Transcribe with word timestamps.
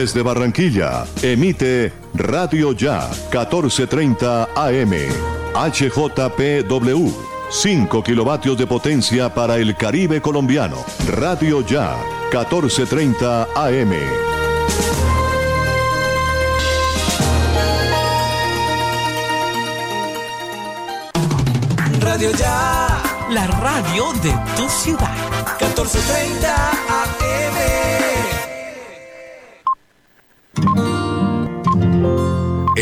Desde 0.00 0.22
Barranquilla, 0.22 1.04
emite 1.20 1.92
Radio 2.14 2.72
Ya 2.72 3.06
1430 3.30 4.48
AM. 4.56 4.92
HJPW. 5.54 7.12
5 7.50 8.02
kilovatios 8.02 8.56
de 8.56 8.66
potencia 8.66 9.34
para 9.34 9.58
el 9.58 9.76
Caribe 9.76 10.22
colombiano. 10.22 10.76
Radio 11.06 11.60
Ya 11.66 11.94
1430 12.32 13.48
AM. 13.54 13.92
Radio 22.00 22.30
Ya. 22.38 23.02
La 23.28 23.46
radio 23.46 24.14
de 24.22 24.32
tu 24.56 24.66
ciudad. 24.66 25.12
1430 25.60 26.70
AM. 26.70 26.89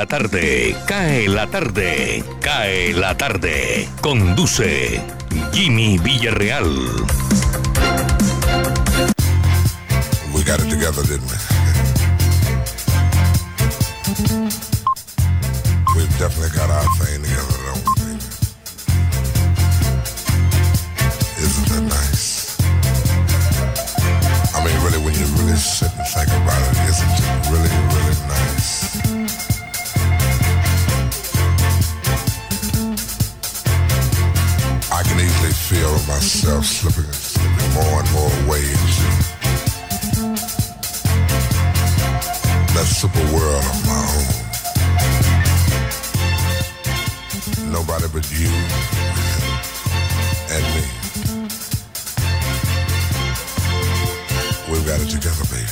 La 0.00 0.06
tarde, 0.06 0.74
cae 0.86 1.28
la 1.28 1.46
tarde, 1.46 2.24
cae 2.40 2.94
la 2.94 3.14
tarde. 3.18 3.86
Conduce 4.00 4.98
Jimmy 5.52 5.98
Villarreal. 5.98 7.04
We 10.32 10.42
got 10.42 10.58
it 10.60 10.70
together, 10.70 11.02
didn't 11.02 11.28
we? 11.28 11.36
We've 15.94 16.18
definitely 16.18 16.56
got 16.56 16.70
our 16.70 16.88
thing 16.96 17.22
together, 17.22 17.58
don't 17.66 17.84
we? 18.00 18.10
Isn't 21.44 21.68
that 21.68 21.82
nice? 21.82 22.56
I 24.56 24.64
mean, 24.64 24.82
really, 24.82 25.04
when 25.04 25.12
you 25.12 25.26
really 25.36 25.58
sit 25.58 25.92
and 25.92 26.06
think 26.06 26.28
about 26.28 26.62
it, 26.72 26.88
isn't 26.88 27.19
feel 35.70 35.92
myself 36.08 36.64
slipping, 36.66 37.12
slipping 37.12 37.72
more 37.74 38.00
and 38.00 38.10
more 38.10 38.32
away 38.42 38.58
into 38.58 39.06
that 42.74 42.86
super 42.90 43.24
world 43.32 43.64
of 43.70 43.86
my 43.86 44.02
own. 44.18 44.26
Nobody 47.70 48.08
but 48.12 48.26
you 48.32 48.50
and 50.50 50.64
me. 50.74 50.82
We've 54.72 54.84
got 54.84 54.98
it 55.00 55.08
together, 55.08 55.46
baby. 55.54 55.70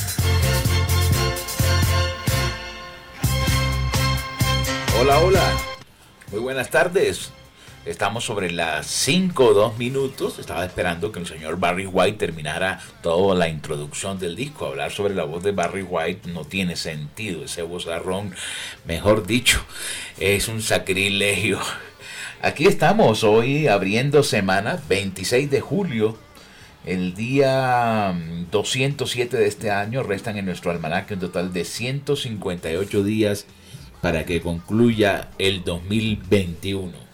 Hola, 4.95 5.15
hola. 5.19 5.45
Muy 6.31 6.39
buenas 6.39 6.69
tardes. 6.69 7.31
Estamos 7.85 8.25
sobre 8.25 8.51
las 8.51 8.87
5 8.87 9.45
o 9.45 9.53
2 9.53 9.77
minutos. 9.77 10.37
Estaba 10.37 10.65
esperando 10.65 11.13
que 11.13 11.19
el 11.19 11.25
señor 11.25 11.59
Barry 11.59 11.85
White 11.85 12.17
terminara 12.17 12.81
toda 13.01 13.35
la 13.35 13.47
introducción 13.47 14.19
del 14.19 14.35
disco. 14.35 14.65
Hablar 14.65 14.91
sobre 14.91 15.15
la 15.15 15.23
voz 15.23 15.43
de 15.43 15.53
Barry 15.53 15.83
White 15.83 16.29
no 16.29 16.43
tiene 16.43 16.75
sentido. 16.75 17.45
Ese 17.45 17.61
vozarrón, 17.61 18.35
mejor 18.85 19.25
dicho, 19.25 19.63
es 20.19 20.49
un 20.49 20.61
sacrilegio. 20.61 21.59
Aquí 22.41 22.67
estamos 22.67 23.23
hoy 23.23 23.67
abriendo 23.67 24.23
semana, 24.23 24.81
26 24.89 25.49
de 25.49 25.61
julio. 25.61 26.17
El 26.85 27.15
día 27.15 28.13
207 28.51 29.37
de 29.37 29.47
este 29.47 29.71
año 29.71 30.03
restan 30.03 30.37
en 30.37 30.45
nuestro 30.45 30.71
almanaque 30.71 31.13
un 31.13 31.21
total 31.21 31.53
de 31.53 31.63
158 31.63 33.03
días 33.03 33.45
para 34.01 34.25
que 34.25 34.41
concluya 34.41 35.29
el 35.37 35.63
2021 35.63 37.08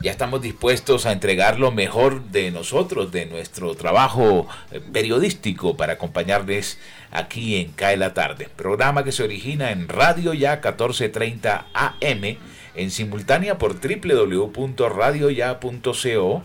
ya 0.00 0.12
estamos 0.12 0.40
dispuestos 0.42 1.06
a 1.06 1.12
entregar 1.12 1.58
lo 1.58 1.72
mejor 1.72 2.24
de 2.26 2.50
nosotros, 2.50 3.10
de 3.10 3.24
nuestro 3.26 3.74
trabajo 3.74 4.46
eh, 4.70 4.80
periodístico 4.80 5.76
para 5.76 5.94
acompañarles 5.94 6.78
aquí 7.10 7.56
en 7.56 7.72
Cae 7.72 7.96
la 7.96 8.12
Tarde. 8.14 8.48
Programa 8.54 9.02
que 9.02 9.10
se 9.12 9.24
origina 9.24 9.72
en 9.72 9.88
Radio 9.88 10.34
Ya 10.34 10.52
1430 10.52 11.66
AM, 11.72 12.36
en 12.74 12.90
simultánea 12.90 13.56
por 13.58 13.80
www.radioya.co. 13.80 16.42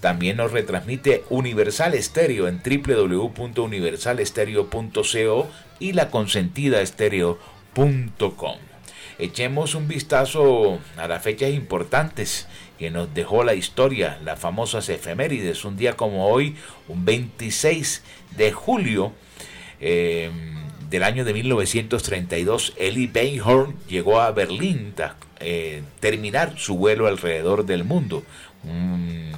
También 0.00 0.38
nos 0.38 0.50
retransmite 0.52 1.24
Universal 1.30 1.94
Estéreo 1.94 2.48
en 2.48 2.60
www.universalestereo.co 2.62 5.48
y 5.78 5.92
la 5.92 6.10
consentida. 6.10 6.82
Echemos 9.18 9.74
un 9.74 9.88
vistazo 9.88 10.78
a 10.96 11.06
las 11.06 11.22
fechas 11.22 11.50
importantes 11.50 12.48
que 12.80 12.90
nos 12.90 13.12
dejó 13.12 13.44
la 13.44 13.52
historia, 13.52 14.18
las 14.24 14.40
famosas 14.40 14.88
efemérides. 14.88 15.66
Un 15.66 15.76
día 15.76 15.98
como 15.98 16.28
hoy, 16.28 16.56
un 16.88 17.04
26 17.04 18.02
de 18.38 18.52
julio 18.52 19.12
eh, 19.80 20.30
del 20.88 21.02
año 21.02 21.26
de 21.26 21.34
1932, 21.34 22.72
Eli 22.78 23.06
Beinhorn 23.06 23.76
llegó 23.86 24.18
a 24.18 24.30
Berlín 24.30 24.94
a 24.98 25.14
eh, 25.40 25.82
terminar 26.00 26.54
su 26.56 26.78
vuelo 26.78 27.06
alrededor 27.06 27.66
del 27.66 27.84
mundo. 27.84 28.22
Un, 28.64 29.30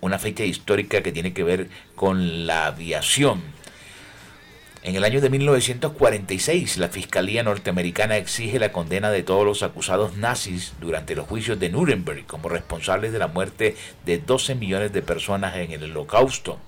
una 0.00 0.20
fecha 0.20 0.44
histórica 0.44 1.02
que 1.02 1.10
tiene 1.10 1.32
que 1.32 1.42
ver 1.42 1.68
con 1.96 2.46
la 2.46 2.66
aviación. 2.66 3.42
En 4.86 4.94
el 4.94 5.02
año 5.02 5.20
de 5.20 5.30
1946, 5.30 6.78
la 6.78 6.86
Fiscalía 6.86 7.42
norteamericana 7.42 8.18
exige 8.18 8.60
la 8.60 8.70
condena 8.70 9.10
de 9.10 9.24
todos 9.24 9.44
los 9.44 9.64
acusados 9.64 10.16
nazis 10.16 10.74
durante 10.80 11.16
los 11.16 11.26
juicios 11.26 11.58
de 11.58 11.70
Nuremberg 11.70 12.24
como 12.26 12.48
responsables 12.48 13.12
de 13.12 13.18
la 13.18 13.26
muerte 13.26 13.74
de 14.04 14.18
12 14.18 14.54
millones 14.54 14.92
de 14.92 15.02
personas 15.02 15.56
en 15.56 15.72
el 15.72 15.90
Holocausto. 15.90 16.60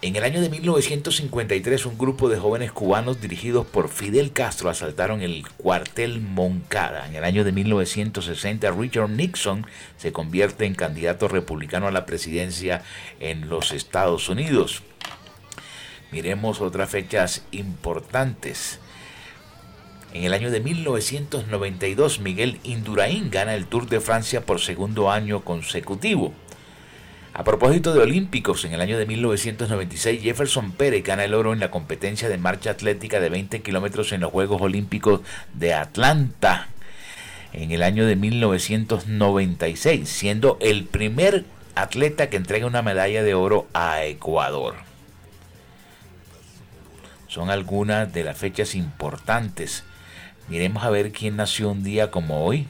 En 0.00 0.16
el 0.16 0.24
año 0.24 0.40
de 0.40 0.48
1953, 0.48 1.84
un 1.84 1.98
grupo 1.98 2.30
de 2.30 2.38
jóvenes 2.38 2.72
cubanos 2.72 3.20
dirigidos 3.20 3.66
por 3.66 3.90
Fidel 3.90 4.32
Castro 4.32 4.70
asaltaron 4.70 5.20
el 5.20 5.46
cuartel 5.58 6.22
Moncada. 6.22 7.06
En 7.06 7.14
el 7.14 7.24
año 7.24 7.44
de 7.44 7.52
1960, 7.52 8.70
Richard 8.70 9.10
Nixon 9.10 9.66
se 9.98 10.12
convierte 10.12 10.64
en 10.64 10.74
candidato 10.74 11.28
republicano 11.28 11.88
a 11.88 11.90
la 11.90 12.06
presidencia 12.06 12.80
en 13.20 13.50
los 13.50 13.70
Estados 13.72 14.30
Unidos. 14.30 14.82
Miremos 16.12 16.60
otras 16.60 16.90
fechas 16.90 17.44
importantes. 17.52 18.80
En 20.12 20.24
el 20.24 20.34
año 20.34 20.50
de 20.50 20.58
1992, 20.58 22.18
Miguel 22.18 22.58
Indurain 22.64 23.30
gana 23.30 23.54
el 23.54 23.66
Tour 23.66 23.88
de 23.88 24.00
Francia 24.00 24.44
por 24.44 24.60
segundo 24.60 25.08
año 25.08 25.44
consecutivo. 25.44 26.32
A 27.32 27.44
propósito 27.44 27.94
de 27.94 28.00
Olímpicos, 28.00 28.64
en 28.64 28.72
el 28.72 28.80
año 28.80 28.98
de 28.98 29.06
1996, 29.06 30.20
Jefferson 30.20 30.72
Pérez 30.72 31.04
gana 31.04 31.24
el 31.24 31.32
oro 31.32 31.52
en 31.52 31.60
la 31.60 31.70
competencia 31.70 32.28
de 32.28 32.38
marcha 32.38 32.72
atlética 32.72 33.20
de 33.20 33.28
20 33.28 33.62
kilómetros 33.62 34.10
en 34.10 34.22
los 34.22 34.32
Juegos 34.32 34.60
Olímpicos 34.60 35.20
de 35.54 35.74
Atlanta. 35.74 36.66
En 37.52 37.70
el 37.70 37.84
año 37.84 38.04
de 38.04 38.16
1996, 38.16 40.08
siendo 40.08 40.58
el 40.60 40.86
primer 40.86 41.44
atleta 41.76 42.28
que 42.30 42.36
entrega 42.36 42.66
una 42.66 42.82
medalla 42.82 43.22
de 43.22 43.34
oro 43.34 43.68
a 43.74 44.02
Ecuador 44.02 44.89
son 47.30 47.48
algunas 47.48 48.12
de 48.12 48.24
las 48.24 48.36
fechas 48.36 48.74
importantes. 48.74 49.84
Miremos 50.48 50.82
a 50.82 50.90
ver 50.90 51.12
quién 51.12 51.36
nació 51.36 51.70
un 51.70 51.84
día 51.84 52.10
como 52.10 52.44
hoy. 52.44 52.66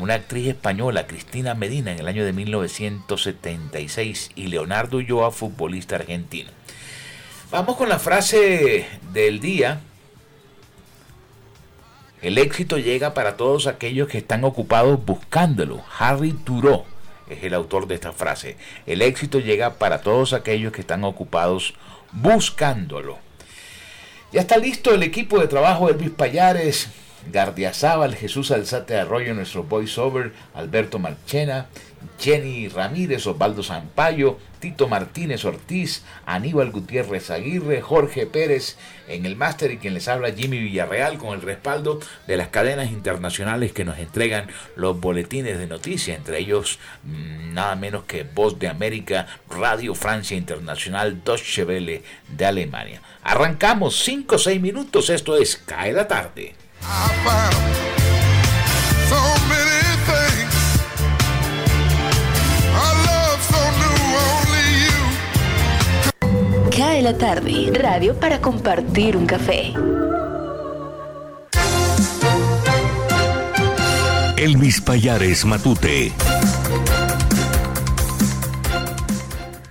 Una 0.04 0.16
actriz 0.16 0.48
española, 0.48 1.06
Cristina 1.06 1.54
Medina, 1.54 1.90
en 1.90 1.98
el 1.98 2.06
año 2.08 2.26
de 2.26 2.34
1976. 2.34 4.32
Y 4.34 4.48
Leonardo 4.48 4.98
Ulloa, 4.98 5.30
futbolista 5.30 5.96
argentino. 5.96 6.50
Vamos 7.50 7.78
con 7.78 7.88
la 7.88 7.98
frase 7.98 8.86
del 9.14 9.40
día. 9.40 9.80
El 12.20 12.36
éxito 12.36 12.76
llega 12.76 13.14
para 13.14 13.38
todos 13.38 13.66
aquellos 13.66 14.06
que 14.08 14.18
están 14.18 14.44
ocupados 14.44 15.02
buscándolo. 15.06 15.82
Harry 15.98 16.34
Thoreau 16.34 16.84
es 17.30 17.42
el 17.42 17.54
autor 17.54 17.86
de 17.86 17.94
esta 17.94 18.12
frase. 18.12 18.58
El 18.84 19.00
éxito 19.00 19.38
llega 19.40 19.78
para 19.78 20.02
todos 20.02 20.34
aquellos 20.34 20.74
que 20.74 20.82
están 20.82 21.02
ocupados 21.04 21.72
buscándolo. 22.12 23.16
Ya 24.32 24.42
está 24.42 24.58
listo 24.58 24.92
el 24.92 25.02
equipo 25.02 25.40
de 25.40 25.48
trabajo 25.48 25.88
Elvis 25.88 26.10
Payares, 26.10 26.90
Gardiazabal, 27.32 28.14
Jesús 28.14 28.50
Alzate 28.50 28.96
Arroyo, 28.96 29.34
nuestro 29.34 29.64
voiceover, 29.64 30.32
Alberto 30.54 30.98
Marchena, 30.98 31.66
Jenny 32.18 32.68
Ramírez, 32.68 33.26
Osvaldo 33.26 33.62
Zampayo, 33.62 34.38
Tito 34.60 34.88
Martínez 34.88 35.44
Ortiz, 35.44 36.02
Aníbal 36.26 36.70
Gutiérrez 36.70 37.30
Aguirre, 37.30 37.82
Jorge 37.82 38.26
Pérez 38.26 38.76
en 39.08 39.26
el 39.26 39.36
máster 39.36 39.72
y 39.72 39.78
quien 39.78 39.94
les 39.94 40.08
habla 40.08 40.32
Jimmy 40.32 40.58
Villarreal 40.58 41.18
con 41.18 41.34
el 41.34 41.42
respaldo 41.42 42.00
de 42.26 42.36
las 42.36 42.48
cadenas 42.48 42.90
internacionales 42.90 43.72
que 43.72 43.84
nos 43.84 43.98
entregan 43.98 44.48
los 44.76 44.98
boletines 44.98 45.58
de 45.58 45.66
noticias, 45.66 46.16
entre 46.16 46.38
ellos 46.38 46.78
mm, 47.02 47.52
nada 47.52 47.74
menos 47.76 48.04
que 48.04 48.24
Voz 48.24 48.58
de 48.58 48.68
América, 48.68 49.26
Radio 49.50 49.94
Francia 49.94 50.36
Internacional, 50.36 51.22
Deutsche 51.24 51.64
Welle 51.64 52.02
de 52.28 52.46
Alemania. 52.46 53.02
Arrancamos 53.22 54.02
5 54.02 54.36
o 54.36 54.38
6 54.38 54.60
minutos, 54.60 55.10
esto 55.10 55.36
es 55.36 55.56
Cae 55.56 55.92
la 55.92 56.08
tarde. 56.08 56.54
Cae 66.76 67.02
la 67.02 67.16
tarde, 67.16 67.70
radio 67.72 68.18
para 68.18 68.40
compartir 68.40 69.16
un 69.16 69.26
café. 69.26 69.72
Elvis 74.36 74.80
Payares 74.80 75.44
Matute. 75.44 76.12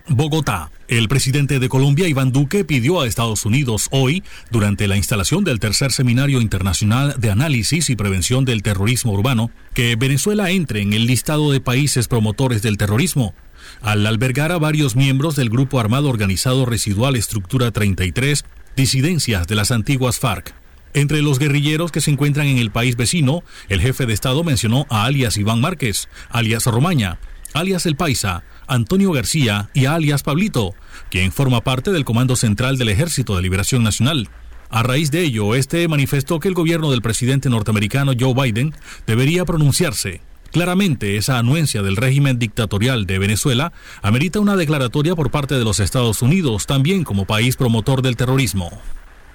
Bogotá. 0.07 0.72
El 0.97 1.07
presidente 1.07 1.57
de 1.57 1.69
Colombia, 1.69 2.07
Iván 2.07 2.31
Duque, 2.31 2.63
pidió 2.63 3.01
a 3.01 3.07
Estados 3.07 3.47
Unidos 3.47 3.87
hoy, 3.89 4.21
durante 4.51 4.87
la 4.87 4.95
instalación 4.95 5.43
del 5.43 5.59
tercer 5.59 5.91
Seminario 5.91 6.39
Internacional 6.39 7.15
de 7.17 7.31
Análisis 7.31 7.89
y 7.89 7.95
Prevención 7.95 8.45
del 8.45 8.61
Terrorismo 8.61 9.11
Urbano, 9.11 9.49
que 9.73 9.95
Venezuela 9.95 10.51
entre 10.51 10.83
en 10.83 10.93
el 10.93 11.07
listado 11.07 11.51
de 11.51 11.59
países 11.59 12.07
promotores 12.07 12.61
del 12.61 12.77
terrorismo, 12.77 13.33
al 13.81 14.05
albergar 14.05 14.51
a 14.51 14.59
varios 14.59 14.95
miembros 14.95 15.35
del 15.35 15.49
grupo 15.49 15.79
armado 15.79 16.09
organizado 16.09 16.63
residual 16.67 17.15
Estructura 17.15 17.71
33, 17.71 18.45
disidencias 18.75 19.47
de 19.47 19.55
las 19.55 19.71
antiguas 19.71 20.19
FARC. 20.19 20.53
Entre 20.93 21.23
los 21.23 21.39
guerrilleros 21.39 21.91
que 21.91 22.01
se 22.01 22.11
encuentran 22.11 22.45
en 22.45 22.59
el 22.59 22.69
país 22.69 22.97
vecino, 22.97 23.43
el 23.67 23.81
jefe 23.81 24.05
de 24.05 24.13
Estado 24.13 24.43
mencionó 24.43 24.85
a 24.91 25.05
alias 25.05 25.37
Iván 25.37 25.59
Márquez, 25.59 26.07
alias 26.29 26.67
Romaña, 26.67 27.17
alias 27.53 27.85
El 27.85 27.95
Paisa, 27.95 28.43
Antonio 28.67 29.11
García 29.11 29.69
y 29.73 29.85
alias 29.85 30.23
Pablito, 30.23 30.73
quien 31.09 31.31
forma 31.31 31.61
parte 31.61 31.91
del 31.91 32.05
Comando 32.05 32.35
Central 32.35 32.77
del 32.77 32.89
Ejército 32.89 33.35
de 33.35 33.41
Liberación 33.41 33.83
Nacional. 33.83 34.29
A 34.69 34.81
raíz 34.81 35.11
de 35.11 35.21
ello, 35.21 35.53
este 35.53 35.87
manifestó 35.87 36.39
que 36.39 36.47
el 36.47 36.55
gobierno 36.55 36.89
del 36.89 37.01
presidente 37.01 37.49
norteamericano 37.49 38.13
Joe 38.19 38.33
Biden 38.33 38.73
debería 39.05 39.45
pronunciarse. 39.45 40.21
Claramente, 40.51 41.17
esa 41.17 41.39
anuencia 41.39 41.81
del 41.81 41.95
régimen 41.95 42.39
dictatorial 42.39 43.05
de 43.05 43.19
Venezuela 43.19 43.73
amerita 44.01 44.39
una 44.39 44.55
declaratoria 44.55 45.15
por 45.15 45.31
parte 45.31 45.55
de 45.55 45.63
los 45.63 45.79
Estados 45.79 46.21
Unidos, 46.21 46.65
también 46.65 47.03
como 47.03 47.25
país 47.25 47.55
promotor 47.55 48.01
del 48.01 48.15
terrorismo. 48.15 48.69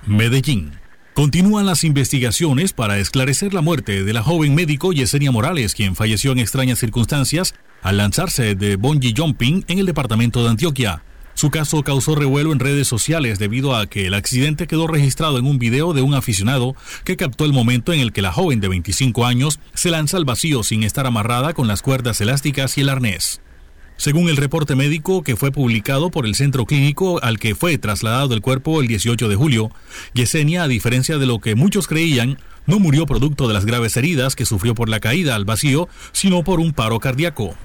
Medellín. 0.06 0.72
Continúan 1.14 1.66
las 1.66 1.82
investigaciones 1.82 2.72
para 2.72 2.98
esclarecer 2.98 3.52
la 3.52 3.60
muerte 3.60 4.04
de 4.04 4.12
la 4.12 4.22
joven 4.22 4.54
médico 4.54 4.92
Yesenia 4.92 5.32
Morales, 5.32 5.74
quien 5.74 5.96
falleció 5.96 6.30
en 6.30 6.38
extrañas 6.38 6.78
circunstancias 6.78 7.54
al 7.82 7.96
lanzarse 7.96 8.54
de 8.54 8.76
bungee 8.76 9.14
jumping 9.16 9.64
en 9.68 9.78
el 9.78 9.86
departamento 9.86 10.42
de 10.42 10.50
Antioquia. 10.50 11.02
Su 11.34 11.50
caso 11.50 11.84
causó 11.84 12.16
revuelo 12.16 12.52
en 12.52 12.58
redes 12.58 12.88
sociales 12.88 13.38
debido 13.38 13.76
a 13.76 13.86
que 13.86 14.06
el 14.06 14.14
accidente 14.14 14.66
quedó 14.66 14.88
registrado 14.88 15.38
en 15.38 15.46
un 15.46 15.60
video 15.60 15.92
de 15.92 16.02
un 16.02 16.14
aficionado 16.14 16.74
que 17.04 17.16
captó 17.16 17.44
el 17.44 17.52
momento 17.52 17.92
en 17.92 18.00
el 18.00 18.12
que 18.12 18.22
la 18.22 18.32
joven 18.32 18.60
de 18.60 18.66
25 18.66 19.24
años 19.24 19.60
se 19.72 19.90
lanza 19.90 20.16
al 20.16 20.24
vacío 20.24 20.64
sin 20.64 20.82
estar 20.82 21.06
amarrada 21.06 21.54
con 21.54 21.68
las 21.68 21.80
cuerdas 21.80 22.20
elásticas 22.20 22.76
y 22.76 22.80
el 22.80 22.88
arnés. 22.88 23.40
Según 23.98 24.28
el 24.28 24.36
reporte 24.36 24.74
médico 24.74 25.22
que 25.22 25.34
fue 25.36 25.50
publicado 25.50 26.10
por 26.10 26.26
el 26.26 26.34
centro 26.34 26.66
clínico 26.66 27.20
al 27.22 27.38
que 27.38 27.54
fue 27.54 27.78
trasladado 27.78 28.34
el 28.34 28.40
cuerpo 28.40 28.80
el 28.80 28.86
18 28.86 29.28
de 29.28 29.34
julio, 29.36 29.70
Yesenia, 30.14 30.64
a 30.64 30.68
diferencia 30.68 31.18
de 31.18 31.26
lo 31.26 31.40
que 31.40 31.54
muchos 31.54 31.86
creían, 31.88 32.38
no 32.68 32.78
murió 32.78 33.06
producto 33.06 33.48
de 33.48 33.54
las 33.54 33.64
graves 33.64 33.96
heridas 33.96 34.36
que 34.36 34.44
sufrió 34.44 34.74
por 34.74 34.88
la 34.88 35.00
caída 35.00 35.34
al 35.34 35.46
vacío, 35.46 35.88
sino 36.12 36.44
por 36.44 36.60
un 36.60 36.72
paro 36.72 37.00
cardíaco. 37.00 37.56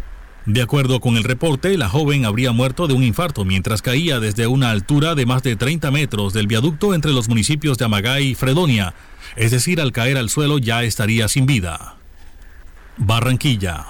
De 0.46 0.62
acuerdo 0.62 1.02
con 1.02 1.18
el 1.18 1.26
reporte, 1.26 1.78
la 1.78 1.90
joven 1.90 2.26
habría 2.26 2.54
muerto 2.54 2.88
de 2.88 2.94
un 2.94 3.04
infarto 3.04 3.44
mientras 3.44 3.82
caía 3.82 4.20
desde 4.20 4.48
una 4.48 4.72
altura 4.72 5.14
de 5.14 5.26
más 5.26 5.44
de 5.44 5.58
30 5.58 5.92
metros 5.92 6.32
del 6.32 6.48
viaducto 6.48 6.94
entre 6.94 7.12
los 7.12 7.28
municipios 7.28 7.78
de 7.78 7.86
Amagay 7.86 8.30
y 8.30 8.36
Fredonia, 8.36 8.94
es 9.36 9.52
decir, 9.52 9.82
al 9.82 9.92
caer 9.92 10.18
al 10.18 10.30
suelo 10.30 10.58
ya 10.58 10.84
estaría 10.84 11.28
sin 11.28 11.46
vida. 11.46 11.96
Barranquilla. 12.98 13.88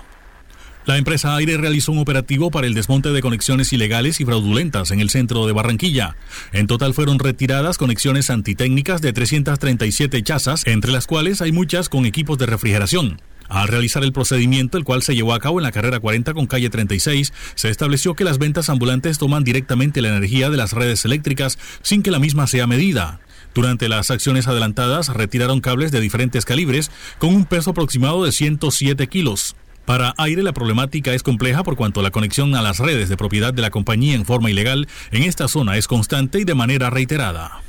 La 0.85 0.97
empresa 0.97 1.33
Aire 1.37 1.55
realizó 1.55 1.93
un 1.93 1.99
operativo 1.99 2.51
para 2.51 2.67
el 2.67 2.73
desmonte 2.73 3.13
de 3.13 3.21
conexiones 3.21 3.71
ilegales 3.71 4.19
y 4.19 4.25
fraudulentas 4.25 4.91
en 4.91 4.99
el 4.99 5.09
centro 5.09 5.47
de 5.47 5.53
Barranquilla. 5.53 6.17
En 6.51 6.67
total 6.67 6.93
fueron 6.93 7.19
retiradas 7.19 7.77
conexiones 7.77 8.29
antitécnicas 8.29 9.01
de 9.01 9.13
337 9.13 10.21
chazas, 10.23 10.67
entre 10.67 10.91
las 10.91 11.07
cuales 11.07 11.41
hay 11.41 11.53
muchas 11.53 11.87
con 11.87 12.05
equipos 12.05 12.37
de 12.37 12.47
refrigeración. 12.47 13.21
Al 13.47 13.69
realizar 13.69 14.03
el 14.03 14.11
procedimiento, 14.11 14.77
el 14.77 14.83
cual 14.83 15.03
se 15.03 15.15
llevó 15.15 15.33
a 15.33 15.39
cabo 15.39 15.59
en 15.59 15.63
la 15.63 15.71
carrera 15.71 16.01
40 16.01 16.33
con 16.33 16.47
calle 16.47 16.69
36, 16.69 17.31
se 17.55 17.69
estableció 17.69 18.13
que 18.13 18.25
las 18.25 18.37
ventas 18.37 18.67
ambulantes 18.67 19.17
toman 19.17 19.45
directamente 19.45 20.01
la 20.01 20.09
energía 20.09 20.49
de 20.49 20.57
las 20.57 20.73
redes 20.73 21.05
eléctricas 21.05 21.57
sin 21.81 22.03
que 22.03 22.11
la 22.11 22.19
misma 22.19 22.45
sea 22.45 22.67
medida. 22.67 23.21
Durante 23.53 23.87
las 23.87 24.11
acciones 24.11 24.47
adelantadas, 24.47 25.09
retiraron 25.09 25.61
cables 25.61 25.93
de 25.93 26.01
diferentes 26.01 26.43
calibres 26.43 26.91
con 27.19 27.33
un 27.33 27.45
peso 27.45 27.71
aproximado 27.71 28.25
de 28.25 28.33
107 28.33 29.07
kilos. 29.07 29.55
Para 29.85 30.13
Aire 30.17 30.43
la 30.43 30.53
problemática 30.53 31.13
es 31.13 31.23
compleja 31.23 31.63
por 31.63 31.75
cuanto 31.75 32.01
la 32.01 32.11
conexión 32.11 32.55
a 32.55 32.61
las 32.61 32.79
redes 32.79 33.09
de 33.09 33.17
propiedad 33.17 33.53
de 33.53 33.61
la 33.61 33.69
compañía 33.69 34.15
en 34.15 34.25
forma 34.25 34.49
ilegal 34.49 34.87
en 35.11 35.23
esta 35.23 35.47
zona 35.47 35.77
es 35.77 35.87
constante 35.87 36.39
y 36.39 36.45
de 36.45 36.55
manera 36.55 36.89
reiterada. 36.89 37.61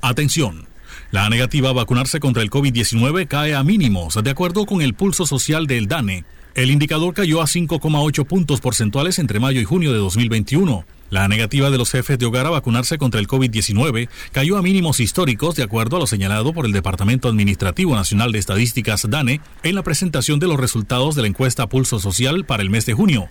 Atención. 0.00 0.68
La 1.10 1.28
negativa 1.28 1.70
a 1.70 1.74
vacunarse 1.74 2.18
contra 2.18 2.42
el 2.42 2.50
COVID-19 2.50 3.28
cae 3.28 3.54
a 3.54 3.62
mínimos, 3.62 4.18
de 4.22 4.30
acuerdo 4.30 4.64
con 4.64 4.80
el 4.80 4.94
pulso 4.94 5.26
social 5.26 5.66
del 5.66 5.86
DANE. 5.86 6.24
El 6.54 6.70
indicador 6.70 7.14
cayó 7.14 7.42
a 7.42 7.46
5,8 7.46 8.26
puntos 8.26 8.60
porcentuales 8.60 9.18
entre 9.18 9.38
mayo 9.38 9.60
y 9.60 9.64
junio 9.64 9.92
de 9.92 9.98
2021. 9.98 10.84
La 11.10 11.26
negativa 11.26 11.70
de 11.70 11.78
los 11.78 11.90
jefes 11.90 12.20
de 12.20 12.26
hogar 12.26 12.46
a 12.46 12.50
vacunarse 12.50 12.96
contra 12.96 13.18
el 13.18 13.26
COVID-19 13.26 14.08
cayó 14.30 14.56
a 14.56 14.62
mínimos 14.62 15.00
históricos 15.00 15.56
de 15.56 15.64
acuerdo 15.64 15.96
a 15.96 15.98
lo 15.98 16.06
señalado 16.06 16.52
por 16.52 16.66
el 16.66 16.72
Departamento 16.72 17.28
Administrativo 17.28 17.96
Nacional 17.96 18.30
de 18.30 18.38
Estadísticas 18.38 19.10
DANE 19.10 19.40
en 19.64 19.74
la 19.74 19.82
presentación 19.82 20.38
de 20.38 20.46
los 20.46 20.60
resultados 20.60 21.16
de 21.16 21.22
la 21.22 21.28
encuesta 21.28 21.68
Pulso 21.68 21.98
Social 21.98 22.44
para 22.44 22.62
el 22.62 22.70
mes 22.70 22.86
de 22.86 22.94
junio. 22.94 23.28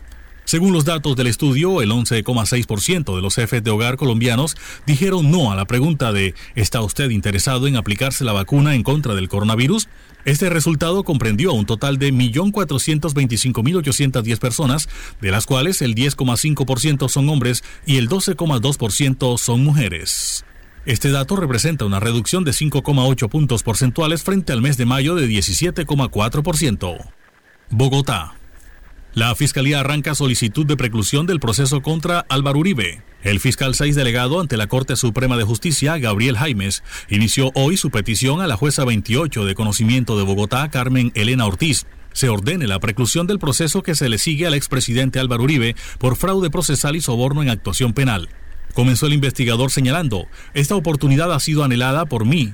Según 0.49 0.73
los 0.73 0.83
datos 0.83 1.15
del 1.15 1.27
estudio, 1.27 1.81
el 1.81 1.91
11,6% 1.91 3.15
de 3.15 3.21
los 3.21 3.35
jefes 3.35 3.63
de 3.63 3.69
hogar 3.69 3.97
colombianos 3.97 4.57
dijeron 4.85 5.29
no 5.29 5.51
a 5.51 5.55
la 5.55 5.65
pregunta 5.65 6.11
de 6.11 6.33
¿está 6.55 6.81
usted 6.81 7.11
interesado 7.11 7.67
en 7.67 7.77
aplicarse 7.77 8.25
la 8.25 8.33
vacuna 8.33 8.73
en 8.73 8.81
contra 8.81 9.13
del 9.13 9.29
coronavirus? 9.29 9.87
Este 10.25 10.49
resultado 10.49 11.03
comprendió 11.03 11.51
a 11.51 11.53
un 11.53 11.65
total 11.65 11.97
de 11.97 12.11
1.425.810 12.13 14.39
personas, 14.39 14.89
de 15.21 15.31
las 15.31 15.45
cuales 15.45 15.81
el 15.81 15.95
10,5% 15.95 17.07
son 17.07 17.29
hombres 17.29 17.63
y 17.85 17.95
el 17.97 18.09
12,2% 18.09 19.37
son 19.37 19.63
mujeres. 19.63 20.43
Este 20.85 21.11
dato 21.11 21.35
representa 21.35 21.83
una 21.85 21.99
reducción 21.99 22.43
de 22.43 22.51
5,8 22.51 23.29
puntos 23.29 23.63
porcentuales 23.63 24.23
frente 24.23 24.53
al 24.53 24.61
mes 24.61 24.77
de 24.77 24.85
mayo 24.85 25.15
de 25.15 25.27
17,4%. 25.27 27.11
Bogotá. 27.69 28.38
La 29.15 29.33
Fiscalía 29.33 29.79
arranca 29.79 30.13
solicitud 30.13 30.67
de 30.67 30.77
preclusión 30.77 31.25
del 31.25 31.39
proceso 31.39 31.81
contra 31.81 32.27
Álvaro 32.29 32.59
Uribe. 32.59 33.01
El 33.23 33.39
fiscal 33.39 33.73
6 33.73 33.95
delegado 33.95 34.39
ante 34.39 34.55
la 34.55 34.67
Corte 34.67 34.95
Suprema 34.95 35.35
de 35.35 35.43
Justicia, 35.43 35.97
Gabriel 35.97 36.37
Jaimes, 36.37 36.83
inició 37.09 37.51
hoy 37.55 37.75
su 37.75 37.89
petición 37.89 38.39
a 38.39 38.45
la 38.45 38.55
jueza 38.55 38.85
28 38.85 39.45
de 39.45 39.55
conocimiento 39.55 40.15
de 40.15 40.23
Bogotá, 40.23 40.69
Carmen 40.69 41.11
Elena 41.15 41.47
Ortiz. 41.47 41.87
Se 42.13 42.29
ordene 42.29 42.67
la 42.67 42.79
preclusión 42.79 43.25
del 43.25 43.39
proceso 43.39 43.81
que 43.81 43.95
se 43.95 44.09
le 44.09 44.19
sigue 44.19 44.45
al 44.45 44.53
expresidente 44.53 45.19
Álvaro 45.19 45.43
Uribe 45.43 45.75
por 45.97 46.15
fraude 46.15 46.51
procesal 46.51 46.95
y 46.95 47.01
soborno 47.01 47.41
en 47.41 47.49
actuación 47.49 47.93
penal. 47.93 48.29
Comenzó 48.75 49.07
el 49.07 49.13
investigador 49.13 49.71
señalando, 49.71 50.27
esta 50.53 50.75
oportunidad 50.75 51.33
ha 51.33 51.39
sido 51.39 51.63
anhelada 51.63 52.05
por 52.05 52.25
mí, 52.25 52.53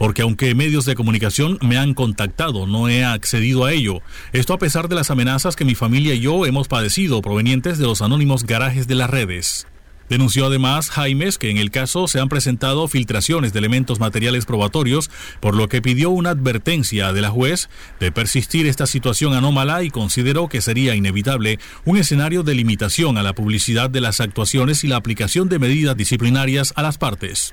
porque 0.00 0.22
aunque 0.22 0.54
medios 0.54 0.86
de 0.86 0.94
comunicación 0.94 1.58
me 1.60 1.76
han 1.76 1.92
contactado, 1.92 2.66
no 2.66 2.88
he 2.88 3.04
accedido 3.04 3.66
a 3.66 3.72
ello. 3.74 4.00
Esto 4.32 4.54
a 4.54 4.58
pesar 4.58 4.88
de 4.88 4.94
las 4.94 5.10
amenazas 5.10 5.56
que 5.56 5.66
mi 5.66 5.74
familia 5.74 6.14
y 6.14 6.20
yo 6.20 6.46
hemos 6.46 6.68
padecido 6.68 7.20
provenientes 7.20 7.76
de 7.76 7.84
los 7.84 8.00
anónimos 8.00 8.44
garajes 8.44 8.88
de 8.88 8.94
las 8.94 9.10
redes. 9.10 9.66
Denunció 10.08 10.46
además 10.46 10.88
Jaimes 10.88 11.36
que 11.36 11.50
en 11.50 11.58
el 11.58 11.70
caso 11.70 12.08
se 12.08 12.18
han 12.18 12.30
presentado 12.30 12.88
filtraciones 12.88 13.52
de 13.52 13.58
elementos 13.58 14.00
materiales 14.00 14.46
probatorios, 14.46 15.10
por 15.38 15.54
lo 15.54 15.68
que 15.68 15.82
pidió 15.82 16.08
una 16.08 16.30
advertencia 16.30 17.12
de 17.12 17.20
la 17.20 17.28
juez 17.28 17.68
de 18.00 18.10
persistir 18.10 18.66
esta 18.66 18.86
situación 18.86 19.34
anómala 19.34 19.82
y 19.82 19.90
consideró 19.90 20.48
que 20.48 20.62
sería 20.62 20.94
inevitable 20.94 21.58
un 21.84 21.98
escenario 21.98 22.42
de 22.42 22.54
limitación 22.54 23.18
a 23.18 23.22
la 23.22 23.34
publicidad 23.34 23.90
de 23.90 24.00
las 24.00 24.22
actuaciones 24.22 24.82
y 24.82 24.88
la 24.88 24.96
aplicación 24.96 25.50
de 25.50 25.58
medidas 25.58 25.94
disciplinarias 25.94 26.72
a 26.74 26.80
las 26.80 26.96
partes. 26.96 27.52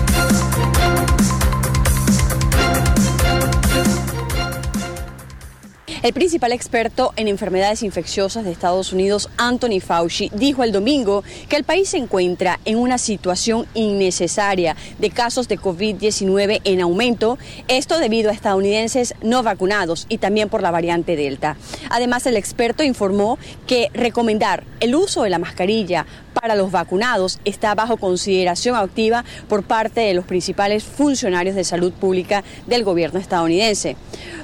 El 6.03 6.13
principal 6.13 6.51
experto 6.51 7.13
en 7.15 7.27
enfermedades 7.27 7.83
infecciosas 7.83 8.43
de 8.43 8.51
Estados 8.51 8.91
Unidos, 8.91 9.29
Anthony 9.37 9.79
Fauci, 9.79 10.31
dijo 10.33 10.63
el 10.63 10.71
domingo 10.71 11.23
que 11.47 11.57
el 11.57 11.63
país 11.63 11.89
se 11.89 11.97
encuentra 11.97 12.59
en 12.65 12.79
una 12.79 12.97
situación 12.97 13.67
innecesaria 13.75 14.75
de 14.97 15.11
casos 15.11 15.47
de 15.47 15.59
COVID-19 15.59 16.61
en 16.63 16.81
aumento, 16.81 17.37
esto 17.67 17.99
debido 17.99 18.31
a 18.31 18.33
estadounidenses 18.33 19.13
no 19.21 19.43
vacunados 19.43 20.07
y 20.09 20.17
también 20.17 20.49
por 20.49 20.63
la 20.63 20.71
variante 20.71 21.15
Delta. 21.15 21.55
Además, 21.91 22.25
el 22.25 22.35
experto 22.35 22.81
informó 22.81 23.37
que 23.67 23.91
recomendar 23.93 24.63
el 24.79 24.95
uso 24.95 25.21
de 25.21 25.29
la 25.29 25.37
mascarilla 25.37 26.07
para 26.33 26.55
los 26.55 26.71
vacunados 26.71 27.39
está 27.45 27.75
bajo 27.75 27.97
consideración 27.97 28.75
activa 28.75 29.23
por 29.47 29.63
parte 29.63 30.01
de 30.01 30.13
los 30.13 30.25
principales 30.25 30.83
funcionarios 30.83 31.55
de 31.55 31.63
salud 31.63 31.91
pública 31.93 32.43
del 32.67 32.83
gobierno 32.83 33.19
estadounidense. 33.19 33.95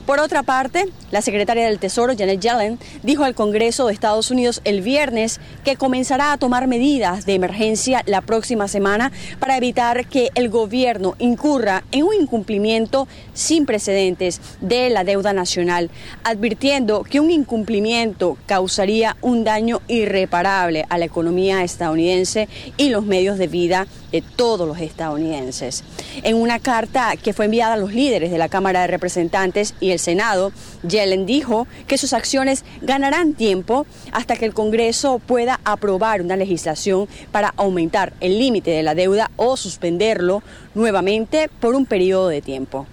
Por 0.05 0.19
otra 0.19 0.43
parte, 0.43 0.85
la 1.11 1.21
secretaria 1.21 1.65
del 1.65 1.79
Tesoro, 1.79 2.13
Janet 2.17 2.39
Yellen, 2.39 2.79
dijo 3.03 3.23
al 3.23 3.35
Congreso 3.35 3.87
de 3.87 3.93
Estados 3.93 4.31
Unidos 4.31 4.61
el 4.63 4.81
viernes 4.81 5.39
que 5.65 5.75
comenzará 5.75 6.31
a 6.31 6.37
tomar 6.37 6.67
medidas 6.67 7.25
de 7.25 7.33
emergencia 7.33 8.03
la 8.05 8.21
próxima 8.21 8.67
semana 8.67 9.11
para 9.39 9.57
evitar 9.57 10.07
que 10.07 10.29
el 10.35 10.49
gobierno 10.49 11.15
incurra 11.19 11.83
en 11.91 12.03
un 12.03 12.13
incumplimiento 12.13 13.07
sin 13.33 13.65
precedentes 13.65 14.39
de 14.61 14.89
la 14.89 15.03
deuda 15.03 15.33
nacional, 15.33 15.89
advirtiendo 16.23 17.03
que 17.03 17.19
un 17.19 17.31
incumplimiento 17.31 18.37
causaría 18.45 19.17
un 19.21 19.43
daño 19.43 19.81
irreparable 19.87 20.85
a 20.89 20.97
la 20.97 21.05
economía 21.05 21.63
estadounidense 21.63 21.76
y 22.77 22.89
los 22.89 23.05
medios 23.05 23.37
de 23.37 23.47
vida 23.47 23.87
de 24.11 24.21
todos 24.21 24.67
los 24.67 24.79
estadounidenses. 24.79 25.83
En 26.23 26.35
una 26.35 26.59
carta 26.59 27.15
que 27.17 27.33
fue 27.33 27.45
enviada 27.45 27.73
a 27.73 27.77
los 27.77 27.93
líderes 27.93 28.31
de 28.31 28.37
la 28.37 28.49
Cámara 28.49 28.81
de 28.81 28.87
Representantes 28.87 29.73
y 29.79 29.91
el 29.91 29.99
Senado, 29.99 30.51
Yellen 30.87 31.25
dijo 31.25 31.67
que 31.87 31.97
sus 31.97 32.13
acciones 32.13 32.63
ganarán 32.81 33.33
tiempo 33.33 33.85
hasta 34.11 34.35
que 34.35 34.45
el 34.45 34.53
Congreso 34.53 35.19
pueda 35.19 35.59
aprobar 35.63 36.21
una 36.21 36.35
legislación 36.35 37.07
para 37.31 37.53
aumentar 37.57 38.13
el 38.21 38.39
límite 38.39 38.71
de 38.71 38.83
la 38.83 38.95
deuda 38.95 39.29
o 39.35 39.57
suspenderlo 39.57 40.41
nuevamente 40.73 41.49
por 41.59 41.75
un 41.75 41.85
periodo 41.85 42.29
de 42.29 42.41
tiempo. 42.41 42.87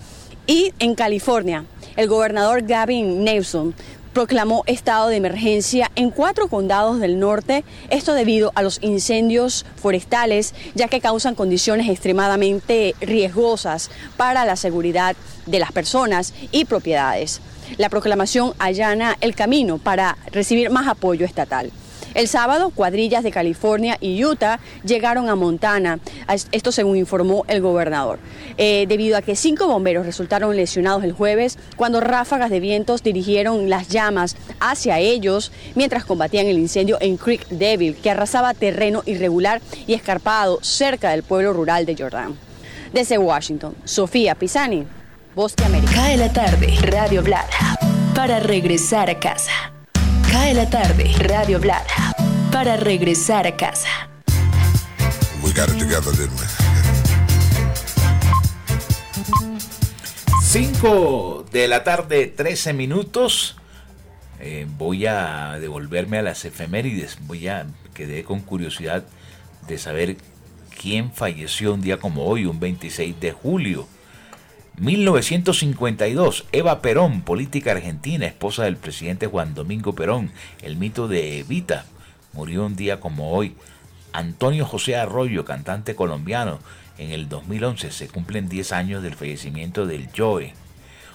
Y 0.47 0.73
en 0.79 0.95
California, 0.95 1.65
el 1.97 2.09
gobernador 2.09 2.63
Gavin 2.67 3.25
Newsom 3.25 3.73
proclamó 4.15 4.63
estado 4.67 5.09
de 5.09 5.17
emergencia 5.17 5.91
en 5.97 6.11
cuatro 6.11 6.49
condados 6.49 7.01
del 7.01 7.19
norte, 7.19 7.65
esto 7.91 8.15
debido 8.15 8.53
a 8.55 8.63
los 8.63 8.79
incendios 8.81 9.67
forestales, 9.77 10.55
ya 10.75 10.89
que 10.89 11.01
causan 11.01 11.35
condiciones 11.35 11.91
extremadamente 11.91 12.95
riesgosas 13.01 13.91
para 14.17 14.47
la 14.47 14.57
seguridad 14.57 15.17
de 15.47 15.59
las 15.59 15.73
personas 15.73 16.33
y 16.53 16.65
propiedades. 16.65 17.41
La 17.77 17.89
proclamación 17.89 18.55
allana 18.59 19.17
el 19.21 19.35
camino 19.35 19.79
para 19.79 20.17
recibir 20.31 20.71
más 20.71 20.87
apoyo 20.87 21.27
estatal. 21.27 21.73
El 22.15 22.29
sábado, 22.29 22.71
cuadrillas 22.71 23.25
de 23.25 23.33
California 23.33 23.99
y 24.01 24.25
Utah 24.25 24.61
llegaron 24.85 25.29
a 25.29 25.35
Montana, 25.35 25.99
esto 26.53 26.71
según 26.71 26.97
informó 26.97 27.45
el 27.49 27.61
gobernador, 27.61 28.21
eh, 28.57 28.87
debido 28.89 29.17
a 29.17 29.23
que 29.23 29.35
cinco 29.35 29.67
bomberos 29.67 30.07
resultaron 30.07 30.55
lesionados 30.57 31.03
el 31.03 31.13
jueves 31.13 31.59
cuando 31.77 32.01
ráfagas 32.01 32.51
de 32.51 32.61
vientos 32.61 33.03
dirigieron 33.03 33.69
las 33.69 33.89
llamas 33.89 34.37
hacia 34.61 35.01
ellos 35.01 35.51
mientras 35.75 36.05
combatían 36.05 36.47
el 36.47 36.59
incendio 36.59 36.99
en 37.01 37.17
Creek 37.17 37.49
Devil, 37.49 37.97
que 37.97 38.11
arrasaba 38.11 38.55
terreno 38.55 39.03
irregular 39.07 39.61
y 39.87 39.95
escarpado 39.95 40.61
cerca 40.63 41.11
del 41.11 41.25
pueblo 41.25 41.53
rural 41.53 41.85
de 41.85 41.97
Jordan. 41.97 42.37
Desde 42.93 43.19
Washington, 43.19 43.75
Sofía 43.85 44.37
Pisani, 44.37 44.87
Voz 45.35 45.57
de 45.57 45.65
América. 45.65 45.93
Cae 45.95 46.17
la 46.17 46.33
tarde, 46.33 46.79
Radio 46.83 47.23
Blada, 47.25 47.49
para 48.15 48.39
regresar 48.39 49.11
a 49.11 49.19
casa. 49.19 49.51
Cae 50.35 50.53
la 50.53 50.69
tarde, 50.69 51.13
Radio 51.17 51.61
Blada, 51.61 52.13
para 52.51 52.77
regresar 52.77 53.47
a 53.47 53.57
casa. 53.57 54.09
We 55.45 55.53
got 55.53 55.69
it 55.69 55.79
together, 55.79 56.11
didn't 56.11 56.37
we? 56.41 56.47
5 60.43 61.47
de 61.53 61.69
la 61.69 61.85
tarde, 61.85 62.27
13 62.27 62.73
minutos. 62.73 63.55
Eh, 64.41 64.67
voy 64.77 65.07
a 65.07 65.57
devolverme 65.61 66.19
a 66.19 66.23
las 66.23 66.45
efemérides. 66.45 67.17
Voy 67.29 67.47
a 67.47 67.69
quedé 67.95 68.25
con 68.25 68.41
curiosidad 68.41 69.05
de 69.69 69.79
saber 69.79 70.17
quién 70.77 71.13
falleció 71.13 71.75
un 71.75 71.81
día 71.81 71.99
como 71.99 72.25
hoy, 72.25 72.45
un 72.45 72.59
26 72.59 73.21
de 73.21 73.31
julio. 73.31 73.87
1952, 74.77 76.47
Eva 76.51 76.83
Perón, 76.83 77.23
política 77.23 77.71
argentina, 77.71 78.27
esposa 78.27 78.65
del 78.65 78.77
presidente 78.77 79.29
Juan 79.29 79.55
Domingo 79.55 79.95
Perón, 79.95 80.33
el 80.63 80.77
mito 80.77 81.07
de 81.07 81.39
Evita, 81.39 81.85
murió 82.33 82.67
un 82.67 82.75
día 82.75 82.99
como 82.99 83.31
hoy. 83.31 83.55
Antonio 84.13 84.67
José 84.67 84.97
Arroyo, 84.97 85.45
cantante 85.45 85.95
colombiano, 85.95 86.59
en 86.99 87.13
el 87.13 87.29
2011 87.29 87.93
se 87.93 88.09
cumplen 88.09 88.49
10 88.49 88.73
años 88.73 89.03
del 89.05 89.15
fallecimiento 89.15 89.87
del 89.87 90.09
Joe. 90.17 90.55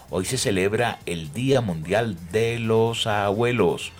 Hoy 0.10 0.24
se 0.24 0.38
celebra 0.38 1.00
el 1.06 1.34
Día 1.34 1.60
Mundial 1.60 2.16
de 2.32 2.60
los 2.60 3.08
Abuelos, 3.08 3.92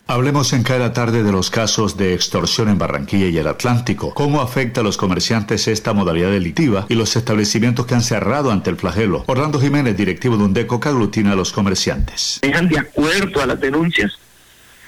Hablemos 0.06 0.52
en 0.52 0.62
cada 0.62 0.92
tarde 0.92 1.24
de 1.24 1.32
los 1.32 1.50
casos 1.50 1.96
de 1.96 2.14
extorsión 2.14 2.68
en 2.68 2.78
Barranquilla 2.78 3.26
y 3.26 3.38
el 3.38 3.48
Atlántico. 3.48 4.14
¿Cómo 4.14 4.40
afecta 4.40 4.82
a 4.82 4.84
los 4.84 4.96
comerciantes 4.96 5.66
esta 5.66 5.92
modalidad 5.92 6.30
delictiva 6.30 6.86
y 6.88 6.94
los 6.94 7.16
establecimientos 7.16 7.86
que 7.86 7.94
han 7.94 8.02
cerrado 8.02 8.52
ante 8.52 8.70
el 8.70 8.76
flagelo? 8.76 9.24
Orlando 9.26 9.58
Jiménez, 9.58 9.96
directivo 9.96 10.36
de 10.36 10.44
UNDECO, 10.44 10.78
que 10.78 10.90
aglutina 10.90 11.32
a 11.32 11.34
los 11.34 11.50
comerciantes. 11.50 12.38
Dejan 12.40 12.68
de 12.68 12.78
acuerdo 12.78 13.42
a 13.42 13.46
las 13.46 13.60
denuncias, 13.60 14.12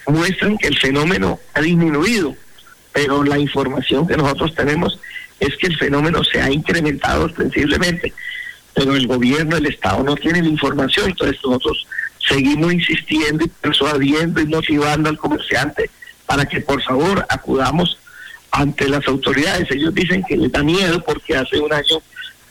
muestran 0.07 0.57
que 0.57 0.69
el 0.69 0.79
fenómeno 0.79 1.41
ha 1.53 1.61
disminuido, 1.61 2.37
pero 2.99 3.23
la 3.23 3.39
información 3.39 4.09
que 4.09 4.17
nosotros 4.17 4.53
tenemos 4.57 4.99
es 5.39 5.57
que 5.57 5.69
el 5.69 5.79
fenómeno 5.79 6.25
se 6.25 6.41
ha 6.41 6.51
incrementado 6.51 7.27
ostensiblemente, 7.27 8.13
pero 8.75 8.97
el 8.97 9.07
gobierno, 9.07 9.57
el 9.57 9.67
Estado 9.67 10.03
no 10.03 10.17
tiene 10.17 10.43
la 10.43 10.49
información, 10.49 11.11
entonces 11.11 11.39
nosotros 11.45 11.87
seguimos 12.29 12.73
insistiendo 12.73 13.45
y 13.45 13.49
persuadiendo 13.49 14.41
y 14.41 14.47
motivando 14.47 15.09
al 15.09 15.17
comerciante 15.17 15.89
para 16.27 16.45
que 16.45 16.61
por 16.61 16.83
favor 16.83 17.25
acudamos 17.29 18.01
ante 18.51 18.89
las 18.89 19.07
autoridades. 19.07 19.71
Ellos 19.71 19.95
dicen 19.95 20.25
que 20.29 20.37
les 20.37 20.51
da 20.51 20.65
miedo 20.65 21.01
porque 21.05 21.37
hace 21.37 21.61
un 21.61 21.73
año 21.73 22.03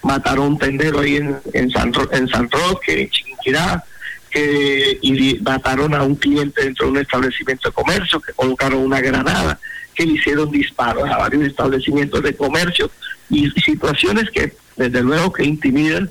mataron 0.01 0.53
un 0.53 0.57
tendero 0.57 1.01
ahí 1.01 1.17
en, 1.17 1.35
en, 1.51 1.69
San, 1.71 1.91
en 2.13 2.29
San 2.29 2.49
Roque, 2.49 3.01
en 3.01 3.09
Chiquinquirá, 3.09 3.83
que, 4.31 4.97
y 5.01 5.39
mataron 5.41 5.93
a 5.93 6.03
un 6.03 6.15
cliente 6.15 6.63
dentro 6.63 6.85
de 6.85 6.91
un 6.93 6.97
establecimiento 6.99 7.67
de 7.67 7.73
comercio, 7.73 8.21
que 8.21 8.31
colocaron 8.31 8.79
una 8.79 9.01
granada, 9.01 9.59
que 9.97 10.05
le 10.05 10.13
hicieron 10.13 10.49
disparos 10.51 11.09
a 11.09 11.17
varios 11.17 11.43
establecimientos 11.43 12.21
de 12.21 12.35
comercio 12.35 12.89
y 13.29 13.49
situaciones 13.49 14.29
que 14.29 14.53
desde 14.77 15.01
luego 15.01 15.33
que 15.33 15.43
intimidan 15.43 16.09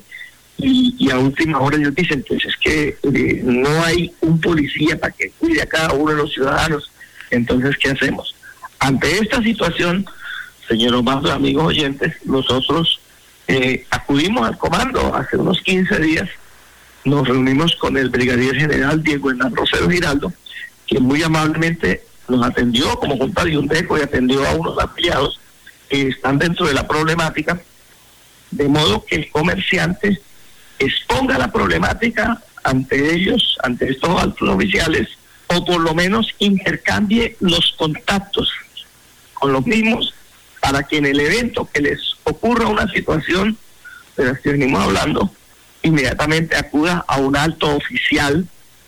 y, 0.57 1.09
a 1.11 1.19
última 1.19 1.59
hora 1.59 1.77
ellos 1.77 1.95
dicen, 1.95 2.25
pues 2.27 2.43
es 2.43 2.57
que 2.57 2.97
eh, 3.01 3.41
no 3.43 3.69
hay 3.83 4.11
un 4.21 4.41
policía 4.41 4.99
para 4.99 5.13
que 5.13 5.31
cuide 5.37 5.61
a 5.61 5.67
cada 5.67 5.93
uno 5.93 6.11
de 6.11 6.17
los 6.17 6.33
ciudadanos. 6.33 6.91
Entonces, 7.29 7.77
¿qué 7.77 7.89
hacemos? 7.89 8.35
Ante 8.79 9.19
esta 9.19 9.41
situación, 9.41 10.05
señor 10.67 10.95
Osvaldo, 10.95 11.31
amigos 11.31 11.67
oyentes, 11.67 12.15
nosotros 12.25 12.99
eh, 13.47 13.85
acudimos 13.91 14.47
al 14.47 14.57
comando 14.57 15.15
hace 15.15 15.37
unos 15.37 15.61
15 15.61 15.99
días, 15.99 16.29
nos 17.05 17.27
reunimos 17.27 17.75
con 17.75 17.95
el 17.95 18.09
brigadier 18.09 18.55
general 18.55 19.03
Diego 19.03 19.29
Hernán 19.29 19.55
Rosero 19.55 19.89
Giraldo, 19.89 20.33
que 20.87 20.99
muy 20.99 21.21
amablemente 21.21 22.01
nos 22.27 22.45
atendió 22.45 22.97
como 22.99 23.15
de 23.15 23.57
un 23.57 23.67
deco 23.67 23.97
y 23.97 24.01
atendió 24.01 24.45
a 24.47 24.53
unos 24.53 24.77
afiliados 24.79 25.39
que 25.89 26.09
están 26.09 26.37
dentro 26.37 26.67
de 26.67 26.73
la 26.73 26.87
problemática, 26.87 27.61
de 28.51 28.67
modo 28.67 29.05
que 29.05 29.15
el 29.15 29.29
comerciante 29.29 30.21
exponga 30.79 31.37
la 31.37 31.51
problemática 31.51 32.41
ante 32.63 33.13
ellos, 33.13 33.57
ante 33.63 33.89
estos 33.89 34.21
altos 34.21 34.49
oficiales, 34.49 35.07
o 35.47 35.63
por 35.63 35.79
lo 35.79 35.93
menos 35.93 36.27
intercambie 36.39 37.37
los 37.39 37.73
contactos 37.77 38.51
con 39.33 39.53
los 39.53 39.65
mismos 39.65 40.13
para 40.59 40.83
que 40.83 40.97
en 40.97 41.05
el 41.05 41.19
evento 41.19 41.69
que 41.71 41.81
les 41.81 41.99
ocurra 42.23 42.67
una 42.67 42.87
situación 42.91 43.57
de 44.17 44.25
la 44.25 44.35
que 44.35 44.51
venimos 44.51 44.83
hablando, 44.83 45.31
inmediatamente 45.83 46.57
acuda 46.57 47.05
a 47.07 47.17
un 47.19 47.37
alto 47.37 47.75
oficial, 47.75 48.45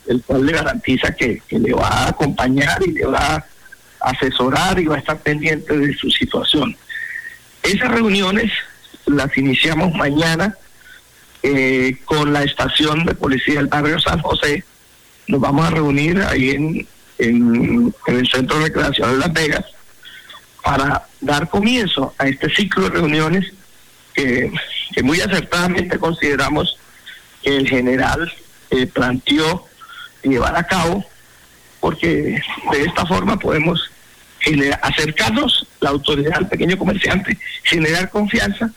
el 0.09 0.23
cual 0.23 0.45
le 0.45 0.53
garantiza 0.53 1.13
que, 1.13 1.41
que 1.47 1.59
le 1.59 1.71
va 1.73 1.87
a 1.87 2.09
acompañar 2.09 2.81
y 2.85 2.91
le 2.91 3.05
va 3.05 3.35
a 3.35 3.45
asesorar 4.01 4.79
y 4.79 4.85
va 4.85 4.95
a 4.95 4.99
estar 4.99 5.19
pendiente 5.19 5.77
de 5.77 5.93
su 5.93 6.09
situación. 6.09 6.75
Esas 7.61 7.91
reuniones 7.91 8.51
las 9.05 9.37
iniciamos 9.37 9.93
mañana 9.93 10.55
eh, 11.43 11.95
con 12.05 12.33
la 12.33 12.43
estación 12.43 13.05
de 13.05 13.13
policía 13.13 13.55
del 13.55 13.67
barrio 13.67 13.99
San 13.99 14.19
José. 14.21 14.63
Nos 15.27 15.39
vamos 15.39 15.65
a 15.67 15.69
reunir 15.69 16.19
ahí 16.23 16.49
en, 16.49 16.87
en, 17.19 17.93
el 18.07 18.27
Centro 18.27 18.57
de 18.57 18.65
Recreación 18.65 19.11
de 19.11 19.17
Las 19.19 19.33
Vegas 19.33 19.65
para 20.63 21.05
dar 21.21 21.49
comienzo 21.49 22.15
a 22.17 22.27
este 22.27 22.49
ciclo 22.49 22.85
de 22.85 22.89
reuniones 22.89 23.53
que, 24.13 24.51
muy 25.03 25.21
acertadamente 25.21 25.99
consideramos 25.99 26.77
que 27.43 27.55
el 27.55 27.69
general 27.69 28.31
eh, 28.71 28.87
planteó 28.87 29.68
llevar 30.23 30.55
a 30.55 30.63
cabo, 30.63 31.05
porque 31.79 32.41
de 32.71 32.81
esta 32.81 33.05
forma 33.05 33.37
podemos 33.37 33.91
acercarnos 34.81 35.67
la 35.79 35.89
autoridad 35.89 36.37
al 36.37 36.49
pequeño 36.49 36.77
comerciante, 36.77 37.37
generar 37.63 38.09
confianza 38.09 38.71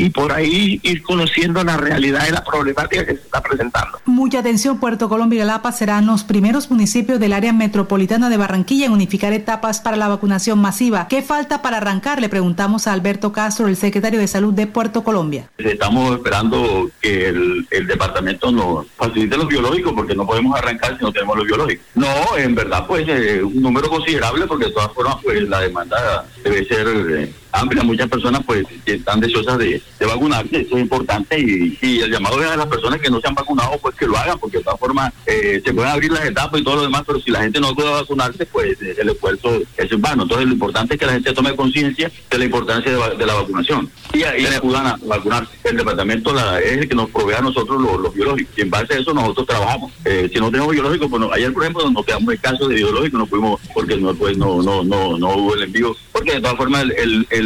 y 0.00 0.08
por 0.08 0.32
ahí 0.32 0.80
ir 0.82 1.02
conociendo 1.02 1.62
la 1.62 1.76
realidad 1.76 2.24
de 2.24 2.32
la 2.32 2.42
problemática 2.42 3.04
que 3.04 3.16
se 3.16 3.20
está 3.20 3.42
presentando. 3.42 3.98
Mucha 4.06 4.38
atención, 4.38 4.80
Puerto 4.80 5.10
Colombia 5.10 5.36
y 5.36 5.40
Galapa 5.40 5.72
serán 5.72 6.06
los 6.06 6.24
primeros 6.24 6.70
municipios 6.70 7.20
del 7.20 7.34
área 7.34 7.52
metropolitana 7.52 8.30
de 8.30 8.38
Barranquilla 8.38 8.86
en 8.86 8.92
unificar 8.92 9.34
etapas 9.34 9.80
para 9.80 9.98
la 9.98 10.08
vacunación 10.08 10.58
masiva. 10.58 11.06
¿Qué 11.06 11.20
falta 11.20 11.60
para 11.60 11.76
arrancar? 11.76 12.20
Le 12.20 12.30
preguntamos 12.30 12.86
a 12.86 12.94
Alberto 12.94 13.30
Castro, 13.32 13.68
el 13.68 13.76
secretario 13.76 14.20
de 14.20 14.26
Salud 14.26 14.54
de 14.54 14.66
Puerto 14.66 15.04
Colombia. 15.04 15.50
Estamos 15.58 16.16
esperando 16.16 16.90
que 17.00 17.28
el, 17.28 17.66
departamento 17.86 18.52
nos 18.52 18.86
facilite 18.96 19.36
los 19.36 19.48
biológicos 19.48 19.92
porque 19.92 20.14
no 20.14 20.24
podemos 20.24 20.56
arrancar 20.56 20.96
si 20.96 21.04
no 21.04 21.12
tenemos 21.12 21.36
los 21.36 21.46
biológicos. 21.46 21.84
No, 21.94 22.08
en 22.38 22.54
verdad, 22.54 22.86
pues 22.86 23.06
eh, 23.08 23.42
un 23.42 23.60
número 23.60 23.90
considerable 23.90 24.46
porque 24.46 24.66
de 24.66 24.72
todas 24.72 24.92
formas, 24.92 25.16
pues 25.22 25.46
la 25.46 25.60
demanda 25.60 26.24
debe 26.42 26.64
ser... 26.64 26.86
Eh, 26.88 27.32
amplia, 27.52 27.82
muchas 27.82 28.08
personas 28.08 28.42
pues 28.44 28.66
están 28.86 29.20
deseosas 29.20 29.58
de, 29.58 29.82
de 29.98 30.06
vacunarse, 30.06 30.60
eso 30.60 30.76
es 30.76 30.82
importante 30.82 31.38
y, 31.38 31.78
el 32.00 32.10
llamado 32.10 32.42
es 32.42 32.50
a 32.50 32.56
las 32.56 32.66
personas 32.66 33.00
que 33.00 33.10
no 33.10 33.20
se 33.20 33.28
han 33.28 33.34
vacunado 33.34 33.78
pues 33.78 33.94
que 33.94 34.06
lo 34.06 34.16
hagan, 34.16 34.38
porque 34.38 34.58
de 34.58 34.64
todas 34.64 34.78
formas 34.78 35.12
eh, 35.26 35.60
se 35.64 35.72
pueden 35.72 35.90
abrir 35.90 36.10
las 36.10 36.24
etapas 36.24 36.60
y 36.60 36.64
todo 36.64 36.76
lo 36.76 36.82
demás, 36.82 37.02
pero 37.06 37.20
si 37.20 37.30
la 37.30 37.42
gente 37.42 37.60
no 37.60 37.74
puede 37.74 37.90
vacunarse, 37.90 38.46
pues 38.46 38.80
eh, 38.80 38.96
el 38.98 39.10
esfuerzo 39.10 39.60
es 39.76 39.92
en 39.92 40.00
vano. 40.00 40.22
Entonces 40.22 40.46
lo 40.46 40.52
importante 40.52 40.94
es 40.94 41.00
que 41.00 41.06
la 41.06 41.12
gente 41.12 41.32
tome 41.32 41.54
conciencia 41.54 42.10
de 42.30 42.38
la 42.38 42.44
importancia 42.44 42.90
de, 42.90 43.26
la 43.26 43.34
vacunación 43.34 43.90
y, 44.12 44.20
y 44.20 44.46
acudan 44.46 44.86
a 44.86 44.96
vacunarse. 45.02 45.52
El 45.64 45.76
departamento 45.76 46.34
es 46.58 46.78
el 46.78 46.88
que 46.88 46.94
nos 46.94 47.10
provee 47.10 47.34
a 47.34 47.42
nosotros 47.42 47.80
los, 47.80 48.14
biológicos 48.14 48.56
y 48.56 48.62
en 48.62 48.70
base 48.70 48.94
a 48.94 48.98
eso 48.98 49.12
nosotros 49.12 49.46
trabajamos. 49.46 49.92
Eh, 50.04 50.30
si 50.32 50.40
no 50.40 50.50
tenemos 50.50 50.72
biológicos, 50.72 51.08
pues 51.10 51.22
ayer 51.34 51.52
por 51.52 51.62
ejemplo 51.62 51.90
nos 51.90 52.04
quedamos 52.04 52.32
en 52.32 52.40
caso 52.40 52.68
de 52.68 52.76
biológicos, 52.76 53.20
no 53.20 53.26
fuimos 53.26 53.60
porque 53.74 53.96
no, 53.96 54.14
pues, 54.14 54.36
no, 54.36 54.62
no, 54.62 54.82
no, 54.82 55.18
no 55.18 55.28
hubo 55.36 55.54
el 55.54 55.64
envío, 55.64 55.96
porque 56.12 56.34
de 56.34 56.40
todas 56.40 56.56
formas 56.56 56.84
el 56.96 57.26
el, 57.30 57.39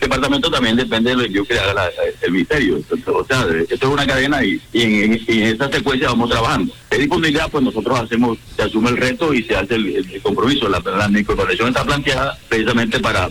departamento 0.00 0.50
también 0.50 0.76
depende 0.76 1.14
de 1.14 1.28
lo 1.28 1.44
que 1.44 1.58
haga 1.58 1.90
el 2.22 2.32
ministerio. 2.32 2.80
o 3.06 3.24
sea, 3.24 3.46
esto 3.68 3.74
es 3.74 3.92
una 3.92 4.06
cadena 4.06 4.44
y, 4.44 4.60
en, 4.72 5.20
esta 5.26 5.70
secuencia 5.70 6.08
vamos 6.08 6.30
trabajando. 6.30 6.72
De 6.90 6.98
disponibilidad, 6.98 7.50
pues 7.50 7.64
nosotros 7.64 7.98
hacemos, 7.98 8.38
se 8.56 8.62
asume 8.62 8.90
el 8.90 8.96
reto 8.96 9.34
y 9.34 9.42
se 9.42 9.56
hace 9.56 9.74
el, 9.74 10.20
compromiso. 10.22 10.68
La, 10.68 10.80
la, 10.80 11.08
está 11.68 11.84
planteada 11.84 12.38
precisamente 12.48 13.00
para, 13.00 13.28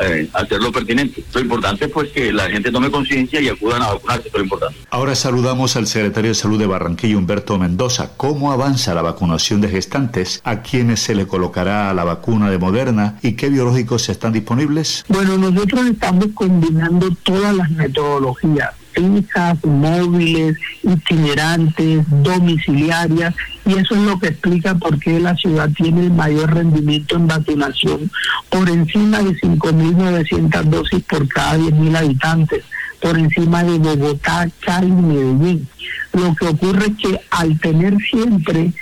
eh, 0.00 0.28
hacerlo 0.32 0.72
pertinente. 0.72 1.22
Lo 1.32 1.40
importante 1.40 1.86
es 1.86 1.90
pues 1.90 2.10
que 2.10 2.32
la 2.32 2.50
gente 2.50 2.70
tome 2.70 2.90
conciencia 2.90 3.40
y 3.40 3.48
acudan 3.48 3.82
a 3.82 3.94
vacunarse, 3.94 4.30
lo 4.32 4.42
importante. 4.42 4.76
Ahora 4.90 5.14
saludamos 5.14 5.76
al 5.76 5.86
secretario 5.86 6.30
de 6.30 6.34
Salud 6.34 6.58
de 6.58 6.66
Barranquilla, 6.66 7.16
Humberto 7.16 7.58
Mendoza. 7.58 8.12
¿Cómo 8.16 8.52
avanza 8.52 8.94
la 8.94 9.02
vacunación 9.02 9.60
de 9.60 9.68
gestantes? 9.68 10.40
¿A 10.44 10.62
quienes 10.62 11.00
se 11.00 11.14
le 11.14 11.26
colocará 11.26 11.92
la 11.94 12.04
vacuna 12.04 12.50
de 12.50 12.58
Moderna? 12.58 13.18
¿Y 13.22 13.32
qué 13.32 13.48
biológicos 13.48 14.08
están 14.08 14.32
disponibles? 14.32 14.79
Bueno, 15.08 15.38
nosotros 15.38 15.86
estamos 15.86 16.28
combinando 16.34 17.10
todas 17.22 17.54
las 17.54 17.70
metodologías 17.70 18.70
fijas, 18.92 19.64
móviles, 19.64 20.56
itinerantes, 20.82 22.04
domiciliarias, 22.22 23.34
y 23.64 23.72
eso 23.74 23.94
es 23.94 24.00
lo 24.02 24.18
que 24.18 24.28
explica 24.28 24.74
por 24.74 24.98
qué 24.98 25.20
la 25.20 25.34
ciudad 25.36 25.70
tiene 25.76 26.02
el 26.02 26.12
mayor 26.12 26.54
rendimiento 26.54 27.16
en 27.16 27.26
vacunación, 27.26 28.10
por 28.48 28.68
encima 28.68 29.22
de 29.22 29.30
5.900 29.30 30.62
dosis 30.64 31.02
por 31.04 31.28
cada 31.28 31.56
10.000 31.58 31.96
habitantes, 31.96 32.64
por 33.00 33.18
encima 33.18 33.64
de 33.64 33.78
Bogotá, 33.78 34.48
Cali 34.60 34.88
y 34.88 34.92
Medellín. 34.92 35.68
Lo 36.12 36.34
que 36.34 36.46
ocurre 36.46 36.86
es 36.86 36.96
que 36.96 37.20
al 37.30 37.58
tener 37.60 37.96
siempre 38.10 38.72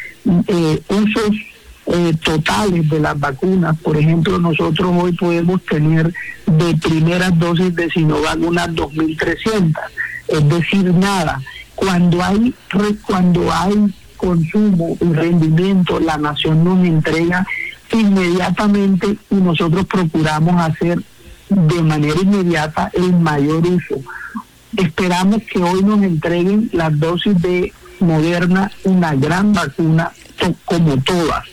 eh, 0.46 0.82
usos 0.88 1.30
eh, 1.90 2.14
totales 2.22 2.88
de 2.90 3.00
las 3.00 3.18
vacunas. 3.18 3.76
Por 3.78 3.96
ejemplo, 3.96 4.38
nosotros 4.38 4.90
hoy 4.94 5.12
podemos 5.12 5.64
tener 5.64 6.12
de 6.46 6.76
primeras 6.76 7.38
dosis 7.38 7.74
de 7.74 7.88
Sinovac 7.88 8.38
unas 8.40 8.68
2.300, 8.68 9.74
es 10.28 10.48
decir, 10.48 10.92
nada. 10.94 11.40
Cuando 11.74 12.22
hay, 12.22 12.54
cuando 13.06 13.50
hay 13.52 13.94
consumo 14.16 14.98
y 15.00 15.12
rendimiento, 15.12 15.98
la 15.98 16.18
nación 16.18 16.62
nos 16.62 16.86
entrega 16.86 17.46
inmediatamente 17.92 19.16
y 19.30 19.36
nosotros 19.36 19.86
procuramos 19.86 20.60
hacer 20.60 21.02
de 21.48 21.82
manera 21.82 22.20
inmediata 22.20 22.90
el 22.92 23.14
mayor 23.14 23.66
uso. 23.66 23.94
Esperamos 24.76 25.42
que 25.50 25.60
hoy 25.60 25.82
nos 25.82 26.02
entreguen 26.02 26.68
las 26.74 26.98
dosis 26.98 27.40
de 27.40 27.72
Moderna, 28.00 28.70
una 28.84 29.14
gran 29.14 29.52
vacuna, 29.52 30.12
como 30.66 30.98
todas 30.98 31.44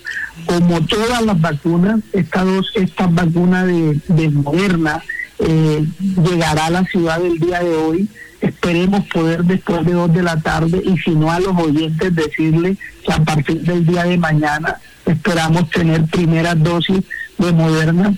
como 0.46 0.82
todas 0.82 1.22
las 1.24 1.40
vacunas, 1.40 2.00
esta, 2.14 2.44
dos, 2.44 2.72
esta 2.76 3.08
vacuna 3.08 3.66
de, 3.66 4.30
Moderna 4.32 5.04
eh, 5.40 5.86
llegará 6.24 6.68
a 6.68 6.70
la 6.72 6.84
ciudad 6.86 7.24
el 7.26 7.40
día 7.40 7.60
de 7.60 7.76
hoy 7.76 8.10
esperemos 8.42 9.06
poder 9.08 9.44
después 9.44 9.86
de 9.86 9.94
dos 9.94 10.14
de 10.14 10.24
la 10.24 10.38
tarde 10.38 10.82
y 10.84 10.98
si 10.98 11.12
no 11.12 11.32
a 11.32 11.40
los 11.40 11.56
oyentes 11.58 12.16
decirles 12.16 12.78
que 13.04 13.14
a 13.14 13.24
partir 13.24 13.62
del 13.62 13.86
día 13.86 14.04
de 14.04 14.18
mañana 14.18 14.78
esperamos 15.06 15.70
tener 15.70 16.06
primeras 16.06 16.62
dosis 16.62 17.02
de 17.38 17.52
Moderna. 17.52 18.14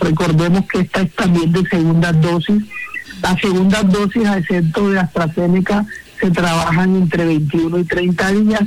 Recordemos 0.00 0.66
que 0.66 0.80
esta 0.80 1.02
es 1.02 1.14
también 1.14 1.52
de 1.52 1.68
segunda 1.68 2.12
dosis. 2.12 2.62
Las 3.22 3.40
segundas 3.40 3.90
dosis, 3.90 4.26
a 4.26 4.38
excepto 4.38 4.90
de 4.90 4.98
AstraZeneca, 4.98 5.86
se 6.20 6.30
trabajan 6.30 6.96
entre 6.96 7.24
21 7.24 7.78
y 7.78 7.84
30 7.84 8.32
días. 8.32 8.62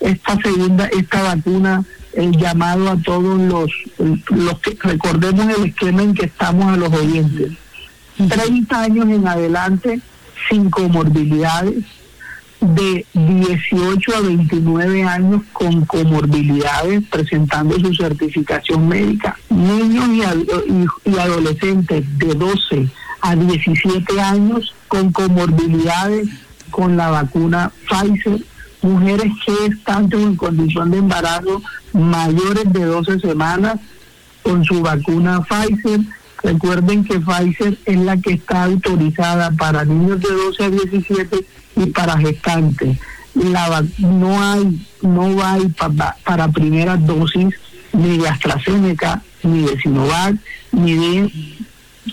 Esta 0.00 0.36
segunda, 0.40 0.86
esta 0.86 1.22
vacuna, 1.22 1.84
el 2.12 2.36
llamado 2.36 2.90
a 2.90 2.96
todos 2.96 3.40
los, 3.40 3.70
los 3.98 4.58
que 4.60 4.76
recordemos 4.80 5.48
el 5.56 5.66
esquema 5.66 6.02
en 6.02 6.14
que 6.14 6.26
estamos 6.26 6.72
a 6.72 6.76
los 6.76 6.92
oyentes. 6.92 7.52
30 8.16 8.82
años 8.82 9.08
en 9.08 9.26
adelante 9.26 10.00
sin 10.48 10.70
comorbilidades, 10.70 11.84
de 12.60 13.06
18 13.14 14.16
a 14.16 14.20
29 14.20 15.02
años 15.04 15.42
con 15.52 15.84
comorbilidades 15.86 17.02
presentando 17.10 17.78
su 17.80 17.94
certificación 17.94 18.86
médica, 18.86 19.36
niños 19.48 20.08
y, 21.04 21.18
adolescentes 21.18 22.04
de 22.18 22.34
12 22.34 22.88
a 23.22 23.34
17 23.34 24.20
años 24.20 24.74
con 24.88 25.10
comorbilidades 25.10 26.28
con 26.70 26.96
la 26.96 27.10
vacuna 27.10 27.72
Pfizer, 27.88 28.40
mujeres 28.82 29.32
que 29.44 29.66
están 29.66 30.08
en 30.12 30.36
condición 30.36 30.90
de 30.90 30.98
embarazo 30.98 31.62
mayores 31.92 32.72
de 32.72 32.84
12 32.84 33.20
semanas 33.20 33.78
con 34.42 34.64
su 34.64 34.80
vacuna 34.80 35.42
Pfizer. 35.42 36.00
Recuerden 36.42 37.04
que 37.04 37.20
Pfizer 37.20 37.78
es 37.84 37.98
la 37.98 38.16
que 38.16 38.32
está 38.32 38.64
autorizada 38.64 39.50
para 39.52 39.84
niños 39.84 40.20
de 40.20 40.28
12 40.28 40.64
a 40.64 40.70
17 40.70 41.46
y 41.76 41.86
para 41.86 42.16
gestantes. 42.18 42.98
La, 43.34 43.84
no 43.98 44.42
hay, 44.42 44.86
no 45.02 45.44
hay 45.44 45.68
para, 45.68 46.16
para 46.24 46.48
primera 46.48 46.96
dosis 46.96 47.54
ni 47.92 48.18
de 48.18 48.28
AstraZeneca, 48.28 49.22
ni 49.42 49.62
de 49.62 49.80
Sinovac, 49.80 50.36
ni 50.72 50.94
de 50.94 51.32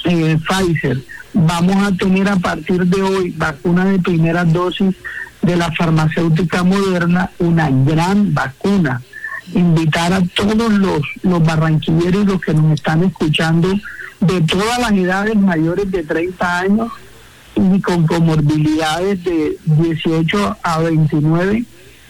eh, 0.05 0.37
Pfizer. 0.47 1.01
Vamos 1.33 1.75
a 1.77 1.91
tener 1.95 2.27
a 2.27 2.35
partir 2.37 2.85
de 2.85 3.01
hoy 3.01 3.33
vacuna 3.37 3.85
de 3.85 3.99
primera 3.99 4.43
dosis 4.43 4.95
de 5.47 5.55
la 5.55 5.71
farmacéutica 5.71 6.61
moderna, 6.63 7.31
una 7.39 7.69
gran 7.69 8.33
vacuna. 8.33 9.01
Invitar 9.53 10.11
a 10.11 10.21
todos 10.35 10.73
los, 10.73 11.01
los 11.23 11.41
barranquilleros 11.41 12.25
los 12.25 12.41
que 12.41 12.53
nos 12.53 12.73
están 12.73 13.05
escuchando 13.05 13.69
de 14.19 14.41
todas 14.41 14.77
las 14.79 14.91
edades 14.91 15.37
mayores 15.37 15.89
de 15.89 16.03
30 16.03 16.59
años 16.59 16.91
y 17.55 17.79
con 17.79 18.05
comorbilidades 18.05 19.23
de 19.23 19.57
18 19.63 20.57
a 20.61 20.79
29 20.79 21.63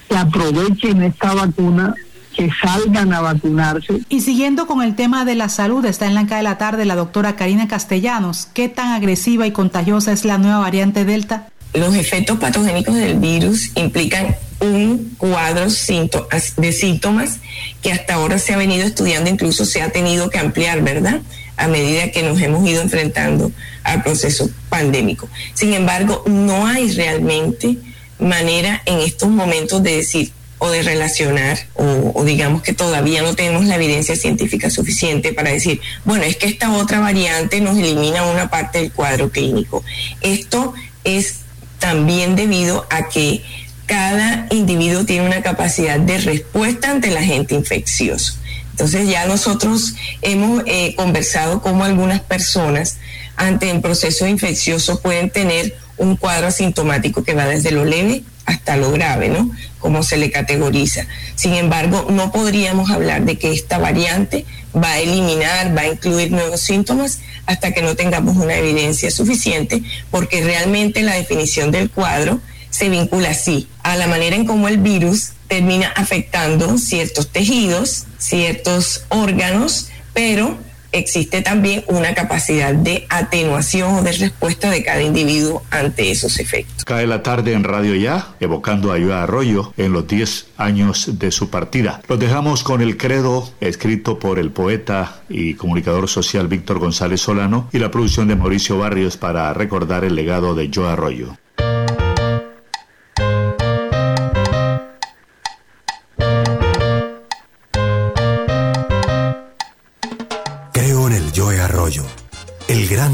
que 0.10 0.18
aprovechen 0.18 1.04
esta 1.04 1.36
vacuna 1.36 1.94
que 2.36 2.50
salgan 2.62 3.14
a 3.14 3.22
vacunarse. 3.22 4.02
Y 4.10 4.22
siguiendo 4.22 4.66
con 4.66 4.82
el 4.82 4.96
tema 4.96 5.26
de 5.26 5.36
la 5.36 5.50
salud, 5.50 5.86
está 5.86 6.08
en 6.08 6.16
la 6.16 6.24
de 6.24 6.44
la 6.44 6.58
tarde 6.58 6.86
la 6.86 6.96
doctora 6.96 7.36
Karina 7.36 7.68
Castellanos. 7.68 8.48
¿Qué 8.54 8.68
tan 8.68 8.94
agresiva 8.94 9.46
y 9.46 9.52
contagiosa 9.52 10.12
es 10.12 10.26
la 10.26 10.38
nueva 10.40 10.60
variante 10.60 11.06
Delta? 11.06 11.50
Los 11.74 11.96
efectos 11.96 12.40
patogénicos 12.40 12.96
del 12.96 13.20
virus 13.20 13.72
implican 13.76 14.36
un 14.60 15.16
cuadro 15.18 15.68
de 15.70 16.72
síntomas 16.74 17.38
que 17.82 17.92
hasta 17.92 18.16
ahora 18.16 18.40
se 18.40 18.54
ha 18.54 18.58
venido 18.58 18.86
estudiando, 18.88 19.30
incluso 19.30 19.66
se 19.66 19.82
ha 19.82 19.92
tenido 19.92 20.30
que 20.30 20.40
ampliar, 20.40 20.82
¿verdad? 20.82 21.22
A 21.58 21.68
medida 21.68 22.12
que 22.12 22.24
nos 22.24 22.42
hemos 22.42 22.68
ido 22.68 22.82
enfrentando 22.82 23.52
al 23.84 24.04
proceso 24.04 24.50
pandémico. 24.70 25.30
Sin 25.54 25.74
embargo, 25.74 26.24
no 26.26 26.66
hay 26.66 26.92
realmente 26.92 27.78
manera 28.20 28.82
en 28.86 29.00
estos 29.00 29.30
momentos 29.30 29.84
de 29.84 29.98
decir 29.98 30.32
o 30.60 30.70
de 30.70 30.82
relacionar, 30.82 31.60
o, 31.76 32.24
digamos 32.26 32.64
que 32.64 32.74
todavía 32.74 33.22
no 33.22 33.36
tenemos 33.36 33.66
la 33.66 33.76
evidencia 33.76 34.16
científica 34.16 34.72
suficiente 34.72 35.34
para 35.34 35.52
decir, 35.52 35.80
bueno, 36.04 36.24
es 36.24 36.36
que 36.36 36.48
esta 36.48 36.72
otra 36.72 37.00
variante 37.00 37.62
nos 37.62 37.78
elimina 37.78 38.24
una 38.24 38.50
parte 38.50 38.80
del 38.80 38.92
cuadro 38.92 39.30
clínico. 39.30 39.84
Esto 40.22 40.74
es 41.04 41.42
también 41.80 42.36
debido 42.36 42.86
a 42.90 43.10
que 43.10 43.44
cada 43.86 44.48
individuo 44.52 45.06
tiene 45.06 45.26
una 45.26 45.42
capacidad 45.42 46.00
de 46.00 46.18
respuesta 46.20 46.92
ante 46.92 47.10
el 47.10 47.18
agente 47.18 47.56
infeccioso. 47.56 48.36
Entonces 48.72 49.10
ya 49.10 49.26
nosotros 49.26 49.96
hemos 50.22 50.64
eh, 50.68 50.94
conversado 50.96 51.62
cómo 51.62 51.84
algunas 51.84 52.22
personas 52.22 52.98
ante 53.36 53.72
el 53.72 53.82
proceso 53.82 54.28
infeccioso 54.28 55.02
pueden 55.02 55.30
tener 55.30 55.76
un 55.98 56.16
cuadro 56.16 56.48
asintomático 56.48 57.24
que 57.24 57.34
va 57.34 57.46
desde 57.46 57.72
lo 57.72 57.86
leve 57.86 58.24
hasta 58.46 58.78
lo 58.78 58.92
grave, 58.92 59.30
¿no? 59.30 59.52
Como 59.80 60.04
se 60.04 60.18
le 60.18 60.32
categoriza. 60.32 61.06
Sin 61.36 61.54
embargo, 61.54 62.08
no 62.10 62.32
podríamos 62.32 62.90
hablar 62.90 63.26
de 63.26 63.38
que 63.38 63.52
esta 63.52 63.78
variante 63.78 64.46
va 64.76 64.92
a 64.94 65.00
eliminar, 65.00 65.76
va 65.78 65.82
a 65.82 65.88
incluir 65.88 66.32
nuevos 66.32 66.62
síntomas 66.62 67.20
hasta 67.46 67.74
que 67.74 67.82
no 67.82 67.96
tengamos 67.96 68.38
una 68.38 68.56
evidencia 68.56 69.12
suficiente, 69.12 69.84
porque 70.12 70.44
realmente 70.44 71.02
la 71.02 71.16
definición 71.16 71.72
del 71.72 71.90
cuadro 71.90 72.40
se 72.70 72.90
vincula 72.90 73.32
así 73.32 73.68
a 73.84 73.96
la 73.96 74.08
manera 74.08 74.36
en 74.36 74.46
cómo 74.46 74.68
el 74.68 74.78
virus 74.78 75.32
termina 75.48 75.88
afectando 75.96 76.78
ciertos 76.78 77.30
tejidos, 77.32 78.06
ciertos 78.18 79.06
órganos, 79.10 79.90
pero 80.14 80.58
existe 80.92 81.42
también 81.42 81.84
una 81.88 82.14
capacidad 82.14 82.74
de 82.74 83.06
atenuación 83.10 83.96
o 83.96 84.02
de 84.04 84.14
respuesta 84.14 84.70
de 84.70 84.84
cada 84.84 85.02
individuo 85.02 85.64
ante 85.70 86.12
esos 86.12 86.40
efectos. 86.40 86.86
Cae 86.86 87.08
la 87.08 87.24
tarde 87.24 87.54
en 87.54 87.64
Radio 87.64 87.96
Ya, 87.96 88.36
evocando 88.40 88.92
a 88.92 88.96
Ayuda 88.96 89.24
Arroyo 89.24 89.74
en 89.78 89.94
los 89.94 90.08
10 90.08 90.48
años 90.58 91.20
de 91.20 91.32
su 91.32 91.50
partida. 91.50 92.02
Los 92.08 92.20
dejamos 92.20 92.64
con 92.64 92.82
el 92.82 92.98
credo 92.98 93.50
escrito 93.60 94.20
por 94.20 94.40
el 94.40 94.52
poeta 94.52 95.22
y 95.30 95.56
comunicador 95.56 96.08
social 96.08 96.48
Víctor 96.48 96.80
González 96.80 97.22
Solano 97.22 97.70
y 97.72 97.80
la 97.80 97.92
producción 97.92 98.28
de 98.28 98.36
Mauricio 98.36 98.78
Barrios 98.78 99.18
para 99.18 99.54
recordar 99.54 100.04
el 100.04 100.16
legado 100.16 100.56
de 100.56 100.70
Joe 100.74 100.90
Arroyo. 100.90 101.38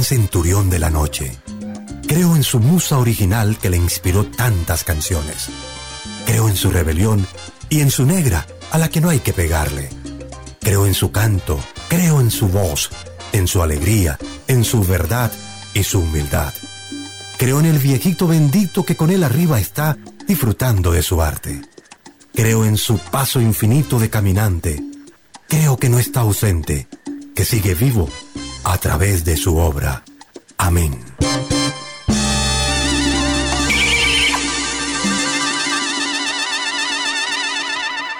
Centurión 0.03 0.69
de 0.69 0.79
la 0.79 0.89
noche. 0.89 1.37
Creo 2.07 2.35
en 2.35 2.43
su 2.43 2.59
musa 2.59 2.97
original 2.97 3.57
que 3.57 3.69
le 3.69 3.77
inspiró 3.77 4.25
tantas 4.25 4.83
canciones. 4.83 5.49
Creo 6.25 6.49
en 6.49 6.55
su 6.55 6.71
rebelión 6.71 7.25
y 7.69 7.81
en 7.81 7.89
su 7.89 8.05
negra, 8.05 8.45
a 8.71 8.77
la 8.77 8.89
que 8.89 9.01
no 9.01 9.09
hay 9.09 9.19
que 9.19 9.33
pegarle. 9.33 9.89
Creo 10.59 10.85
en 10.85 10.93
su 10.93 11.11
canto, 11.11 11.59
creo 11.87 12.21
en 12.21 12.31
su 12.31 12.47
voz, 12.47 12.89
en 13.31 13.47
su 13.47 13.61
alegría, 13.61 14.17
en 14.47 14.63
su 14.63 14.83
verdad 14.83 15.31
y 15.73 15.83
su 15.83 15.99
humildad. 15.99 16.53
Creo 17.37 17.59
en 17.59 17.65
el 17.65 17.79
viejito 17.79 18.27
bendito 18.27 18.83
que 18.83 18.95
con 18.95 19.09
él 19.09 19.23
arriba 19.23 19.59
está 19.59 19.97
disfrutando 20.27 20.91
de 20.91 21.01
su 21.01 21.21
arte. 21.21 21.61
Creo 22.33 22.65
en 22.65 22.77
su 22.77 22.97
paso 22.97 23.41
infinito 23.41 23.99
de 23.99 24.09
caminante. 24.09 24.83
Creo 25.47 25.77
que 25.77 25.89
no 25.89 25.99
está 25.99 26.21
ausente, 26.21 26.87
que 27.35 27.45
sigue 27.45 27.75
vivo 27.75 28.09
a 28.63 28.77
través 28.77 29.25
de 29.25 29.37
su 29.37 29.57
obra. 29.57 30.03
Amén. 30.57 30.99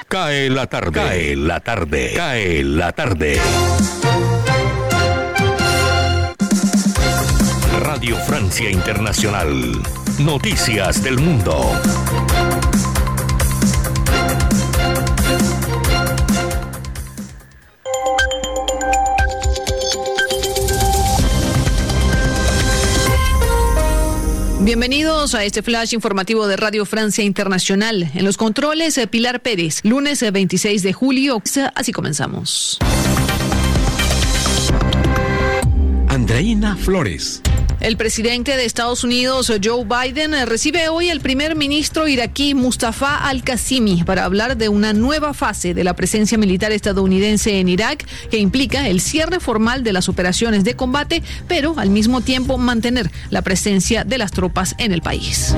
Cae 0.08 0.50
la 0.50 0.68
tarde. 0.68 0.92
Cae 0.92 1.36
la 1.36 1.60
tarde. 1.60 2.14
Cae 2.16 2.64
la 2.64 2.92
tarde. 2.92 3.42
Radio 7.80 8.16
Francia 8.28 8.70
Internacional. 8.70 9.82
Noticias 10.20 11.04
del 11.04 11.20
Mundo. 11.20 11.72
Bienvenidos 24.64 25.36
a 25.36 25.44
este 25.44 25.62
flash 25.62 25.94
informativo 25.94 26.48
de 26.48 26.56
Radio 26.56 26.86
Francia 26.86 27.22
Internacional. 27.22 28.10
En 28.16 28.24
los 28.24 28.38
controles, 28.38 28.98
eh, 28.98 29.08
Pilar 29.08 29.42
Pérez, 29.42 29.82
lunes 29.84 30.24
26 30.32 30.82
eh, 30.82 30.88
de 30.88 30.94
julio. 30.94 31.44
Así 31.76 31.92
comenzamos. 31.92 32.80
Andreina 36.08 36.78
Flores. 36.78 37.42
El 37.84 37.98
presidente 37.98 38.56
de 38.56 38.64
Estados 38.64 39.04
Unidos, 39.04 39.52
Joe 39.62 39.84
Biden, 39.84 40.34
recibe 40.48 40.88
hoy 40.88 41.10
al 41.10 41.20
primer 41.20 41.58
ministro 41.58 42.08
iraquí 42.08 42.54
Mustafa 42.54 43.18
al-Qasimi 43.28 44.06
para 44.06 44.24
hablar 44.24 44.56
de 44.56 44.70
una 44.70 44.94
nueva 44.94 45.34
fase 45.34 45.74
de 45.74 45.84
la 45.84 45.94
presencia 45.94 46.38
militar 46.38 46.72
estadounidense 46.72 47.60
en 47.60 47.68
Irak 47.68 48.08
que 48.32 48.38
implica 48.38 48.88
el 48.88 49.02
cierre 49.02 49.42
formal 49.42 49.84
de 49.84 49.92
las 49.92 50.08
operaciones 50.08 50.64
de 50.64 50.78
combate, 50.78 51.24
pero 51.50 51.78
al 51.78 51.90
mismo 51.90 52.22
tiempo 52.22 52.58
mantener 52.58 53.12
la 53.30 53.42
presencia 53.42 54.06
de 54.06 54.18
las 54.18 54.32
tropas 54.32 54.76
en 54.78 54.94
el 54.94 55.02
país. 55.02 55.54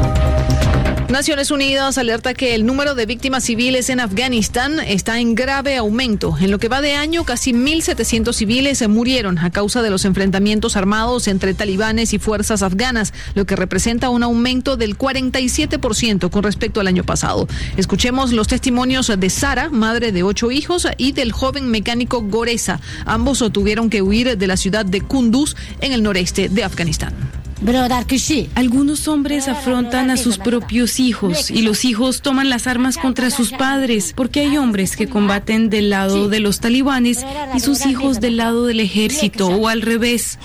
Naciones 1.09 1.51
Unidas 1.51 1.99
alerta 1.99 2.33
que 2.33 2.55
el 2.55 2.65
número 2.65 2.95
de 2.95 3.05
víctimas 3.05 3.43
civiles 3.43 3.91
en 3.91 3.99
Afganistán 3.99 4.79
está 4.79 5.19
en 5.19 5.35
grave 5.35 5.77
aumento. 5.77 6.35
En 6.41 6.49
lo 6.49 6.57
que 6.57 6.67
va 6.67 6.81
de 6.81 6.95
año, 6.95 7.25
casi 7.25 7.53
1.700 7.53 8.33
civiles 8.33 8.87
murieron 8.89 9.37
a 9.37 9.51
causa 9.51 9.83
de 9.83 9.91
los 9.91 10.03
enfrentamientos 10.03 10.75
armados 10.75 11.27
entre 11.27 11.53
talibanes 11.53 12.13
y 12.13 12.17
fuerzas 12.17 12.63
afganas, 12.63 13.13
lo 13.35 13.45
que 13.45 13.55
representa 13.55 14.09
un 14.09 14.23
aumento 14.23 14.77
del 14.77 14.97
47% 14.97 16.31
con 16.31 16.41
respecto 16.41 16.79
al 16.79 16.87
año 16.87 17.03
pasado. 17.03 17.47
Escuchemos 17.77 18.33
los 18.33 18.47
testimonios 18.47 19.11
de 19.15 19.29
Sara, 19.29 19.69
madre 19.69 20.11
de 20.11 20.23
ocho 20.23 20.49
hijos, 20.49 20.87
y 20.97 21.11
del 21.11 21.31
joven 21.31 21.67
mecánico 21.67 22.23
Goreza. 22.23 22.79
Ambos 23.05 23.43
tuvieron 23.53 23.91
que 23.91 24.01
huir 24.01 24.37
de 24.39 24.47
la 24.47 24.57
ciudad 24.57 24.85
de 24.85 25.01
Kunduz 25.01 25.55
en 25.81 25.93
el 25.93 26.01
noreste 26.01 26.49
de 26.49 26.63
Afganistán. 26.63 27.13
Algunos 28.55 29.07
hombres 29.07 29.47
afrontan 29.47 30.09
a 30.09 30.17
sus 30.17 30.37
propios 30.37 30.99
hijos 30.99 31.49
y 31.49 31.61
los 31.61 31.85
hijos 31.85 32.21
toman 32.21 32.49
las 32.49 32.67
armas 32.67 32.97
contra 32.97 33.29
sus 33.29 33.51
padres 33.51 34.13
porque 34.15 34.41
hay 34.41 34.57
hombres 34.57 34.95
que 34.95 35.07
combaten 35.07 35.69
del 35.69 35.89
lado 35.89 36.27
de 36.29 36.39
los 36.39 36.59
talibanes 36.59 37.25
y 37.55 37.59
sus 37.59 37.85
hijos 37.85 38.19
del 38.19 38.37
lado 38.37 38.65
del 38.65 38.79
ejército 38.79 39.47
o 39.47 39.67
al 39.67 39.81
revés. 39.81 40.37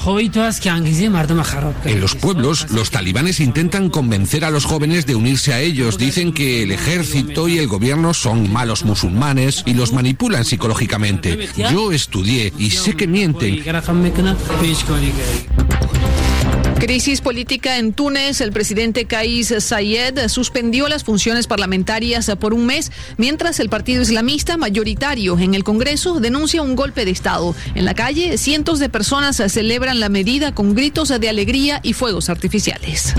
En 1.85 2.01
los 2.01 2.15
pueblos, 2.15 2.71
los 2.71 2.91
talibanes 2.91 3.41
intentan 3.41 3.91
convencer 3.91 4.45
a 4.45 4.51
los 4.51 4.65
jóvenes 4.65 5.07
de 5.07 5.15
unirse 5.15 5.53
a 5.53 5.61
ellos. 5.61 5.99
Dicen 5.99 6.33
que 6.33 6.63
el 6.63 6.73
ejército 6.73 7.49
y 7.49 7.59
el 7.59 7.67
gobierno 7.67 8.15
son 8.15 8.53
malos 8.53 8.85
musulmanes 8.85 9.63
y 9.67 9.75
los 9.75 9.93
manipulan 9.93 10.45
psicológicamente. 10.45 11.49
Yo 11.73 11.93
estudié 11.93 12.53
y 12.59 12.71
sé 12.71 12.95
que 12.95 13.07
mienten. 13.07 13.63
Crisis 16.81 17.21
política 17.21 17.77
en 17.77 17.93
Túnez. 17.93 18.41
El 18.41 18.53
presidente 18.53 19.05
Kais 19.05 19.55
Sayed 19.59 20.29
suspendió 20.29 20.89
las 20.89 21.05
funciones 21.05 21.47
parlamentarias 21.47 22.33
por 22.41 22.55
un 22.55 22.65
mes, 22.65 22.91
mientras 23.19 23.61
el 23.61 23.69
partido 23.69 24.01
islamista 24.01 24.57
mayoritario 24.57 25.39
en 25.39 25.55
el 25.55 25.63
Congreso 25.63 26.21
denuncia 26.21 26.63
un 26.63 26.77
golpe 26.77 27.05
de 27.05 27.11
Estado. 27.11 27.55
En 27.75 27.85
la 27.85 27.93
calle, 27.93 28.39
cientos 28.39 28.79
de 28.79 28.89
personas 28.89 29.37
celebran 29.37 30.01
la 30.01 30.09
medida 30.09 30.55
con 30.55 30.75
gritos 30.75 31.09
de 31.11 31.29
alegría 31.29 31.81
y 31.83 31.93
fuegos 31.93 32.31
artificiales. 32.31 33.15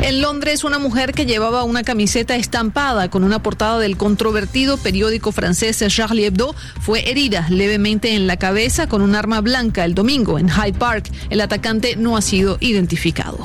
En 0.00 0.22
Londres, 0.22 0.62
una 0.62 0.78
mujer 0.78 1.12
que 1.12 1.26
llevaba 1.26 1.64
una 1.64 1.82
camiseta 1.82 2.36
estampada 2.36 3.10
con 3.10 3.24
una 3.24 3.42
portada 3.42 3.80
del 3.80 3.96
controvertido 3.96 4.78
periódico 4.78 5.32
francés 5.32 5.84
Charlie 5.88 6.26
Hebdo 6.26 6.54
fue 6.80 7.10
herida 7.10 7.46
levemente 7.50 8.14
en 8.14 8.28
la 8.28 8.36
cabeza 8.36 8.88
con 8.88 9.02
un 9.02 9.16
arma 9.16 9.40
blanca 9.40 9.84
el 9.84 9.94
domingo 9.94 10.38
en 10.38 10.48
Hyde 10.48 10.78
Park. 10.78 11.10
El 11.30 11.40
atacante 11.40 11.96
no 11.96 12.16
ha 12.16 12.22
sido 12.22 12.56
identificado. 12.70 13.38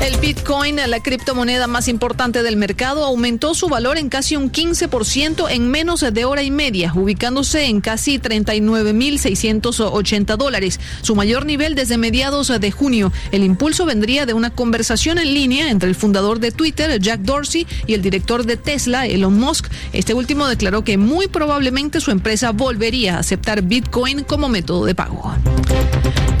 El 0.00 0.16
Bitcoin, 0.18 0.76
la 0.86 1.00
criptomoneda 1.00 1.66
más 1.66 1.88
importante 1.88 2.42
del 2.42 2.56
mercado, 2.56 3.04
aumentó 3.04 3.54
su 3.54 3.68
valor 3.68 3.98
en 3.98 4.08
casi 4.08 4.36
un 4.36 4.50
15% 4.50 5.50
en 5.50 5.70
menos 5.70 6.00
de 6.00 6.24
hora 6.24 6.42
y 6.42 6.50
media, 6.50 6.92
ubicándose 6.94 7.66
en 7.66 7.80
casi 7.80 8.18
39.680 8.18 10.36
dólares, 10.36 10.80
su 11.02 11.14
mayor 11.14 11.46
nivel 11.46 11.74
desde 11.74 11.98
mediados 11.98 12.48
de 12.48 12.70
junio. 12.70 13.12
El 13.30 13.44
impulso 13.44 13.84
vendría 13.84 14.26
de 14.26 14.34
una 14.34 14.50
conversación 14.50 15.18
en 15.18 15.34
línea 15.34 15.70
entre 15.70 15.88
el 15.88 15.94
fundador 15.94 16.40
de 16.40 16.50
Twitter, 16.50 17.00
Jack 17.00 17.20
Dorsey, 17.20 17.66
y 17.86 17.94
el 17.94 18.02
director 18.02 18.44
de 18.44 18.56
Tesla, 18.56 19.06
Elon 19.06 19.38
Musk. 19.38 19.68
Este 19.92 20.14
último 20.14 20.48
declaró 20.48 20.84
que 20.84 20.98
muy 20.98 21.28
probablemente 21.28 22.00
su 22.00 22.10
empresa 22.10 22.52
volvería 22.52 23.16
a 23.16 23.20
aceptar 23.20 23.62
Bitcoin 23.62 24.24
como 24.24 24.48
método 24.48 24.84
de 24.84 24.94
pago. 24.94 25.32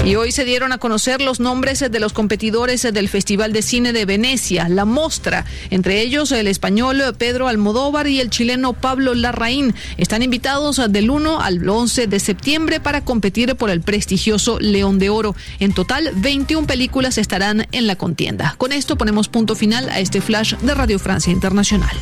Y 0.04 0.16
hoy 0.16 0.32
se 0.32 0.44
dieron 0.44 0.72
a 0.72 0.78
conocer 0.78 1.20
los 1.20 1.38
nombres 1.38 1.78
de 1.78 2.00
los 2.00 2.12
competidores 2.12 2.82
del 2.82 3.08
Festival 3.08 3.51
de 3.52 3.62
Cine 3.62 3.92
de 3.92 4.04
Venecia, 4.04 4.68
La 4.68 4.84
Mostra, 4.84 5.44
entre 5.70 6.00
ellos 6.00 6.32
el 6.32 6.46
español 6.46 7.02
Pedro 7.18 7.48
Almodóvar 7.48 8.06
y 8.06 8.20
el 8.20 8.30
chileno 8.30 8.72
Pablo 8.72 9.14
Larraín. 9.14 9.74
Están 9.96 10.22
invitados 10.22 10.80
del 10.90 11.10
1 11.10 11.40
al 11.40 11.68
11 11.68 12.06
de 12.06 12.20
septiembre 12.20 12.80
para 12.80 13.04
competir 13.04 13.54
por 13.56 13.70
el 13.70 13.80
prestigioso 13.80 14.58
León 14.58 14.98
de 14.98 15.10
Oro. 15.10 15.34
En 15.60 15.72
total, 15.72 16.10
21 16.16 16.66
películas 16.66 17.18
estarán 17.18 17.66
en 17.72 17.86
la 17.86 17.96
contienda. 17.96 18.54
Con 18.58 18.72
esto 18.72 18.96
ponemos 18.96 19.28
punto 19.28 19.54
final 19.54 19.88
a 19.88 20.00
este 20.00 20.20
flash 20.20 20.56
de 20.56 20.74
Radio 20.74 20.98
Francia 20.98 21.32
Internacional. 21.32 21.96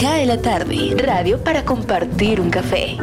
Cae 0.00 0.26
la 0.26 0.40
tarde, 0.40 0.94
radio 0.98 1.42
para 1.42 1.64
compartir 1.64 2.40
un 2.40 2.50
café. 2.50 2.96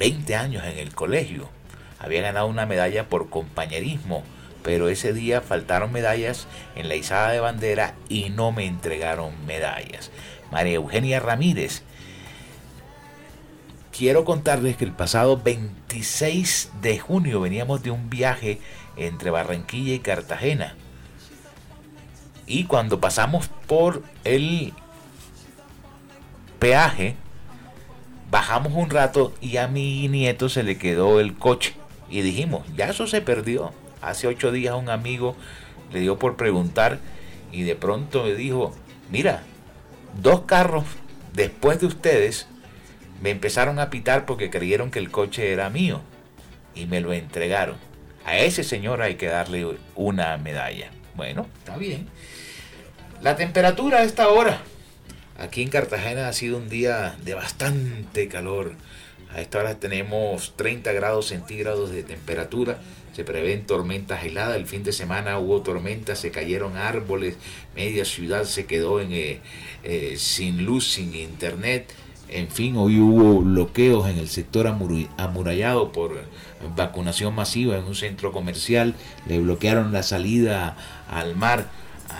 20 0.00 0.34
años 0.34 0.64
en 0.64 0.78
el 0.78 0.92
colegio. 0.92 1.48
Había 2.00 2.22
ganado 2.22 2.48
una 2.48 2.66
medalla 2.66 3.08
por 3.08 3.30
compañerismo 3.30 4.24
pero 4.66 4.88
ese 4.88 5.12
día 5.12 5.42
faltaron 5.42 5.92
medallas 5.92 6.48
en 6.74 6.88
la 6.88 6.96
izada 6.96 7.30
de 7.30 7.38
bandera 7.38 7.94
y 8.08 8.30
no 8.30 8.50
me 8.50 8.66
entregaron 8.66 9.32
medallas. 9.46 10.10
María 10.50 10.74
Eugenia 10.74 11.20
Ramírez. 11.20 11.82
Quiero 13.96 14.24
contarles 14.24 14.76
que 14.76 14.84
el 14.84 14.92
pasado 14.92 15.40
26 15.42 16.72
de 16.82 16.98
junio 16.98 17.40
veníamos 17.40 17.82
de 17.82 17.90
un 17.90 18.10
viaje 18.10 18.60
entre 18.96 19.30
Barranquilla 19.30 19.94
y 19.94 20.00
Cartagena. 20.00 20.74
Y 22.46 22.64
cuando 22.64 23.00
pasamos 23.00 23.48
por 23.66 24.02
el 24.24 24.74
peaje, 26.58 27.16
bajamos 28.30 28.74
un 28.74 28.90
rato 28.90 29.32
y 29.40 29.56
a 29.56 29.66
mi 29.66 30.08
nieto 30.08 30.48
se 30.48 30.62
le 30.62 30.78
quedó 30.78 31.18
el 31.18 31.34
coche. 31.34 31.74
Y 32.10 32.20
dijimos, 32.20 32.66
ya 32.76 32.90
eso 32.90 33.06
se 33.06 33.20
perdió. 33.20 33.72
Hace 34.02 34.26
ocho 34.26 34.52
días 34.52 34.74
un 34.74 34.90
amigo 34.90 35.34
le 35.92 36.00
dio 36.00 36.18
por 36.18 36.36
preguntar 36.36 36.98
y 37.50 37.62
de 37.62 37.76
pronto 37.76 38.24
me 38.24 38.34
dijo, 38.34 38.74
mira, 39.10 39.42
dos 40.22 40.42
carros 40.42 40.84
después 41.32 41.80
de 41.80 41.86
ustedes 41.86 42.46
me 43.22 43.30
empezaron 43.30 43.78
a 43.78 43.90
pitar 43.90 44.26
porque 44.26 44.50
creyeron 44.50 44.90
que 44.90 44.98
el 44.98 45.10
coche 45.10 45.52
era 45.52 45.70
mío 45.70 46.02
y 46.74 46.86
me 46.86 47.00
lo 47.00 47.12
entregaron. 47.12 47.76
A 48.24 48.36
ese 48.38 48.64
señor 48.64 49.02
hay 49.02 49.14
que 49.14 49.26
darle 49.26 49.76
una 49.94 50.36
medalla. 50.36 50.90
Bueno, 51.14 51.46
está 51.58 51.76
bien. 51.76 52.08
La 53.22 53.36
temperatura 53.36 53.98
a 53.98 54.02
esta 54.02 54.28
hora. 54.28 54.60
Aquí 55.38 55.62
en 55.62 55.68
Cartagena 55.68 56.28
ha 56.28 56.32
sido 56.32 56.56
un 56.56 56.68
día 56.68 57.16
de 57.22 57.34
bastante 57.34 58.28
calor. 58.28 58.72
A 59.32 59.40
esta 59.40 59.58
hora 59.58 59.78
tenemos 59.78 60.54
30 60.56 60.92
grados 60.92 61.28
centígrados 61.28 61.90
de 61.90 62.02
temperatura 62.02 62.78
se 63.16 63.24
prevén 63.24 63.64
tormentas 63.64 64.24
heladas. 64.24 64.56
El 64.56 64.66
fin 64.66 64.82
de 64.84 64.92
semana 64.92 65.38
hubo 65.38 65.62
tormentas, 65.62 66.18
se 66.18 66.30
cayeron 66.30 66.76
árboles, 66.76 67.36
media 67.74 68.04
ciudad 68.04 68.44
se 68.44 68.66
quedó 68.66 69.00
eh, 69.00 69.40
eh, 69.84 70.14
sin 70.18 70.66
luz, 70.66 70.92
sin 70.92 71.14
internet. 71.14 71.90
En 72.28 72.48
fin, 72.48 72.76
hoy 72.76 73.00
hubo 73.00 73.40
bloqueos 73.40 74.10
en 74.10 74.18
el 74.18 74.28
sector 74.28 74.66
amurallado 74.66 75.92
por 75.92 76.24
vacunación 76.76 77.34
masiva 77.34 77.78
en 77.78 77.84
un 77.84 77.94
centro 77.94 78.32
comercial. 78.32 78.94
Le 79.26 79.38
bloquearon 79.38 79.94
la 79.94 80.02
salida 80.02 80.76
al 81.08 81.36
mar 81.36 81.70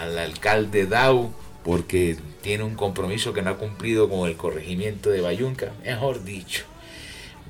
al 0.01 0.17
alcalde 0.19 0.87
Dau 0.87 1.31
porque 1.63 2.17
tiene 2.41 2.65
un 2.65 2.75
compromiso 2.75 3.35
que 3.35 3.43
no 3.43 3.51
ha 3.51 3.59
cumplido 3.59 4.09
con 4.09 4.27
el 4.31 4.37
corregimiento 4.37 5.11
de 5.11 5.21
Bayunca. 5.21 5.73
Mejor 5.85 6.25
dicho, 6.25 6.65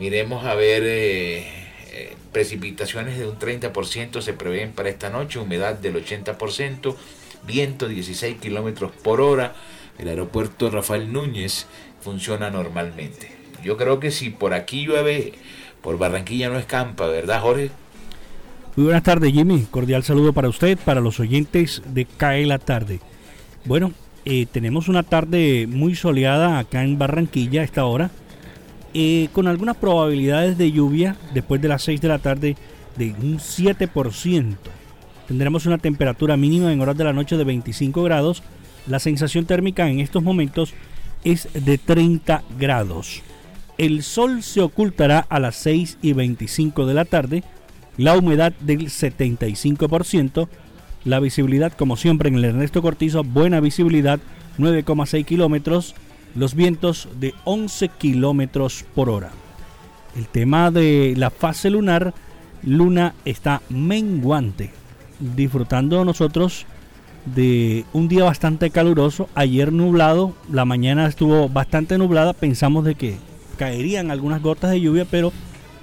miremos 0.01 0.45
a 0.45 0.57
ver... 0.57 0.83
Eh, 0.85 1.66
precipitaciones 2.33 3.19
de 3.19 3.27
un 3.27 3.39
30% 3.39 4.21
se 4.21 4.33
prevén 4.33 4.73
para 4.73 4.89
esta 4.89 5.11
noche, 5.11 5.39
humedad 5.39 5.75
del 5.75 5.97
80%, 5.97 6.95
viento 7.47 7.89
16 7.89 8.39
kilómetros 8.39 8.93
por 8.93 9.21
hora. 9.21 9.55
El 9.99 10.09
aeropuerto 10.09 10.71
Rafael 10.71 11.13
Núñez 11.13 11.67
funciona 12.01 12.51
normalmente. 12.51 13.33
Yo 13.65 13.77
creo 13.77 13.99
que 13.99 14.11
si 14.11 14.31
por 14.31 14.55
aquí 14.55 14.87
llueve, 14.87 15.33
por 15.83 15.99
Barranquilla 15.99 16.49
no 16.49 16.59
escampa, 16.59 17.07
¿verdad, 17.07 17.41
Jorge? 17.41 17.71
Muy 18.77 18.85
buenas 18.85 19.03
tardes, 19.03 19.33
Jimmy. 19.33 19.67
Cordial 19.71 20.05
saludo 20.05 20.33
para 20.33 20.49
usted, 20.49 20.79
para 20.79 21.01
los 21.01 21.19
oyentes 21.19 21.83
de 21.87 22.05
CAE 22.05 22.45
la 22.45 22.59
tarde. 22.59 23.01
Bueno, 23.65 23.93
eh, 24.27 24.47
tenemos 24.51 24.89
una 24.89 25.03
tarde 25.03 25.67
muy 25.67 25.95
soleada 25.95 26.59
acá 26.59 26.83
en 26.83 26.99
Barranquilla 26.99 27.63
a 27.63 27.65
esta 27.65 27.87
hora, 27.87 28.11
eh, 28.99 29.29
con 29.35 29.47
algunas 29.47 29.77
probabilidades 29.77 30.57
de 30.57 30.73
lluvia 30.73 31.17
después 31.35 31.61
de 31.61 31.69
las 31.69 31.83
6 31.83 32.01
de 32.01 32.09
la 32.09 32.19
tarde 32.19 32.57
de 32.97 33.11
un 33.11 33.37
7%. 33.37 34.57
Tendremos 35.29 35.67
una 35.67 35.77
temperatura 35.77 36.39
mínima 36.39 36.73
en 36.73 36.81
horas 36.81 36.97
de 36.97 37.05
la 37.05 37.13
noche 37.13 37.37
de 37.37 37.45
25 37.45 38.03
grados. 38.03 38.43
La 38.87 38.99
sensación 38.99 39.45
térmica 39.45 39.87
en 39.91 40.01
estos 40.01 40.23
momentos 40.23 40.73
es 41.25 41.47
de 41.53 41.77
30 41.77 42.43
grados. 42.59 43.21
El 43.77 44.03
sol 44.03 44.43
se 44.43 44.63
ocultará 44.63 45.27
a 45.29 45.41
las 45.41 45.57
6 45.57 45.99
y 46.01 46.15
25 46.15 46.87
de 46.87 46.95
la 46.95 47.05
tarde 47.05 47.45
la 47.99 48.17
humedad 48.17 48.55
del 48.61 48.87
75%, 48.87 50.49
la 51.05 51.21
visibilidad 51.21 51.71
como 51.75 51.99
siempre 51.99 52.31
en 52.31 52.37
el 52.37 52.47
Ernesto 52.47 52.81
Cortizo, 52.81 53.25
buena 53.25 53.61
visibilidad 53.61 54.21
9,6 54.57 55.27
kilómetros, 55.27 55.95
los 56.37 56.55
vientos 56.55 57.09
de 57.19 57.35
11 57.45 57.89
kilómetros 57.89 58.85
por 58.95 59.11
hora. 59.11 59.31
El 60.17 60.29
tema 60.29 60.71
de 60.71 61.15
la 61.17 61.31
fase 61.31 61.71
lunar, 61.71 62.15
luna 62.63 63.15
está 63.25 63.63
menguante, 63.69 64.71
disfrutando 65.19 66.05
nosotros 66.05 66.67
de 67.27 67.85
un 67.93 68.09
día 68.09 68.25
bastante 68.25 68.71
caluroso, 68.71 69.29
ayer 69.35 69.73
nublado, 69.73 70.35
la 70.51 70.65
mañana 70.65 71.07
estuvo 71.07 71.49
bastante 71.49 71.99
nublada, 71.99 72.33
pensamos 72.33 72.85
de 72.85 72.95
que 72.95 73.17
caerían 73.59 74.11
algunas 74.11 74.43
gotas 74.43 74.71
de 74.71 74.81
lluvia, 74.81 75.07
pero 75.11 75.33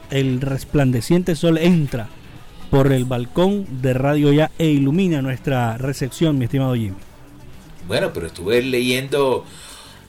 el 0.09 0.39
resplandeciente 0.41 1.35
sol 1.35 1.57
entra 1.57 2.07
por 2.69 2.91
el 2.91 3.05
balcón 3.05 3.67
de 3.81 3.93
Radio 3.93 4.31
Ya 4.31 4.51
e 4.57 4.67
ilumina 4.67 5.21
nuestra 5.21 5.77
recepción, 5.77 6.37
mi 6.37 6.45
estimado 6.45 6.75
Jimmy. 6.75 6.95
Bueno, 7.87 8.11
pero 8.13 8.27
estuve 8.27 8.61
leyendo 8.61 9.43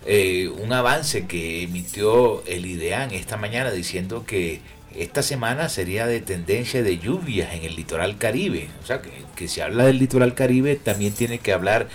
eh, 0.07 0.49
un 0.49 0.73
avance 0.73 1.27
que 1.27 1.63
emitió 1.63 2.45
el 2.47 2.67
IDEAN 2.67 3.13
esta 3.13 3.37
mañana 3.37 3.71
diciendo 3.71 4.25
que 4.27 4.61
esta 4.95 5.23
semana 5.23 5.69
sería 5.69 6.07
de 6.07 6.21
tendencia 6.21 6.83
de 6.83 6.99
lluvias 6.99 7.53
en 7.55 7.65
el 7.65 7.75
litoral 7.75 8.19
caribe. 8.19 8.69
O 8.83 8.87
sea, 8.87 9.03
que, 9.03 9.11
que 9.35 9.49
si 9.49 9.61
habla 9.61 9.85
del 9.85 9.99
litoral 9.99 10.35
caribe 10.35 10.77
también 10.77 11.13
tiene 11.15 11.39
que 11.39 11.53
hablar 11.53 11.89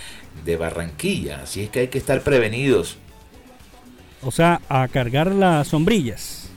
de 0.44 0.56
Barranquilla. 0.56 1.42
Así 1.42 1.62
es 1.62 1.70
que 1.70 1.80
hay 1.80 1.88
que 1.88 1.98
estar 1.98 2.22
prevenidos. 2.22 2.98
O 4.22 4.30
sea, 4.30 4.60
a 4.68 4.86
cargar 4.88 5.28
las 5.28 5.68
sombrillas 5.68 6.50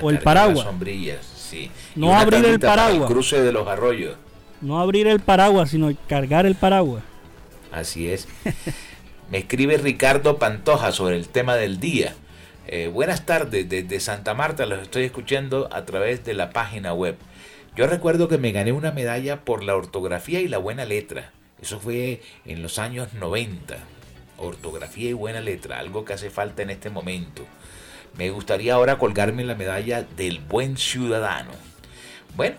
o 0.00 0.10
el 0.10 0.18
paraguas. 0.20 0.64
sombrillas, 0.64 1.26
sí. 1.26 1.70
No 1.94 2.16
abrir 2.16 2.44
el 2.44 2.58
paraguas. 2.58 3.08
El 3.10 3.14
cruce 3.14 3.42
de 3.42 3.52
los 3.52 3.66
arroyos. 3.68 4.16
No 4.60 4.80
abrir 4.80 5.06
el 5.06 5.20
paraguas, 5.20 5.70
sino 5.70 5.92
cargar 6.08 6.46
el 6.46 6.54
paraguas. 6.54 7.02
Así 7.70 8.08
es. 8.08 8.28
Me 9.32 9.38
escribe 9.38 9.78
Ricardo 9.78 10.36
Pantoja 10.36 10.92
sobre 10.92 11.16
el 11.16 11.26
tema 11.26 11.56
del 11.56 11.80
día. 11.80 12.14
Eh, 12.66 12.88
buenas 12.88 13.24
tardes, 13.24 13.66
desde 13.66 13.98
Santa 13.98 14.34
Marta 14.34 14.66
los 14.66 14.82
estoy 14.82 15.04
escuchando 15.04 15.70
a 15.72 15.86
través 15.86 16.22
de 16.26 16.34
la 16.34 16.50
página 16.50 16.92
web. 16.92 17.16
Yo 17.74 17.86
recuerdo 17.86 18.28
que 18.28 18.36
me 18.36 18.52
gané 18.52 18.72
una 18.72 18.92
medalla 18.92 19.40
por 19.40 19.64
la 19.64 19.74
ortografía 19.74 20.40
y 20.42 20.48
la 20.48 20.58
buena 20.58 20.84
letra. 20.84 21.32
Eso 21.62 21.80
fue 21.80 22.20
en 22.44 22.60
los 22.60 22.78
años 22.78 23.14
90. 23.14 23.78
Ortografía 24.36 25.08
y 25.08 25.14
buena 25.14 25.40
letra, 25.40 25.78
algo 25.78 26.04
que 26.04 26.12
hace 26.12 26.28
falta 26.28 26.60
en 26.60 26.68
este 26.68 26.90
momento. 26.90 27.46
Me 28.18 28.28
gustaría 28.28 28.74
ahora 28.74 28.98
colgarme 28.98 29.44
la 29.44 29.54
medalla 29.54 30.02
del 30.02 30.40
buen 30.40 30.76
ciudadano. 30.76 31.52
Bueno, 32.36 32.56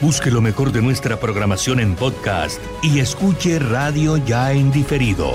Busque 0.00 0.30
lo 0.30 0.40
mejor 0.40 0.72
de 0.72 0.80
nuestra 0.80 1.20
programación 1.20 1.78
en 1.78 1.94
podcast 1.94 2.58
y 2.82 3.00
escuche 3.00 3.58
Radio 3.58 4.16
Ya 4.16 4.52
en 4.52 4.72
diferido. 4.72 5.30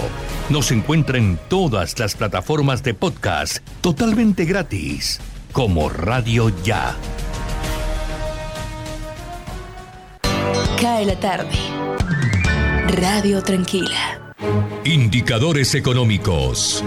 Nos 0.49 0.71
encuentra 0.71 1.19
en 1.19 1.37
todas 1.49 1.99
las 1.99 2.15
plataformas 2.15 2.81
de 2.81 2.95
podcast 2.95 3.59
totalmente 3.81 4.43
gratis, 4.45 5.19
como 5.51 5.87
Radio 5.89 6.51
Ya. 6.63 6.95
Cae 10.81 11.05
la 11.05 11.19
tarde. 11.19 11.55
Radio 12.87 13.43
Tranquila. 13.43 14.33
Indicadores 14.83 15.75
económicos. 15.75 16.83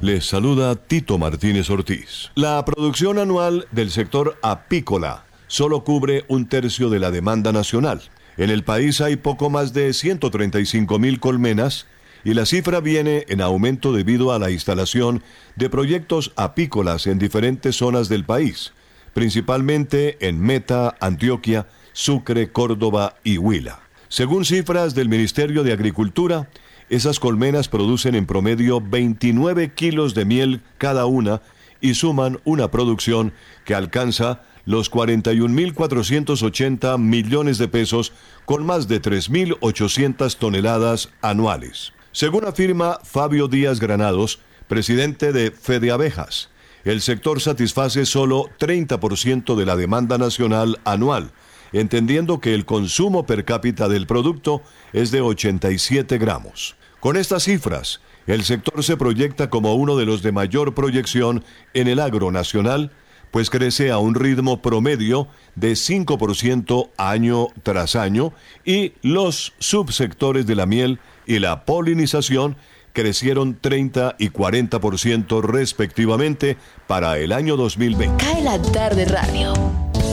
Les 0.00 0.26
saluda 0.26 0.74
Tito 0.74 1.16
Martínez 1.16 1.70
Ortiz. 1.70 2.32
La 2.34 2.64
producción 2.64 3.20
anual 3.20 3.68
del 3.70 3.92
sector 3.92 4.36
apícola 4.42 5.29
solo 5.50 5.82
cubre 5.82 6.24
un 6.28 6.46
tercio 6.46 6.90
de 6.90 7.00
la 7.00 7.10
demanda 7.10 7.50
nacional. 7.50 8.02
En 8.36 8.50
el 8.50 8.62
país 8.62 9.00
hay 9.00 9.16
poco 9.16 9.50
más 9.50 9.72
de 9.72 9.92
135 9.92 10.98
mil 11.00 11.18
colmenas 11.18 11.86
y 12.22 12.34
la 12.34 12.46
cifra 12.46 12.78
viene 12.78 13.24
en 13.28 13.40
aumento 13.40 13.92
debido 13.92 14.32
a 14.32 14.38
la 14.38 14.52
instalación 14.52 15.24
de 15.56 15.68
proyectos 15.68 16.32
apícolas 16.36 17.08
en 17.08 17.18
diferentes 17.18 17.74
zonas 17.74 18.08
del 18.08 18.24
país, 18.24 18.72
principalmente 19.12 20.24
en 20.26 20.40
Meta, 20.40 20.96
Antioquia, 21.00 21.66
Sucre, 21.92 22.52
Córdoba 22.52 23.16
y 23.24 23.38
Huila. 23.38 23.80
Según 24.08 24.44
cifras 24.44 24.94
del 24.94 25.08
Ministerio 25.08 25.64
de 25.64 25.72
Agricultura, 25.72 26.48
esas 26.90 27.18
colmenas 27.18 27.68
producen 27.68 28.14
en 28.14 28.26
promedio 28.26 28.80
29 28.80 29.72
kilos 29.74 30.14
de 30.14 30.24
miel 30.24 30.60
cada 30.78 31.06
una 31.06 31.42
y 31.80 31.94
suman 31.94 32.38
una 32.44 32.70
producción 32.70 33.32
que 33.64 33.74
alcanza 33.74 34.42
los 34.64 34.90
41.480 34.90 36.98
millones 36.98 37.58
de 37.58 37.68
pesos 37.68 38.12
con 38.44 38.64
más 38.64 38.88
de 38.88 39.00
3.800 39.00 40.36
toneladas 40.36 41.10
anuales. 41.22 41.92
Según 42.12 42.44
afirma 42.44 42.98
Fabio 43.04 43.48
Díaz 43.48 43.80
Granados, 43.80 44.40
presidente 44.68 45.32
de 45.32 45.50
Fede 45.50 45.90
Abejas, 45.90 46.50
el 46.84 47.02
sector 47.02 47.40
satisface 47.40 48.06
solo 48.06 48.46
30% 48.58 49.54
de 49.54 49.66
la 49.66 49.76
demanda 49.76 50.18
nacional 50.18 50.80
anual, 50.84 51.32
entendiendo 51.72 52.40
que 52.40 52.54
el 52.54 52.64
consumo 52.64 53.26
per 53.26 53.44
cápita 53.44 53.88
del 53.88 54.06
producto 54.06 54.62
es 54.92 55.10
de 55.10 55.20
87 55.20 56.18
gramos. 56.18 56.76
Con 57.00 57.16
estas 57.16 57.44
cifras, 57.44 58.00
el 58.26 58.44
sector 58.44 58.82
se 58.84 58.96
proyecta 58.96 59.50
como 59.50 59.74
uno 59.74 59.96
de 59.96 60.06
los 60.06 60.22
de 60.22 60.32
mayor 60.32 60.74
proyección 60.74 61.44
en 61.74 61.88
el 61.88 61.98
agro 61.98 62.30
nacional, 62.30 62.92
pues 63.30 63.50
crece 63.50 63.90
a 63.90 63.98
un 63.98 64.14
ritmo 64.14 64.60
promedio 64.62 65.28
de 65.54 65.72
5% 65.72 66.90
año 66.96 67.48
tras 67.62 67.96
año 67.96 68.32
y 68.64 68.92
los 69.02 69.52
subsectores 69.58 70.46
de 70.46 70.54
la 70.54 70.66
miel 70.66 70.98
y 71.26 71.38
la 71.38 71.64
polinización 71.64 72.56
crecieron 72.92 73.56
30 73.60 74.16
y 74.18 74.30
40% 74.30 75.42
respectivamente 75.42 76.56
para 76.86 77.18
el 77.18 77.32
año 77.32 77.56
2020. 77.56 78.24
Cae 78.24 78.42
la 78.42 78.60
tarde 78.60 79.04
radio 79.04 79.52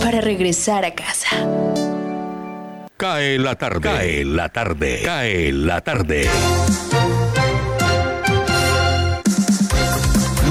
para 0.02 0.22
regresar 0.22 0.86
a 0.86 0.94
casa. 0.94 1.28
Cae 2.98 3.38
la 3.38 3.56
tarde. 3.56 3.82
Cae 3.82 4.26
la 4.26 4.50
tarde. 4.50 5.02
Cae 5.04 5.52
la 5.52 5.82
tarde. 5.82 6.28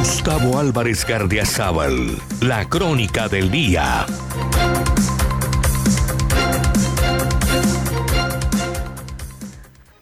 Gustavo 0.06 0.60
Álvarez 0.60 1.04
Gardiazabal, 1.04 2.16
la 2.40 2.68
crónica 2.68 3.26
del 3.26 3.50
día. 3.50 4.06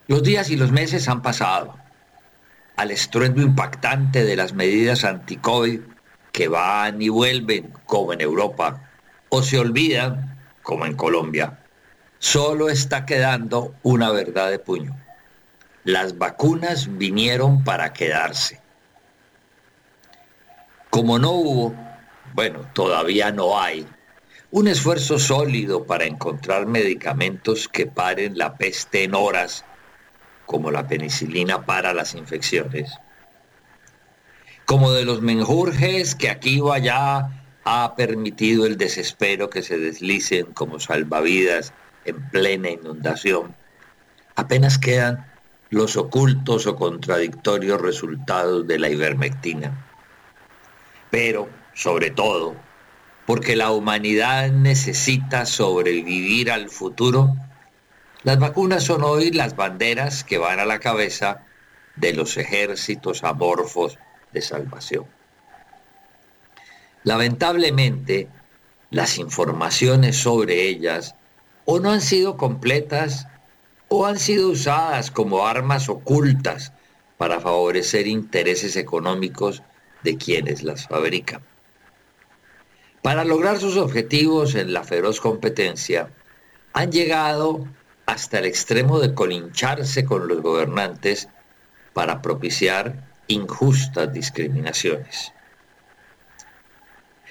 Los 0.07 0.23
días 0.23 0.51
y 0.51 0.57
los 0.57 0.73
meses 0.73 1.09
han 1.09 1.23
pasado. 1.23 1.79
Al 2.77 2.91
estruendo 2.91 3.41
impactante 3.41 4.27
de 4.27 4.37
las 4.37 4.53
medidas 4.53 5.05
anti-COVID 5.05 5.81
que 6.33 6.49
van 6.49 7.01
y 7.01 7.09
vuelven 7.09 7.73
como 7.87 8.13
en 8.13 8.21
Europa 8.21 8.91
o 9.31 9.43
se 9.43 9.59
olvidan 9.59 10.39
como 10.63 10.85
en 10.85 10.97
Colombia 10.97 11.61
solo 12.19 12.69
está 12.69 13.07
quedando 13.07 13.75
una 13.83 14.11
verdad 14.11 14.51
de 14.51 14.59
puño. 14.59 14.95
Las 15.83 16.19
vacunas 16.19 16.99
vinieron 16.99 17.65
para 17.65 17.95
quedarse. 17.95 18.64
Como 20.95 21.19
no 21.19 21.33
hubo, 21.33 21.75
bueno, 22.35 22.61
todavía 22.73 23.33
no 23.33 23.59
hay, 23.59 23.85
un 24.53 24.69
esfuerzo 24.69 25.19
sólido 25.19 25.87
para 25.87 26.05
encontrar 26.05 26.67
medicamentos 26.67 27.67
que 27.69 27.87
paren 27.87 28.39
la 28.39 28.55
peste 28.55 29.03
en 29.03 29.17
horas, 29.17 29.65
como 30.47 30.71
la 30.71 30.87
penicilina 30.87 31.67
para 31.67 31.95
las 31.95 32.15
infecciones. 32.15 32.93
Como 34.67 34.93
de 34.93 35.05
los 35.05 35.21
menjurjes 35.21 36.15
que 36.15 36.31
aquí 36.31 36.61
o 36.61 36.73
allá 36.73 37.43
ha 37.65 37.97
permitido 37.97 38.65
el 38.65 38.77
desespero 38.77 39.51
que 39.51 39.63
se 39.63 39.79
deslicen 39.79 40.53
como 40.53 40.79
salvavidas 40.79 41.73
en 42.05 42.23
plena 42.31 42.71
inundación, 42.71 43.57
apenas 44.37 44.79
quedan 44.79 45.27
los 45.71 45.97
ocultos 45.97 46.69
o 46.69 46.77
contradictorios 46.77 47.81
resultados 47.81 48.69
de 48.69 48.79
la 48.79 48.91
ivermectina. 48.91 49.91
Pero, 51.15 51.49
sobre 51.75 52.11
todo, 52.11 52.57
porque 53.25 53.55
la 53.55 53.71
humanidad 53.71 54.51
necesita 54.51 55.47
sobrevivir 55.47 56.51
al 56.51 56.69
futuro, 56.69 57.37
las 58.25 58.41
vacunas 58.41 58.83
son 58.83 59.05
hoy 59.05 59.31
las 59.31 59.55
banderas 59.55 60.25
que 60.25 60.39
van 60.39 60.59
a 60.59 60.65
la 60.65 60.81
cabeza 60.81 61.47
de 61.95 62.15
los 62.15 62.37
ejércitos 62.37 63.23
amorfos 63.23 63.97
de 64.33 64.43
salvación. 64.43 65.07
Lamentablemente, 67.05 68.27
las 68.91 69.17
informaciones 69.19 70.17
sobre 70.17 70.67
ellas 70.67 71.15
o 71.65 71.79
no 71.79 71.93
han 71.93 72.01
sido 72.01 72.37
completas 72.37 73.29
o 73.87 74.05
han 74.05 74.19
sido 74.19 74.49
usadas 74.49 75.13
como 75.13 75.47
armas 75.47 75.89
ocultas 75.89 76.73
para 77.19 77.39
favorecer 77.39 78.09
intereses 78.09 78.75
económicos 78.75 79.63
de 80.05 80.17
quienes 80.17 80.63
las 80.63 80.87
fabrican. 80.87 81.43
Para 83.03 83.25
lograr 83.25 83.59
sus 83.59 83.77
objetivos 83.77 84.55
en 84.55 84.73
la 84.73 84.85
feroz 84.85 85.21
competencia, 85.21 86.11
han 86.73 86.93
llegado 86.93 87.67
hasta 88.07 88.39
el 88.39 88.45
extremo 88.45 89.01
de 89.01 89.15
colincharse 89.15 90.05
con 90.05 90.29
los 90.29 90.41
gobernantes 90.41 91.29
para 91.93 92.23
propiciar 92.23 93.09
injustas 93.27 94.13
discriminaciones. 94.13 95.33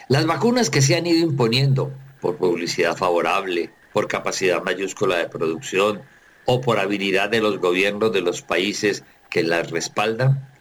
Las 0.08 0.26
vacunas 0.26 0.70
que 0.70 0.82
se 0.82 0.96
han 0.96 1.08
ido 1.08 1.28
imponiendo 1.28 1.92
por 2.22 2.38
publicidad 2.38 2.96
favorable, 2.96 3.72
por 3.94 4.08
capacidad 4.08 4.64
mayúscula 4.64 5.18
de 5.18 5.30
producción 5.30 6.02
o 6.46 6.62
por 6.62 6.80
habilidad 6.80 7.30
de 7.30 7.42
los 7.42 7.60
gobiernos 7.60 8.12
de 8.12 8.22
los 8.22 8.42
países 8.42 9.04
que 9.30 9.44
las 9.44 9.72
respaldan, 9.72 10.53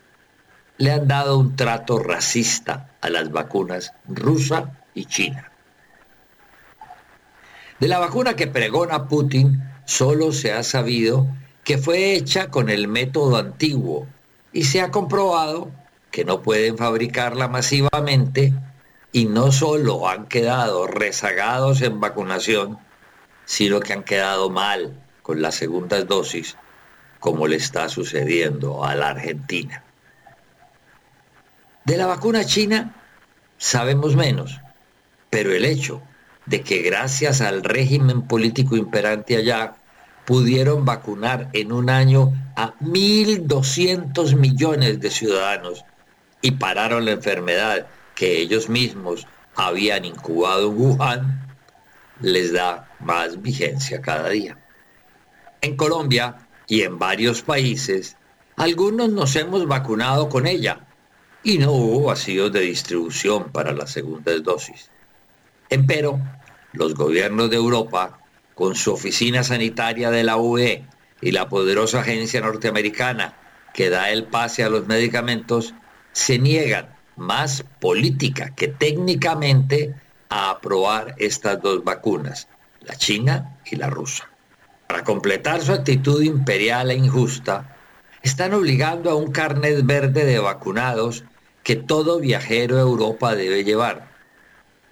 le 0.79 0.93
han 0.93 1.07
dado 1.07 1.39
un 1.39 1.57
trato 1.57 1.99
racista 1.99 2.91
a 3.01 3.11
las 3.11 3.31
vacunas 3.31 3.93
rusa 4.09 4.79
y 4.95 5.07
china. 5.07 5.51
De 7.79 7.89
la 7.89 7.99
vacuna 7.99 8.37
que 8.37 8.47
pregona 8.47 9.09
Putin 9.09 9.63
solo 9.85 10.33
se 10.33 10.53
ha 10.53 10.63
sabido 10.63 11.27
que 11.65 11.79
fue 11.79 12.15
hecha 12.15 12.49
con 12.49 12.69
el 12.69 12.89
método 12.89 13.37
antiguo 13.37 14.07
y 14.53 14.65
se 14.65 14.81
ha 14.81 14.91
comprobado 14.91 15.71
que 16.11 16.25
no 16.25 16.43
pueden 16.43 16.77
fabricarla 16.77 17.49
masivamente 17.49 18.53
y 19.13 19.27
no 19.27 19.53
solo 19.53 20.09
han 20.09 20.27
quedado 20.27 20.87
rezagados 20.87 21.83
en 21.83 22.01
vacunación, 22.01 22.79
sino 23.45 23.81
que 23.81 23.93
han 23.93 24.05
quedado 24.05 24.51
mal 24.51 24.99
con 25.23 25.43
las 25.43 25.55
segundas 25.55 26.07
dosis, 26.07 26.57
como 27.21 27.47
le 27.47 27.57
está 27.57 27.89
sucediendo 27.89 28.85
a 28.85 28.95
la 28.95 29.11
Argentina. 29.11 29.85
De 31.85 31.97
la 31.97 32.07
vacuna 32.07 32.45
china 32.45 32.95
sabemos 33.59 34.15
menos, 34.15 34.61
pero 35.31 35.53
el 35.53 35.65
hecho 35.65 36.01
de 36.47 36.63
que 36.63 36.83
gracias 36.83 37.41
al 37.41 37.65
régimen 37.65 38.23
político 38.23 38.77
imperante 38.77 39.37
allá 39.37 39.75
pudieron 40.25 40.85
vacunar 40.85 41.49
en 41.53 41.73
un 41.73 41.91
año 41.91 42.33
a 42.55 42.75
1.200 42.79 44.37
millones 44.37 45.01
de 45.01 45.11
ciudadanos 45.11 45.85
y 46.41 46.53
pararon 46.53 47.05
la 47.05 47.13
enfermedad 47.13 47.87
que 48.15 48.39
ellos 48.39 48.69
mismos 48.69 49.27
habían 49.57 50.05
incubado 50.05 50.71
en 50.71 50.81
Wuhan, 50.81 51.57
les 52.21 52.53
da 52.53 52.89
más 53.01 53.43
vigencia 53.43 54.01
cada 54.01 54.29
día. 54.29 54.57
En 55.61 55.77
Colombia 55.77 56.37
y 56.69 56.83
en 56.83 56.99
varios 56.99 57.43
países, 57.43 58.17
algunos 58.57 59.11
nos 59.11 59.35
hemos 59.35 59.67
vacunado 59.67 60.29
con 60.29 60.47
ella 60.47 60.87
y 61.45 61.59
no 61.59 61.73
hubo 61.73 62.07
vacíos 62.07 62.53
de 62.53 62.61
distribución 62.61 63.51
para 63.51 63.73
las 63.73 63.91
segundas 63.91 64.43
dosis. 64.43 64.91
Empero, 65.69 66.21
los 66.73 66.95
gobiernos 66.95 67.51
de 67.51 67.57
Europa, 67.57 68.21
con 68.55 68.77
su 68.77 68.93
oficina 68.93 69.43
sanitaria 69.43 70.11
de 70.11 70.23
la 70.23 70.37
UE 70.37 70.85
y 71.21 71.33
la 71.33 71.49
poderosa 71.49 72.01
agencia 72.01 72.41
norteamericana 72.41 73.35
que 73.75 73.91
da 73.91 74.11
el 74.11 74.25
pase 74.25 74.63
a 74.63 74.69
los 74.69 74.87
medicamentos, 74.87 75.75
se 76.13 76.39
niegan 76.39 76.95
más 77.17 77.65
política 77.81 78.55
que 78.55 78.69
técnicamente 78.69 79.95
a 80.29 80.51
aprobar 80.51 81.15
estas 81.19 81.61
dos 81.61 81.83
vacunas, 81.83 82.49
la 82.81 82.97
china 82.97 83.59
y 83.65 83.77
la 83.77 83.89
rusa. 83.89 84.29
Para 84.87 85.05
completar 85.05 85.63
su 85.63 85.73
actitud 85.73 86.23
imperial 86.23 86.91
e 86.91 86.95
injusta, 86.95 87.77
están 88.23 88.55
obligando 88.55 89.11
a 89.11 89.15
un 89.15 89.33
carnet 89.33 89.85
verde 89.85 90.25
de 90.25 90.39
vacunados 90.39 91.25
que 91.63 91.77
todo 91.77 92.21
viajero 92.21 92.77
a 92.79 92.81
Europa 92.81 93.35
debe 93.35 93.65
llevar. 93.65 94.11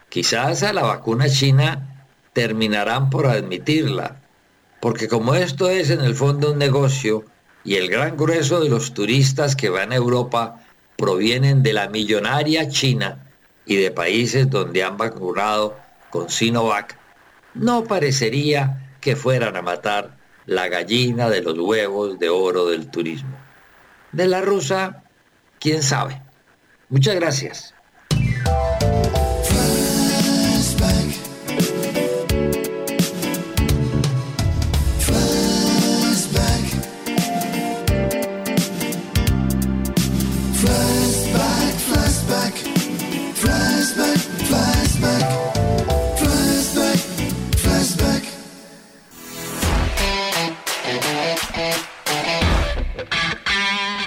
Quizás 0.08 0.62
a 0.62 0.72
la 0.72 0.82
vacuna 0.82 1.28
china 1.28 2.06
terminarán 2.32 3.10
por 3.10 3.26
admitirla, 3.26 4.20
porque 4.80 5.08
como 5.08 5.34
esto 5.34 5.68
es 5.68 5.90
en 5.90 6.00
el 6.00 6.14
fondo 6.14 6.52
un 6.52 6.58
negocio 6.58 7.24
y 7.64 7.76
el 7.76 7.90
gran 7.90 8.16
grueso 8.16 8.60
de 8.60 8.68
los 8.68 8.94
turistas 8.94 9.56
que 9.56 9.68
van 9.68 9.92
a 9.92 9.96
Europa 9.96 10.64
provienen 10.96 11.62
de 11.62 11.72
la 11.72 11.88
millonaria 11.88 12.68
China 12.68 13.26
y 13.66 13.76
de 13.76 13.90
países 13.90 14.50
donde 14.50 14.82
han 14.82 14.96
vacunado 14.96 15.76
con 16.10 16.28
Sinovac, 16.28 16.98
no 17.54 17.84
parecería 17.84 18.96
que 19.00 19.16
fueran 19.16 19.56
a 19.56 19.62
matar 19.62 20.18
la 20.46 20.68
gallina 20.68 21.28
de 21.28 21.42
los 21.42 21.58
huevos 21.58 22.18
de 22.18 22.28
oro 22.28 22.66
del 22.66 22.90
turismo. 22.90 23.36
De 24.12 24.26
la 24.26 24.40
rusa, 24.40 25.04
quién 25.58 25.82
sabe. 25.82 26.20
Muchas 26.90 27.14
gracias. 27.14 27.74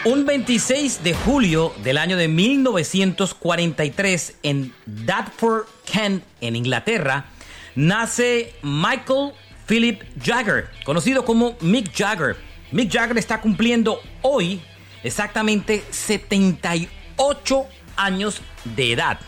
Un 0.05 0.25
26 0.25 1.01
de 1.01 1.13
julio 1.13 1.73
del 1.81 1.97
año 1.97 2.17
de 2.17 2.27
1943 2.27 4.35
en 4.43 4.73
Dartford, 4.85 5.65
Kent, 5.85 6.25
en 6.41 6.57
Inglaterra, 6.57 7.27
nace 7.75 8.53
Michael 8.63 9.31
Philip 9.65 10.03
Jagger, 10.21 10.67
conocido 10.83 11.23
como 11.23 11.55
Mick 11.61 11.95
Jagger. 11.95 12.35
Mick 12.73 12.91
Jagger 12.91 13.17
está 13.17 13.39
cumpliendo 13.39 14.01
hoy 14.23 14.61
exactamente 15.03 15.85
78 15.89 17.65
años 17.95 18.41
de 18.75 18.91
edad. 18.91 19.21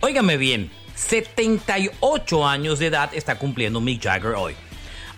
Óigame 0.00 0.38
bien, 0.38 0.70
78 0.94 2.48
años 2.48 2.78
de 2.78 2.86
edad 2.86 3.10
está 3.12 3.38
cumpliendo 3.38 3.82
Mick 3.82 4.02
Jagger 4.02 4.36
hoy 4.36 4.56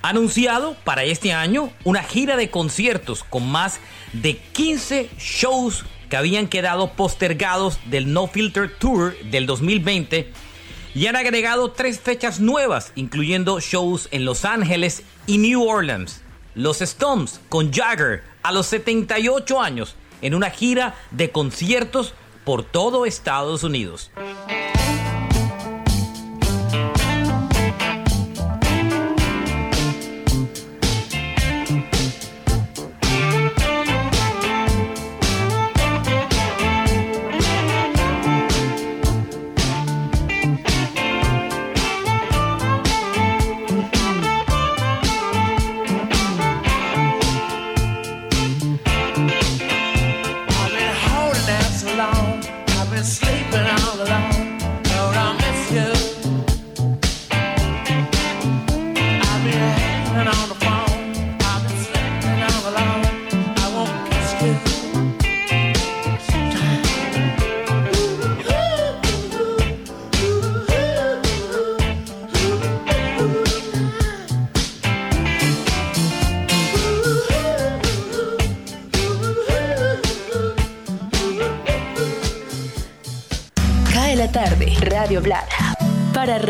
anunciado 0.08 0.76
para 0.84 1.04
este 1.04 1.32
año 1.32 1.70
una 1.84 2.02
gira 2.02 2.36
de 2.36 2.50
conciertos 2.50 3.24
con 3.24 3.48
más 3.50 3.80
de 4.12 4.36
15 4.36 5.10
shows 5.18 5.84
que 6.08 6.16
habían 6.16 6.46
quedado 6.46 6.92
postergados 6.92 7.78
del 7.86 8.12
No 8.12 8.28
Filter 8.28 8.72
Tour 8.78 9.16
del 9.30 9.46
2020 9.46 10.32
y 10.94 11.06
han 11.08 11.16
agregado 11.16 11.72
tres 11.72 12.00
fechas 12.00 12.40
nuevas, 12.40 12.92
incluyendo 12.94 13.60
shows 13.60 14.08
en 14.12 14.24
Los 14.24 14.44
Ángeles 14.44 15.02
y 15.26 15.38
New 15.38 15.62
Orleans. 15.62 16.22
Los 16.54 16.80
Stones 16.80 17.40
con 17.48 17.72
Jagger 17.72 18.22
a 18.42 18.52
los 18.52 18.66
78 18.68 19.60
años 19.60 19.96
en 20.22 20.34
una 20.34 20.50
gira 20.50 20.94
de 21.10 21.30
conciertos 21.30 22.14
por 22.44 22.62
todo 22.62 23.04
Estados 23.04 23.62
Unidos. 23.62 24.10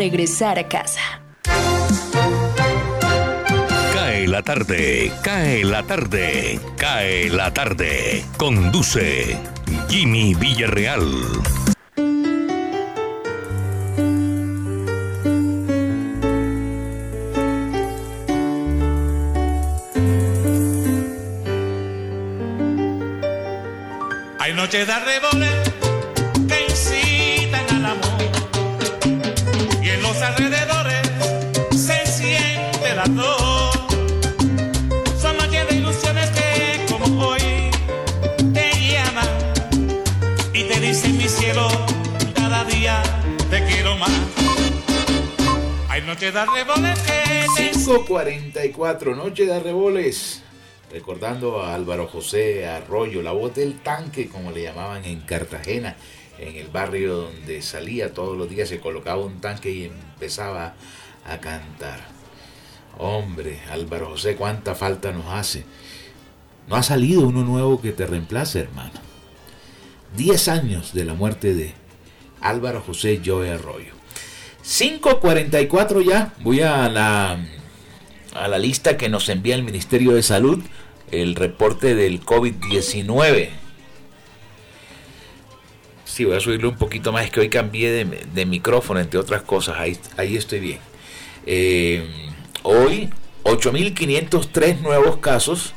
Regresar 0.07 0.57
a 0.57 0.68
casa. 0.68 1.00
Cae 3.92 4.28
la 4.28 4.40
tarde, 4.42 5.12
cae 5.20 5.64
la 5.64 5.82
tarde, 5.82 6.61
cae 6.76 7.28
la 7.28 7.52
tarde. 7.52 8.24
Conduce 8.36 9.36
Jimmy 9.88 10.34
Villarreal. 10.34 11.02
Hay 24.38 24.52
noches 24.54 24.86
de 24.86 24.92
arreboles 24.92 25.55
Noche 46.05 46.30
de 46.30 46.38
arreboles. 46.38 46.99
544, 47.57 49.16
Noche 49.16 49.47
de 49.47 49.55
arreboles. 49.55 50.42
Recordando 50.92 51.62
a 51.62 51.74
Álvaro 51.74 52.07
José 52.07 52.68
Arroyo, 52.68 53.22
la 53.22 53.32
voz 53.32 53.55
del 53.55 53.80
tanque, 53.80 54.28
como 54.28 54.53
le 54.53 54.62
llamaban 54.62 55.05
en 55.05 55.20
Cartagena, 55.22 55.97
en 56.38 56.57
el 56.57 56.68
barrio 56.68 57.16
donde 57.16 57.62
salía 57.62 58.12
todos 58.12 58.36
los 58.36 58.49
días, 58.49 58.68
se 58.68 58.78
colocaba 58.78 59.24
un 59.24 59.40
tanque 59.40 59.70
y 59.70 59.84
empezaba 59.84 60.74
a 61.24 61.38
cantar. 61.38 62.01
Hombre, 62.99 63.61
Álvaro 63.70 64.11
José, 64.11 64.36
cuánta 64.36 64.74
falta 64.74 65.12
nos 65.12 65.26
hace. 65.26 65.64
No 66.68 66.76
ha 66.76 66.82
salido 66.82 67.22
uno 67.22 67.42
nuevo 67.42 67.80
que 67.80 67.92
te 67.92 68.07
reemplace, 68.07 68.61
hermano. 68.61 69.01
Diez 70.14 70.49
años 70.49 70.92
de 70.92 71.05
la 71.05 71.14
muerte 71.14 71.55
de 71.55 71.74
Álvaro 72.40 72.82
José 72.82 73.20
Joe 73.24 73.51
Arroyo. 73.51 73.95
5.44 74.67 76.05
ya. 76.05 76.35
Voy 76.41 76.61
a 76.61 76.89
la, 76.89 77.39
a 78.35 78.49
la 78.49 78.59
lista 78.59 78.97
que 78.97 79.09
nos 79.09 79.29
envía 79.29 79.55
el 79.55 79.62
Ministerio 79.62 80.11
de 80.12 80.25
Salud, 80.25 80.59
el 81.12 81.37
reporte 81.37 81.95
del 81.95 82.21
COVID-19. 82.25 83.51
Sí, 86.05 86.25
voy 86.25 86.37
a 86.37 86.41
subirlo 86.41 86.71
un 86.71 86.79
poquito 86.79 87.12
más, 87.12 87.27
es 87.27 87.31
que 87.31 87.39
hoy 87.41 87.49
cambié 87.49 88.05
de, 88.05 88.47
micrófono, 88.47 88.99
entre 88.99 89.21
otras 89.21 89.43
cosas. 89.43 89.77
Ahí, 89.79 89.97
ahí 90.17 90.37
estoy 90.37 90.59
bien. 90.61 90.79
Eh, 91.47 92.05
hoy, 92.64 93.11
8.503 93.45 94.81
nuevos 94.81 95.19
casos, 95.19 95.75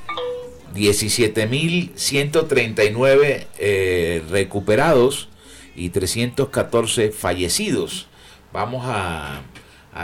17.139 0.74 3.46
eh, 3.60 4.24
recuperados 4.30 5.30
y 5.76 5.90
314 5.90 7.12
fallecidos. 7.12 8.08
Vamos 8.52 8.84
a, 8.86 9.44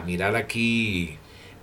mirar 0.05 0.35
aquí 0.35 1.17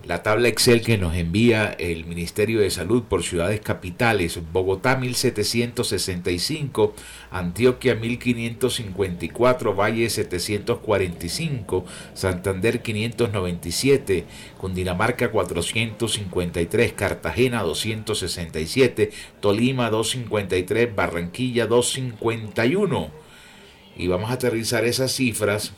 la 0.04 0.24
tabla 0.24 0.48
Excel 0.48 0.80
que 0.82 0.98
nos 0.98 1.14
envía 1.14 1.66
el 1.78 2.06
Ministerio 2.06 2.58
de 2.58 2.70
Salud 2.70 3.04
por 3.04 3.22
ciudades 3.22 3.60
capitales. 3.60 4.40
Bogotá 4.52 4.96
1765, 4.96 6.92
Antioquia 7.30 7.94
1554, 7.94 9.76
Valle 9.76 10.10
745, 10.10 11.84
Santander 12.14 12.82
597, 12.82 14.24
Cundinamarca 14.58 15.30
453, 15.30 16.92
Cartagena 16.94 17.62
267, 17.62 19.12
Tolima 19.38 19.88
253, 19.88 20.96
Barranquilla 20.96 21.68
251. 21.68 23.22
y 23.94 24.08
vamos 24.08 24.30
a 24.30 24.34
aterrizar 24.34 24.84
esas 24.84 25.12
cifras. 25.12 25.74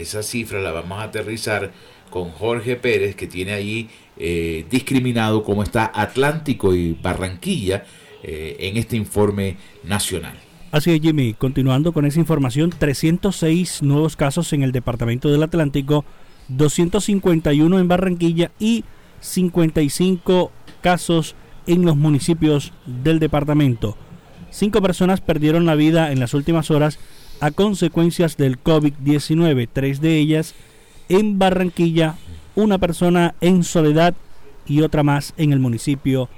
Esas 0.00 0.26
cifras 0.26 0.62
las 0.62 0.74
vamos 0.74 0.98
a 0.98 1.04
aterrizar 1.04 1.72
con 2.10 2.30
Jorge 2.30 2.76
Pérez, 2.76 3.16
que 3.16 3.26
tiene 3.26 3.52
allí 3.52 3.88
eh, 4.16 4.64
discriminado 4.70 5.42
cómo 5.42 5.62
está 5.62 5.90
Atlántico 5.94 6.74
y 6.74 6.92
Barranquilla 6.92 7.84
eh, 8.22 8.56
en 8.60 8.76
este 8.76 8.96
informe 8.96 9.56
nacional. 9.82 10.34
Así 10.70 10.90
es, 10.92 11.00
Jimmy. 11.00 11.34
Continuando 11.34 11.92
con 11.92 12.04
esa 12.04 12.20
información, 12.20 12.70
306 12.70 13.82
nuevos 13.82 14.16
casos 14.16 14.52
en 14.52 14.62
el 14.62 14.72
departamento 14.72 15.30
del 15.30 15.42
Atlántico, 15.42 16.04
251 16.48 17.78
en 17.78 17.88
Barranquilla 17.88 18.50
y 18.58 18.84
55 19.20 20.50
casos 20.82 21.34
en 21.66 21.84
los 21.84 21.96
municipios 21.96 22.72
del 22.86 23.18
departamento. 23.18 23.96
Cinco 24.50 24.82
personas 24.82 25.20
perdieron 25.20 25.66
la 25.66 25.74
vida 25.74 26.12
en 26.12 26.20
las 26.20 26.34
últimas 26.34 26.70
horas 26.70 26.98
a 27.40 27.50
consecuencias 27.50 28.36
del 28.36 28.62
COVID-19, 28.62 29.68
tres 29.72 30.00
de 30.00 30.18
ellas 30.18 30.54
en 31.08 31.38
Barranquilla, 31.38 32.16
una 32.54 32.78
persona 32.78 33.34
en 33.40 33.64
Soledad 33.64 34.14
y 34.66 34.82
otra 34.82 35.02
más 35.02 35.34
en 35.36 35.52
el 35.52 35.58
municipio 35.58 36.28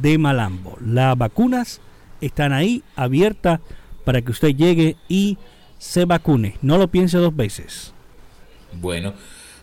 de 0.00 0.18
Malambo. 0.18 0.76
Las 0.80 1.16
vacunas 1.16 1.80
están 2.20 2.52
ahí 2.52 2.82
abiertas 2.96 3.60
para 4.04 4.22
que 4.22 4.30
usted 4.30 4.54
llegue 4.54 4.96
y 5.08 5.38
se 5.78 6.04
vacune. 6.04 6.56
No 6.62 6.78
lo 6.78 6.88
piense 6.88 7.18
dos 7.18 7.34
veces. 7.34 7.92
Bueno, 8.80 9.14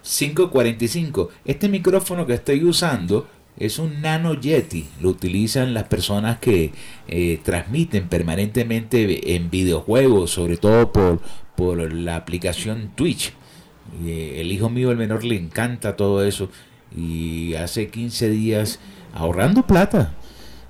545. 0.04 1.30
Este 1.46 1.70
micrófono 1.70 2.26
que 2.26 2.34
estoy 2.34 2.64
usando 2.64 3.28
es 3.58 3.80
un 3.80 4.02
nano 4.02 4.34
Yeti. 4.34 4.88
Lo 5.02 5.10
utilizan 5.10 5.74
las 5.74 5.84
personas 5.86 6.40
que 6.40 6.72
eh, 7.08 7.40
transmiten 7.44 8.08
permanentemente 8.08 9.36
en 9.36 9.50
videojuegos, 9.50 10.32
sobre 10.32 10.58
todo 10.58 10.92
por, 10.92 11.20
por 11.56 11.94
la 11.94 12.16
aplicación 12.16 12.92
Twitch. 12.96 13.34
Eh, 14.04 14.38
el 14.40 14.52
hijo 14.52 14.70
mío, 14.70 14.92
el 14.92 14.98
menor, 14.98 15.24
le 15.24 15.36
encanta 15.36 15.96
todo 15.96 16.26
eso. 16.26 16.50
Y 16.96 17.54
hace 17.56 17.90
15 17.90 18.30
días, 18.30 18.80
ahorrando 19.14 19.66
plata, 19.66 20.14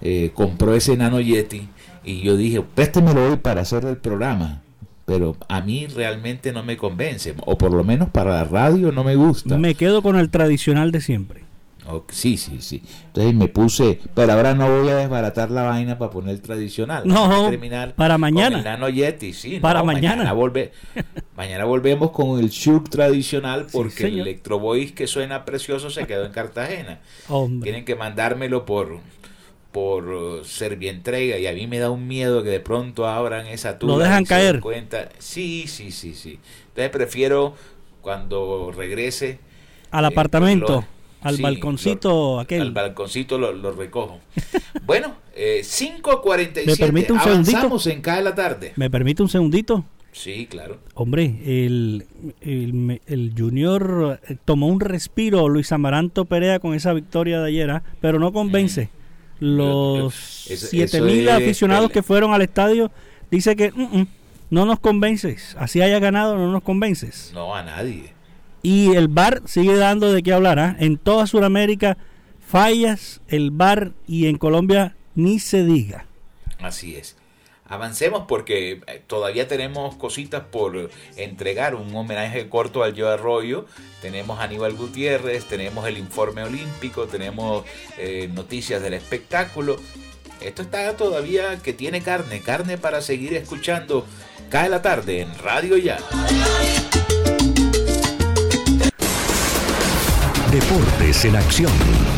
eh, 0.01 0.31
compró 0.33 0.75
ese 0.75 0.97
nano 0.97 1.19
Yeti. 1.19 1.67
Y 2.03 2.21
yo 2.21 2.35
dije, 2.35 2.61
préstemelo 2.61 3.31
hoy 3.31 3.37
para 3.37 3.61
hacer 3.61 3.85
el 3.85 3.97
programa 3.97 4.61
pero 5.03 5.35
a 5.49 5.59
mí 5.59 5.87
realmente 5.87 6.53
no 6.53 6.63
me 6.63 6.77
convence, 6.77 7.35
o 7.45 7.57
por 7.57 7.73
lo 7.73 7.83
menos 7.83 8.09
para 8.09 8.31
la 8.31 8.43
radio 8.45 8.93
no 8.93 9.03
me 9.03 9.15
gusta. 9.15 9.57
Me 9.57 9.75
quedo 9.75 10.01
con 10.01 10.15
el 10.15 10.29
tradicional 10.29 10.91
de 10.93 11.01
siempre. 11.01 11.50
Sí, 12.09 12.37
sí, 12.37 12.61
sí. 12.61 12.81
Entonces 13.07 13.33
me 13.33 13.47
puse, 13.47 13.99
pero 14.13 14.33
ahora 14.33 14.53
no 14.53 14.69
voy 14.69 14.89
a 14.89 14.95
desbaratar 14.95 15.51
la 15.51 15.63
vaina 15.63 15.97
para 15.97 16.11
poner 16.11 16.35
el 16.35 16.41
tradicional. 16.41 17.03
No, 17.05 17.51
para 17.95 18.17
mañana. 18.17 18.61
Nano 18.61 18.89
Yeti, 18.89 19.33
sí. 19.33 19.59
Para 19.59 19.83
mañana. 19.83 20.17
Mañana, 20.17 20.33
volve, 20.33 20.71
mañana 21.35 21.65
volvemos 21.65 22.11
con 22.11 22.39
el 22.39 22.49
Shure 22.49 22.89
tradicional 22.89 23.67
porque 23.71 24.05
el 24.05 24.19
Electro 24.19 24.59
Voice 24.59 24.93
que 24.93 25.07
suena 25.07 25.45
precioso 25.45 25.89
se 25.89 26.05
quedó 26.05 26.25
en 26.25 26.31
Cartagena. 26.31 26.99
Tienen 27.61 27.85
que 27.85 27.95
mandármelo 27.95 28.65
por 28.65 28.99
por 29.71 30.05
uh, 30.09 30.43
servientrega 30.43 31.37
y 31.37 31.47
a 31.47 31.53
mí 31.53 31.65
me 31.65 31.79
da 31.79 31.89
un 31.89 32.07
miedo 32.07 32.43
que 32.43 32.49
de 32.49 32.59
pronto 32.59 33.07
abran 33.07 33.47
esa 33.47 33.79
tuba. 33.79 33.93
Lo 33.93 33.99
dejan 33.99 34.25
caer. 34.25 34.59
Cuenta. 34.59 35.09
Sí, 35.17 35.65
sí, 35.67 35.91
sí, 35.91 36.13
sí. 36.13 36.39
Entonces 36.67 36.89
prefiero 36.89 37.55
cuando 38.01 38.73
regrese 38.75 39.39
al 39.91 40.05
eh, 40.05 40.07
apartamento, 40.07 40.85
al 41.21 41.37
balconcito 41.37 42.39
aquel. 42.39 42.61
Al 42.61 42.71
balconcito 42.71 43.37
lo, 43.37 43.71
recojo. 43.71 44.19
bueno, 44.85 45.15
eh, 45.35 45.61
5.47. 45.63 46.65
¿Me 46.65 46.75
permite 46.75 47.13
un 47.13 47.19
Avanzamos 47.19 47.87
en 47.87 48.01
Cae 48.01 48.23
la 48.23 48.35
tarde. 48.35 48.73
¿Me 48.75 48.89
permite 48.89 49.23
un 49.23 49.29
segundito? 49.29 49.85
Sí, 50.11 50.47
claro. 50.49 50.79
Hombre, 50.93 51.37
el, 51.45 52.05
el, 52.41 53.01
el, 53.05 53.33
Junior 53.37 54.19
eh, 54.27 54.35
tomó 54.43 54.67
un 54.67 54.81
respiro, 54.81 55.47
Luis 55.47 55.71
Amaranto 55.71 56.25
Perea, 56.25 56.59
con 56.59 56.73
esa 56.73 56.91
victoria 56.91 57.39
de 57.39 57.47
ayer, 57.47 57.71
¿ah? 57.71 57.83
pero 58.01 58.19
no 58.19 58.33
convence. 58.33 58.89
Los 59.39 60.13
siete 60.13 61.01
mil 61.01 61.27
aficionados 61.29 61.89
que 61.91 62.03
fueron 62.03 62.33
al 62.33 62.43
estadio 62.43 62.91
dice 63.31 63.55
que 63.55 63.71
mm, 63.71 64.01
mm, 64.01 64.07
no 64.51 64.65
nos 64.65 64.79
convences. 64.79 65.55
Así 65.57 65.81
haya 65.81 65.97
ganado, 65.99 66.37
no 66.37 66.51
nos 66.51 66.61
convences. 66.61 67.31
No, 67.33 67.55
a 67.55 67.63
nadie. 67.63 68.13
Y 68.61 68.95
el 68.95 69.07
bar 69.07 69.41
sigue 69.45 69.75
dando 69.75 70.11
de 70.11 70.23
qué 70.23 70.33
hablar. 70.33 70.59
¿ah? 70.59 70.75
En 70.79 70.97
toda 70.97 71.27
Sudamérica 71.27 71.97
fallas 72.39 73.21
el 73.27 73.51
bar 73.51 73.93
y 74.07 74.27
en 74.27 74.37
Colombia 74.37 74.95
ni 75.15 75.39
se 75.39 75.63
diga. 75.63 76.05
Así 76.59 76.95
es 76.95 77.15
avancemos 77.71 78.25
porque 78.27 78.81
eh, 78.85 79.01
todavía 79.07 79.47
tenemos 79.47 79.95
cositas 79.95 80.43
por 80.43 80.91
entregar, 81.15 81.73
un 81.73 81.95
homenaje 81.95 82.49
corto 82.49 82.83
al 82.83 82.99
Joe 82.99 83.13
Arroyo, 83.13 83.65
tenemos 84.01 84.41
Aníbal 84.41 84.73
Gutiérrez, 84.73 85.45
tenemos 85.45 85.87
el 85.87 85.97
informe 85.97 86.43
olímpico, 86.43 87.07
tenemos 87.07 87.63
eh, 87.97 88.29
noticias 88.33 88.81
del 88.81 88.93
espectáculo. 88.93 89.77
Esto 90.41 90.63
está 90.63 90.97
todavía 90.97 91.59
que 91.63 91.71
tiene 91.71 92.01
carne, 92.01 92.41
carne 92.41 92.77
para 92.77 93.01
seguir 93.01 93.35
escuchando. 93.35 94.05
Cae 94.49 94.67
la 94.67 94.81
tarde 94.81 95.21
en 95.21 95.37
Radio 95.37 95.77
Ya. 95.77 95.97
Deportes 100.51 101.23
en 101.23 101.37
acción. 101.37 102.10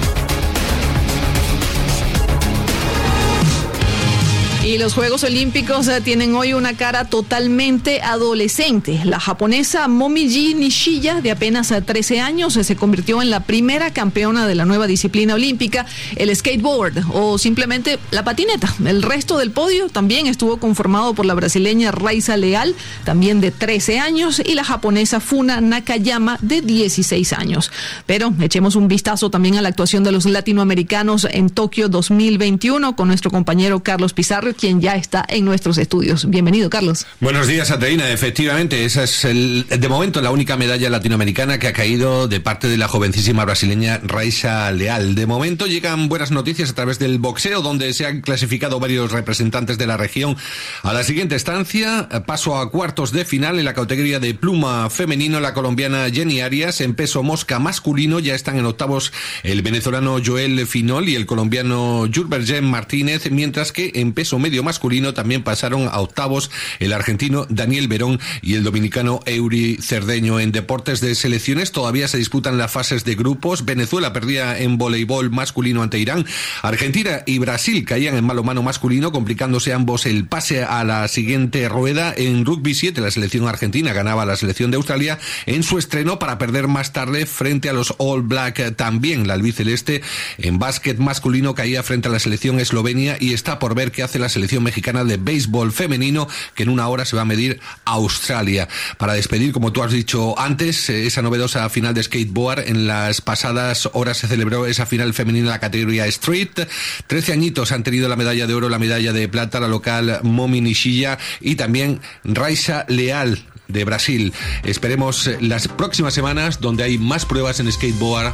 Y 4.66 4.78
los 4.78 4.93
Juegos 4.93 5.26
Olímpicos 5.26 5.89
eh, 5.89 5.99
tienen 5.99 6.36
hoy 6.36 6.53
una 6.53 6.78
cara 6.78 7.03
totalmente 7.03 8.01
adolescente. 8.01 9.01
La 9.03 9.20
japonesa 9.20 9.89
Momiji 9.89 10.53
Nishiya, 10.53 11.20
de 11.20 11.32
apenas 11.32 11.74
13 11.86 12.16
eh, 12.16 12.22
años, 12.22 12.55
eh, 12.55 12.64
se 12.64 12.78
convirtió 12.78 13.22
en 13.22 13.30
la 13.30 13.41
primera 13.41 13.91
campeona 13.91 14.47
de 14.47 14.55
la 14.55 14.64
nueva 14.64 14.88
disciplina 14.88 15.34
olímpica, 15.34 15.86
el 16.16 16.34
skateboard 16.34 17.03
o 17.11 17.38
simplemente 17.38 17.99
la 18.11 18.24
patineta. 18.24 18.74
El 18.86 19.03
resto 19.03 19.38
del 19.38 19.51
podio 19.51 19.89
también 19.89 20.28
estuvo 20.28 20.55
conformado 20.55 21.14
por 21.14 21.26
la 21.26 21.34
brasileña 21.34 21.91
Raiza 21.91 22.38
Leal, 22.38 22.74
también 23.03 23.41
de 23.41 23.51
13 23.51 23.99
años, 23.99 24.41
y 24.45 24.55
la 24.55 24.64
japonesa 24.64 25.20
Funa 25.20 25.59
Nakayama, 25.59 26.38
de 26.41 26.61
16 26.61 27.34
años. 27.34 27.70
Pero 28.05 28.34
echemos 28.39 28.78
un 28.78 28.88
vistazo 28.88 29.30
también 29.30 29.57
a 29.57 29.61
la 29.61 29.68
actuación 29.68 30.05
de 30.05 30.14
los 30.14 30.26
latinoamericanos 30.26 31.28
en 31.30 31.49
Tokio 31.49 31.89
2021 31.89 32.95
con 32.95 33.09
nuestro 33.09 33.30
compañero 33.30 33.84
Carlos 33.84 34.14
Pizarro 34.14 34.52
quien 34.53 34.81
ya 34.81 34.95
está 34.95 35.25
en 35.27 35.45
nuestros 35.45 35.77
estudios. 35.77 36.29
Bienvenido, 36.29 36.69
Carlos. 36.69 37.05
Buenos 37.19 37.47
días, 37.47 37.71
Ateína. 37.71 38.09
Efectivamente, 38.11 38.85
esa 38.85 39.03
es 39.03 39.25
el, 39.25 39.65
de 39.67 39.89
momento 39.89 40.21
la 40.21 40.31
única 40.31 40.57
medalla 40.57 40.89
latinoamericana 40.89 41.59
que 41.59 41.67
ha 41.67 41.73
caído 41.73 42.27
de 42.27 42.39
parte 42.39 42.67
de 42.67 42.77
la 42.77 42.87
jovencísima 42.87 43.45
brasileña 43.45 43.99
Raisa 44.03 44.71
Leal. 44.71 45.15
De 45.15 45.25
momento 45.25 45.67
llegan 45.67 46.09
buenas 46.09 46.31
noticias 46.31 46.69
a 46.69 46.75
través 46.75 46.99
del 46.99 47.19
boxeo, 47.19 47.61
donde 47.61 47.93
se 47.93 48.05
han 48.05 48.21
clasificado 48.21 48.79
varios 48.79 49.11
representantes 49.11 49.77
de 49.77 49.87
la 49.87 49.97
región 49.97 50.37
a 50.83 50.93
la 50.93 51.03
siguiente 51.03 51.35
estancia. 51.35 52.07
Paso 52.25 52.57
a 52.57 52.69
cuartos 52.69 53.11
de 53.11 53.25
final 53.25 53.59
en 53.59 53.65
la 53.65 53.73
categoría 53.73 54.19
de 54.19 54.33
pluma 54.33 54.89
femenino. 54.89 55.39
La 55.39 55.53
colombiana 55.53 56.09
Jenny 56.11 56.41
Arias 56.41 56.81
en 56.81 56.95
peso 56.95 57.23
mosca 57.23 57.59
masculino 57.59 58.19
ya 58.19 58.35
están 58.35 58.57
en 58.57 58.65
octavos 58.65 59.11
el 59.43 59.61
venezolano 59.61 60.17
Joel 60.23 60.65
Finol 60.67 61.09
y 61.09 61.15
el 61.15 61.25
colombiano 61.25 62.07
Jurbergen 62.13 62.65
Martínez, 62.65 63.29
mientras 63.31 63.71
que 63.71 63.91
en 63.95 64.13
peso 64.13 64.39
medio 64.43 64.61
masculino 64.61 65.13
también 65.13 65.41
pasaron 65.41 65.87
a 65.87 65.99
octavos 65.99 66.51
el 66.79 66.93
argentino 66.93 67.47
Daniel 67.49 67.87
Verón 67.87 68.19
y 68.41 68.55
el 68.55 68.63
dominicano 68.63 69.21
Euri 69.25 69.77
Cerdeño. 69.81 70.39
En 70.39 70.51
deportes 70.51 70.99
de 71.01 71.15
selecciones 71.15 71.71
todavía 71.71 72.07
se 72.07 72.17
disputan 72.17 72.57
las 72.57 72.71
fases 72.71 73.05
de 73.05 73.15
grupos. 73.15 73.65
Venezuela 73.65 74.13
perdía 74.13 74.59
en 74.59 74.77
voleibol 74.77 75.31
masculino 75.31 75.81
ante 75.81 75.97
Irán. 75.97 76.25
Argentina 76.61 77.23
y 77.25 77.39
Brasil 77.39 77.85
caían 77.85 78.15
en 78.15 78.25
malo 78.25 78.43
mano 78.43 78.61
masculino, 78.61 79.11
complicándose 79.11 79.73
ambos 79.73 80.05
el 80.05 80.27
pase 80.27 80.63
a 80.63 80.83
la 80.83 81.07
siguiente 81.07 81.67
rueda. 81.69 82.13
En 82.15 82.45
rugby 82.45 82.73
7 82.73 82.99
la 82.99 83.11
selección 83.11 83.47
argentina 83.47 83.93
ganaba 83.93 84.23
a 84.23 84.25
la 84.25 84.35
selección 84.35 84.69
de 84.71 84.77
Australia 84.77 85.19
en 85.45 85.63
su 85.63 85.77
estreno 85.77 86.19
para 86.19 86.37
perder 86.37 86.67
más 86.67 86.91
tarde 86.91 87.25
frente 87.25 87.69
a 87.69 87.73
los 87.73 87.95
All 87.97 88.21
Black 88.21 88.75
también. 88.75 89.27
La 89.27 89.35
albiceleste 89.35 90.01
en 90.37 90.59
básquet 90.59 90.97
masculino 90.99 91.55
caía 91.55 91.81
frente 91.83 92.09
a 92.09 92.11
la 92.11 92.19
selección 92.19 92.59
eslovenia 92.59 93.17
y 93.19 93.33
está 93.33 93.59
por 93.59 93.75
ver 93.75 93.91
qué 93.91 94.03
hace 94.03 94.19
la 94.19 94.29
selección 94.34 94.63
mexicana 94.63 95.03
de 95.03 95.17
béisbol 95.17 95.71
femenino 95.71 96.27
que 96.55 96.63
en 96.63 96.69
una 96.69 96.88
hora 96.88 97.05
se 97.05 97.15
va 97.15 97.21
a 97.21 97.25
medir 97.25 97.59
Australia. 97.86 98.67
Para 98.97 99.13
despedir, 99.13 99.53
como 99.53 99.71
tú 99.71 99.84
has 99.84 99.91
dicho 99.91 100.38
antes, 100.39 100.89
eh, 100.89 101.07
esa 101.07 101.21
novedosa 101.21 101.69
final 101.69 101.93
de 101.93 102.03
skateboard, 102.03 102.67
en 102.67 102.88
las 102.88 103.21
pasadas 103.21 103.89
horas 103.93 104.17
se 104.17 104.27
celebró 104.27 104.65
esa 104.65 104.86
final 104.86 105.13
femenina 105.13 105.45
en 105.45 105.51
la 105.51 105.59
categoría 105.59 106.05
Street. 106.07 106.67
Trece 107.07 107.31
añitos 107.31 107.71
han 107.71 107.84
tenido 107.84 108.09
la 108.09 108.15
medalla 108.15 108.47
de 108.47 108.53
oro, 108.53 108.69
la 108.69 108.79
medalla 108.79 109.13
de 109.13 109.27
plata, 109.27 109.59
la 109.59 109.67
local 109.67 110.19
Momi 110.23 110.61
Nishilla 110.61 111.17
y 111.39 111.55
también 111.55 112.01
Raisa 112.23 112.86
Leal 112.88 113.45
de 113.67 113.86
Brasil. 113.86 114.34
Esperemos 114.63 115.27
eh, 115.27 115.38
las 115.41 115.67
próximas 115.67 116.13
semanas 116.13 116.59
donde 116.59 116.84
hay 116.84 116.97
más 116.97 117.25
pruebas 117.25 117.59
en 117.59 117.71
skateboard. 117.71 118.34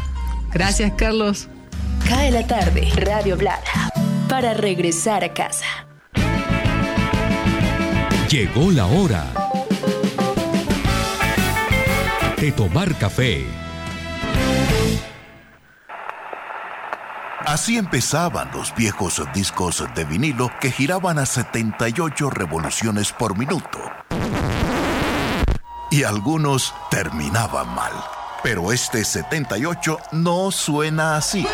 Gracias, 0.51 0.91
Carlos. 0.97 1.47
Cae 2.07 2.31
la 2.31 2.45
tarde, 2.47 2.89
Radio 2.95 3.37
Blada, 3.37 3.91
para 4.27 4.53
regresar 4.53 5.23
a 5.23 5.33
casa. 5.33 5.88
Llegó 8.29 8.69
la 8.69 8.85
hora 8.85 9.25
de 12.37 12.51
tomar 12.51 12.95
café. 12.99 13.43
Así 17.43 17.79
empezaban 17.79 18.51
los 18.53 18.75
viejos 18.75 19.19
discos 19.33 19.83
de 19.95 20.05
vinilo 20.05 20.51
que 20.61 20.69
giraban 20.69 21.17
a 21.17 21.25
78 21.25 22.29
revoluciones 22.29 23.11
por 23.11 23.35
minuto. 23.35 23.79
Y 25.89 26.03
algunos 26.03 26.75
terminaban 26.91 27.73
mal. 27.73 27.93
Pero 28.43 28.71
este 28.71 29.05
78 29.05 29.97
no 30.11 30.51
suena 30.51 31.15
así. 31.15 31.47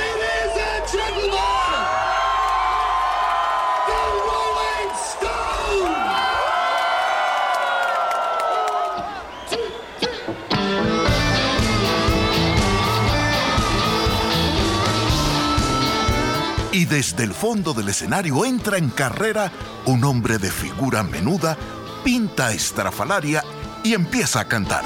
Y 16.86 16.88
desde 16.88 17.24
el 17.24 17.34
fondo 17.34 17.74
del 17.74 17.90
escenario 17.90 18.46
entra 18.46 18.78
en 18.78 18.92
carrera 18.92 19.52
un 19.86 20.04
hombre 20.04 20.38
de 20.38 20.52
figura 20.52 21.02
menuda, 21.02 21.58
pinta 22.04 22.52
estrafalaria 22.52 23.44
y 23.84 23.96
empieza 23.96 24.42
a 24.42 24.48
cantar. 24.48 24.86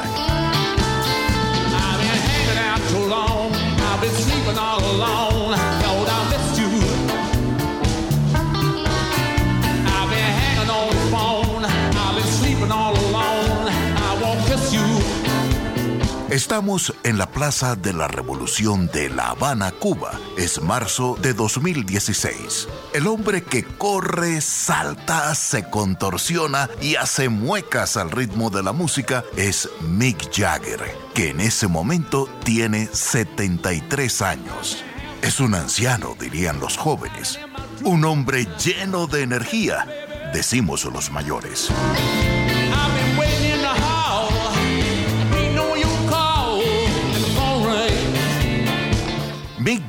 Estamos 16.40 16.94
en 17.04 17.18
la 17.18 17.30
Plaza 17.30 17.76
de 17.76 17.92
la 17.92 18.08
Revolución 18.08 18.88
de 18.94 19.10
La 19.10 19.32
Habana, 19.32 19.74
Cuba. 19.74 20.18
Es 20.38 20.62
marzo 20.62 21.18
de 21.22 21.34
2016. 21.34 22.70
El 22.94 23.08
hombre 23.08 23.44
que 23.44 23.66
corre, 23.66 24.40
salta, 24.40 25.36
se 25.36 25.70
contorsiona 25.70 26.70
y 26.82 26.96
hace 26.96 27.28
muecas 27.28 27.98
al 27.98 28.10
ritmo 28.10 28.50
de 28.50 28.64
la 28.64 28.72
música 28.72 29.26
es 29.36 29.70
Mick 29.82 30.34
Jagger, 30.34 30.80
que 31.14 31.32
en 31.32 31.42
ese 31.42 31.68
momento 31.68 32.30
tiene 32.46 32.88
73 32.90 34.22
años. 34.22 34.86
Es 35.22 35.42
un 35.42 35.54
anciano, 35.54 36.16
dirían 36.18 36.62
los 36.62 36.78
jóvenes. 36.78 37.38
Un 37.84 38.06
hombre 38.06 38.48
lleno 38.64 39.08
de 39.08 39.24
energía, 39.24 39.86
decimos 40.32 40.86
los 40.86 41.12
mayores. 41.12 41.70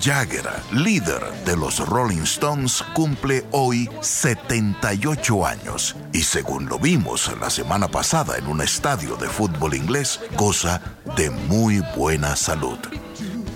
Jagger, 0.00 0.48
líder 0.72 1.20
de 1.44 1.56
los 1.56 1.86
Rolling 1.86 2.22
Stones, 2.22 2.82
cumple 2.94 3.44
hoy 3.50 3.88
78 4.00 5.46
años 5.46 5.94
y 6.14 6.22
según 6.22 6.66
lo 6.66 6.78
vimos 6.78 7.30
la 7.38 7.50
semana 7.50 7.86
pasada 7.86 8.38
en 8.38 8.46
un 8.46 8.62
estadio 8.62 9.16
de 9.16 9.28
fútbol 9.28 9.74
inglés, 9.74 10.18
goza 10.38 10.80
de 11.16 11.28
muy 11.28 11.82
buena 11.94 12.34
salud. 12.34 12.78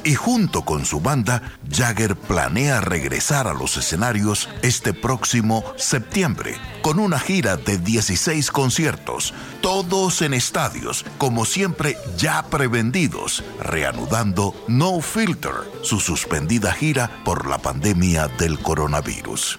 Y 0.05 0.15
junto 0.15 0.63
con 0.63 0.85
su 0.85 1.01
banda, 1.01 1.43
Jagger 1.71 2.15
planea 2.15 2.83
regresar 2.83 3.49
a 3.49 3.55
los 3.55 3.79
escenarios 3.79 4.51
este 4.61 4.93
próximo 4.93 5.65
septiembre, 5.77 6.57
con 6.83 6.99
una 6.99 7.19
gira 7.19 7.57
de 7.57 7.79
16 7.79 8.51
conciertos, 8.51 9.33
todos 9.63 10.21
en 10.21 10.35
estadios, 10.35 11.07
como 11.17 11.47
siempre 11.47 11.97
ya 12.19 12.43
prevendidos, 12.51 13.43
reanudando 13.63 14.55
No 14.69 15.01
Filter, 15.01 15.55
su 15.83 16.01
suspendida 16.01 16.73
gira 16.73 17.11
por 17.25 17.47
la 17.49 17.57
pandemia 17.57 18.29
del 18.29 18.59
coronavirus. 18.59 19.59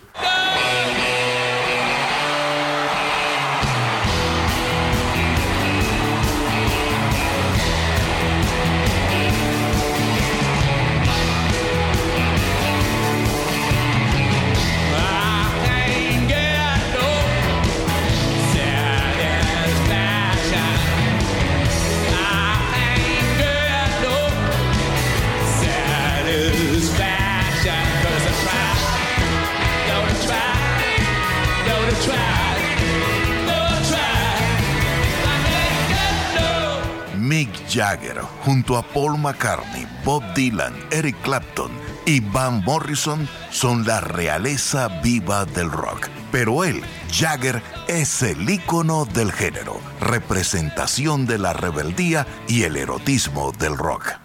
Jagger 37.75 38.21
junto 38.45 38.77
a 38.77 38.81
Paul 38.81 39.17
McCartney, 39.17 39.85
Bob 40.05 40.23
Dylan, 40.33 40.73
Eric 40.91 41.17
Clapton 41.23 41.69
y 42.05 42.21
Van 42.21 42.63
Morrison 42.63 43.27
son 43.51 43.85
la 43.85 43.99
realeza 43.99 44.87
viva 45.03 45.43
del 45.43 45.69
rock. 45.69 46.07
Pero 46.31 46.63
él, 46.63 46.81
Jagger, 47.11 47.61
es 47.89 48.23
el 48.23 48.49
ícono 48.49 49.03
del 49.03 49.33
género, 49.33 49.81
representación 49.99 51.25
de 51.25 51.37
la 51.37 51.51
rebeldía 51.51 52.25
y 52.47 52.63
el 52.63 52.77
erotismo 52.77 53.51
del 53.51 53.77
rock. 53.77 54.24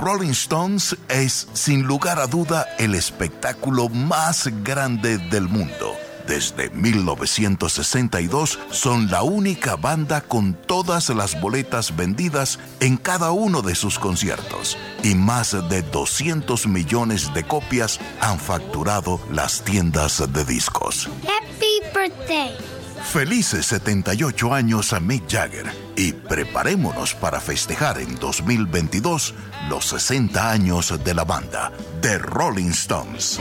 Rolling 0.00 0.30
Stones 0.30 0.96
es, 1.10 1.46
sin 1.52 1.82
lugar 1.82 2.20
a 2.20 2.26
duda, 2.26 2.66
el 2.78 2.94
espectáculo 2.94 3.90
más 3.90 4.48
grande 4.64 5.18
del 5.18 5.46
mundo. 5.46 5.94
Desde 6.26 6.70
1962 6.70 8.58
son 8.70 9.10
la 9.10 9.22
única 9.22 9.76
banda 9.76 10.22
con 10.22 10.54
todas 10.54 11.10
las 11.10 11.38
boletas 11.38 11.96
vendidas 11.96 12.58
en 12.80 12.96
cada 12.96 13.32
uno 13.32 13.60
de 13.60 13.74
sus 13.74 13.98
conciertos 13.98 14.78
y 15.02 15.14
más 15.14 15.54
de 15.68 15.82
200 15.82 16.66
millones 16.66 17.34
de 17.34 17.44
copias 17.44 18.00
han 18.22 18.38
facturado 18.38 19.20
las 19.30 19.60
tiendas 19.62 20.32
de 20.32 20.44
discos. 20.46 21.10
Happy 21.24 21.82
birthday. 21.94 22.79
Felices 23.02 23.66
78 23.66 24.54
años 24.54 24.92
a 24.92 25.00
Mick 25.00 25.28
Jagger 25.28 25.66
y 25.96 26.12
preparémonos 26.12 27.14
para 27.14 27.40
festejar 27.40 27.98
en 27.98 28.14
2022 28.16 29.34
los 29.68 29.86
60 29.86 30.50
años 30.50 31.02
de 31.02 31.14
la 31.14 31.24
banda, 31.24 31.72
The 32.00 32.18
Rolling 32.18 32.70
Stones. 32.70 33.40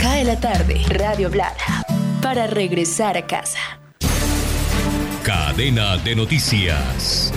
Cae 0.00 0.24
la 0.24 0.38
tarde, 0.38 0.80
Radio 0.90 1.28
Blada, 1.28 1.73
para 2.24 2.46
regresar 2.46 3.18
a 3.18 3.26
casa. 3.26 3.58
Cadena 5.22 5.98
de 5.98 6.16
noticias. 6.16 7.30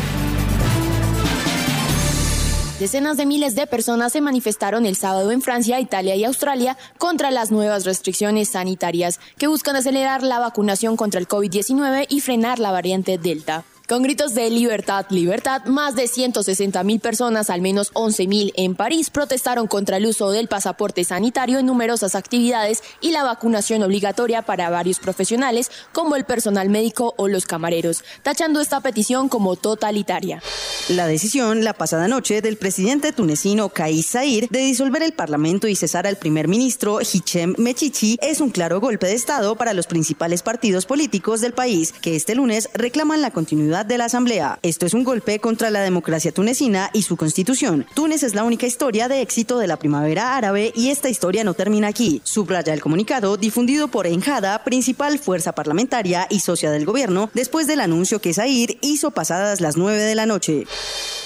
Decenas 2.80 3.18
de 3.18 3.26
miles 3.26 3.54
de 3.56 3.68
personas 3.68 4.14
se 4.14 4.22
manifestaron 4.22 4.86
el 4.86 4.96
sábado 4.96 5.32
en 5.32 5.42
Francia, 5.42 5.82
Italia 5.82 6.16
y 6.16 6.24
Australia 6.24 6.78
contra 6.98 7.32
las 7.32 7.52
nuevas 7.52 7.84
restricciones 7.84 8.48
sanitarias 8.48 9.20
que 9.38 9.48
buscan 9.48 9.76
acelerar 9.76 10.24
la 10.24 10.40
vacunación 10.40 10.96
contra 10.96 11.20
el 11.20 11.28
COVID-19 11.28 12.06
y 12.08 12.22
frenar 12.22 12.60
la 12.60 12.72
variante 12.72 13.18
Delta. 13.18 13.66
Con 13.88 14.04
gritos 14.04 14.34
de 14.34 14.50
libertad, 14.50 15.06
libertad, 15.12 15.64
más 15.64 15.96
de 15.96 16.10
160 16.10 16.84
mil 16.84 17.00
personas, 17.00 17.50
al 17.50 17.62
menos 17.62 17.92
11 17.94 18.28
mil 18.28 18.52
en 18.58 18.76
París, 18.76 19.10
protestaron 19.10 19.68
contra 19.68 19.96
el 19.96 20.06
uso 20.06 20.30
del 20.30 20.50
pasaporte 20.50 21.06
sanitario 21.06 21.58
en 21.58 21.68
numerosas 21.68 22.14
actividades 22.14 22.84
y 23.00 23.12
la 23.12 23.24
vacunación 23.24 23.84
obligatoria 23.84 24.42
para 24.42 24.70
varios 24.70 25.00
profesionales, 25.00 25.72
como 25.94 26.18
el 26.18 26.26
personal 26.26 26.68
médico 26.68 27.14
o 27.16 27.30
los 27.30 27.46
camareros, 27.46 28.04
tachando 28.24 28.60
esta 28.60 28.82
petición 28.82 29.30
como 29.30 29.56
totalitaria. 29.56 30.44
La 30.90 31.08
decisión 31.08 31.64
la 31.64 31.74
pasada 31.74 32.10
noche 32.10 32.42
del 32.42 32.58
presidente 32.58 33.14
tunecino 33.14 33.70
Kais 33.70 34.06
Saied 34.06 34.50
de 34.50 34.60
disolver 34.60 35.02
el 35.02 35.14
parlamento 35.14 35.66
y 35.66 35.78
cesar 35.78 36.08
al 36.08 36.18
primer 36.18 36.50
ministro 36.50 37.00
Hichem 37.00 37.56
Mechichi 37.58 38.18
es 38.22 38.42
un 38.42 38.50
claro 38.50 38.82
golpe 38.82 39.08
de 39.08 39.14
Estado 39.14 39.56
para 39.56 39.74
los 39.74 39.88
principales 39.88 40.44
partidos 40.44 40.86
políticos 40.86 41.40
del 41.40 41.54
país, 41.54 41.94
que 41.94 42.18
este 42.18 42.36
lunes 42.36 42.68
reclaman 42.74 43.22
la 43.22 43.32
continuidad 43.32 43.77
de 43.84 43.98
la 43.98 44.06
Asamblea. 44.06 44.60
Esto 44.62 44.86
es 44.86 44.94
un 44.94 45.04
golpe 45.04 45.40
contra 45.40 45.70
la 45.70 45.82
democracia 45.82 46.32
tunecina 46.32 46.90
y 46.94 47.04
su 47.04 47.18
constitución. 47.18 47.86
Túnez 47.94 48.24
es 48.24 48.36
la 48.36 48.44
única 48.44 48.66
historia 48.66 49.08
de 49.08 49.22
éxito 49.22 49.60
de 49.60 49.68
la 49.68 49.78
primavera 49.78 50.36
árabe 50.36 50.72
y 50.76 50.90
esta 50.90 51.10
historia 51.10 51.44
no 51.44 51.54
termina 51.54 51.88
aquí. 51.88 52.22
Subraya 52.24 52.74
el 52.74 52.82
comunicado 52.82 53.38
difundido 53.38 53.88
por 53.88 54.08
Enjada, 54.08 54.64
principal 54.64 55.20
fuerza 55.20 55.54
parlamentaria 55.54 56.28
y 56.30 56.40
socia 56.40 56.72
del 56.72 56.86
gobierno, 56.86 57.30
después 57.34 57.68
del 57.68 57.82
anuncio 57.82 58.22
que 58.22 58.34
Zair 58.34 58.78
hizo 58.82 59.12
pasadas 59.12 59.62
las 59.62 59.78
9 59.78 60.02
de 60.02 60.16
la 60.16 60.26
noche. 60.26 60.66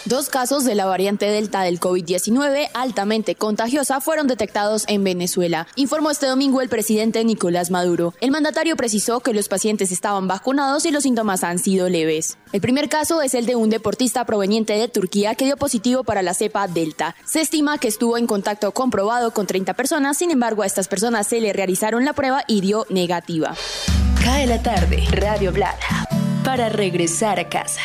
Dos 0.06 0.30
casos 0.30 0.64
de 0.66 0.74
la 0.74 0.86
variante 0.86 1.28
Delta 1.28 1.62
del 1.62 1.80
COVID-19 1.80 2.70
altamente 2.74 3.36
contagiosa 3.36 4.02
fueron 4.02 4.28
detectados 4.28 4.86
en 4.88 5.04
Venezuela, 5.04 5.68
informó 5.76 6.10
este 6.10 6.26
domingo 6.26 6.62
el 6.62 6.70
presidente 6.70 7.24
Nicolás 7.24 7.70
Maduro. 7.70 8.16
El 8.20 8.32
mandatario 8.32 8.76
precisó 8.76 9.20
que 9.20 9.34
los 9.34 9.48
pacientes 9.48 9.92
estaban 9.92 10.28
vacunados 10.28 10.86
y 10.86 10.92
los 10.92 11.04
síntomas 11.04 11.44
han 11.44 11.60
sido 11.60 11.88
leves. 11.88 12.38
El 12.52 12.60
primer 12.60 12.90
caso 12.90 13.22
es 13.22 13.34
el 13.34 13.46
de 13.46 13.56
un 13.56 13.70
deportista 13.70 14.26
proveniente 14.26 14.74
de 14.74 14.90
Turquía 14.90 15.36
que 15.36 15.46
dio 15.46 15.56
positivo 15.56 16.04
para 16.04 16.22
la 16.22 16.34
cepa 16.34 16.68
Delta. 16.68 17.16
Se 17.24 17.40
estima 17.40 17.78
que 17.78 17.88
estuvo 17.88 18.18
en 18.18 18.28
contacto 18.28 18.74
comprobado 18.74 19.32
con 19.32 19.48
30 19.48 19.74
personas, 19.74 20.18
sin 20.18 20.32
embargo 20.32 20.64
a 20.64 20.66
estas 20.66 20.90
personas 20.90 21.28
se 21.28 21.40
le 21.40 21.54
realizaron 21.54 22.04
la 22.04 22.12
prueba 22.12 22.44
y 22.48 22.60
dio 22.60 22.86
negativa. 22.90 23.56
Cae 24.22 24.48
la 24.48 24.62
tarde, 24.62 25.02
Radio 25.12 25.54
Blada, 25.54 26.08
para 26.44 26.68
regresar 26.68 27.40
a 27.40 27.48
casa. 27.48 27.82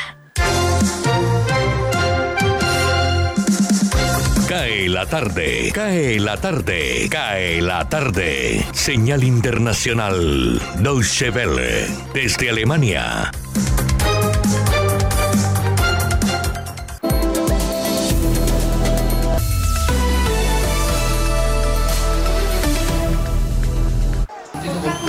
Cae 4.49 4.89
la 4.89 5.07
tarde, 5.07 5.71
cae 5.73 6.19
la 6.19 6.37
tarde, 6.37 7.09
cae 7.11 7.61
la 7.63 7.89
tarde. 7.89 8.65
Señal 8.73 9.23
internacional, 9.23 10.61
Deutsche 10.79 11.31
Welle, 11.31 11.89
desde 12.15 12.51
Alemania. 12.51 13.31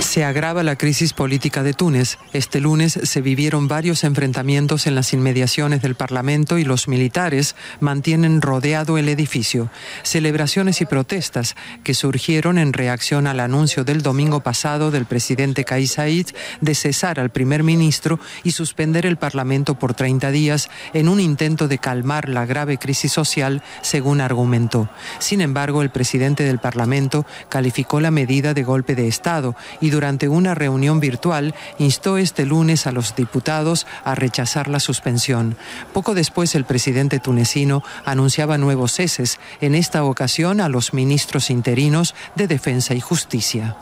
Se 0.08 0.24
agrava 0.24 0.62
la 0.62 0.76
crisis 0.76 1.12
política 1.12 1.62
de 1.62 1.74
Túnez. 1.74 2.16
Este 2.32 2.60
lunes 2.60 2.98
se 3.02 3.20
vivieron 3.20 3.68
varios 3.68 4.04
enfrentamientos 4.04 4.86
en 4.86 4.94
las 4.94 5.12
inmediaciones 5.12 5.82
del 5.82 5.96
Parlamento 5.96 6.56
y 6.56 6.64
los 6.64 6.88
militares 6.88 7.54
mantienen 7.80 8.40
rodeado 8.40 8.96
el 8.96 9.10
edificio. 9.10 9.70
Celebraciones 10.04 10.80
y 10.80 10.86
protestas 10.86 11.56
que 11.84 11.92
surgieron 11.92 12.56
en 12.56 12.72
reacción 12.72 13.26
al 13.26 13.38
anuncio 13.38 13.84
del 13.84 14.00
domingo 14.00 14.40
pasado 14.40 14.90
del 14.90 15.04
presidente 15.04 15.66
Kais 15.66 15.92
Saied 15.92 16.28
de 16.62 16.74
cesar 16.74 17.20
al 17.20 17.28
primer 17.28 17.62
ministro 17.62 18.18
y 18.44 18.52
suspender 18.52 19.04
el 19.04 19.18
Parlamento 19.18 19.78
por 19.78 19.92
30 19.92 20.30
días 20.30 20.70
en 20.94 21.10
un 21.10 21.20
intento 21.20 21.68
de 21.68 21.76
calmar 21.76 22.30
la 22.30 22.46
grave 22.46 22.78
crisis 22.78 23.12
social, 23.12 23.62
según 23.82 24.22
argumentó. 24.22 24.88
Sin 25.18 25.42
embargo, 25.42 25.82
el 25.82 25.90
presidente 25.90 26.44
del 26.44 26.60
Parlamento 26.60 27.26
calificó 27.50 28.00
la 28.00 28.10
medida 28.10 28.54
de 28.54 28.64
golpe 28.64 28.94
de 28.94 29.06
Estado 29.06 29.54
y 29.82 29.90
durante 29.98 29.98
una 30.28 30.54
reunión 30.54 31.00
virtual 31.00 31.54
instó 31.78 32.16
este 32.16 32.46
lunes 32.46 32.86
a 32.86 32.92
los 32.92 33.14
diputados 33.14 33.86
a 34.04 34.14
rechazar 34.14 34.68
la 34.68 34.80
suspensión. 34.80 35.56
Poco 35.92 36.14
después 36.14 36.54
el 36.54 36.64
presidente 36.64 37.18
tunecino 37.18 37.82
anunciaba 38.04 38.56
nuevos 38.56 38.92
ceses, 38.92 39.38
en 39.60 39.74
esta 39.74 40.04
ocasión 40.04 40.60
a 40.60 40.68
los 40.68 40.94
ministros 40.94 41.50
interinos 41.50 42.14
de 42.36 42.46
Defensa 42.46 42.94
y 42.94 43.00
Justicia. 43.00 43.76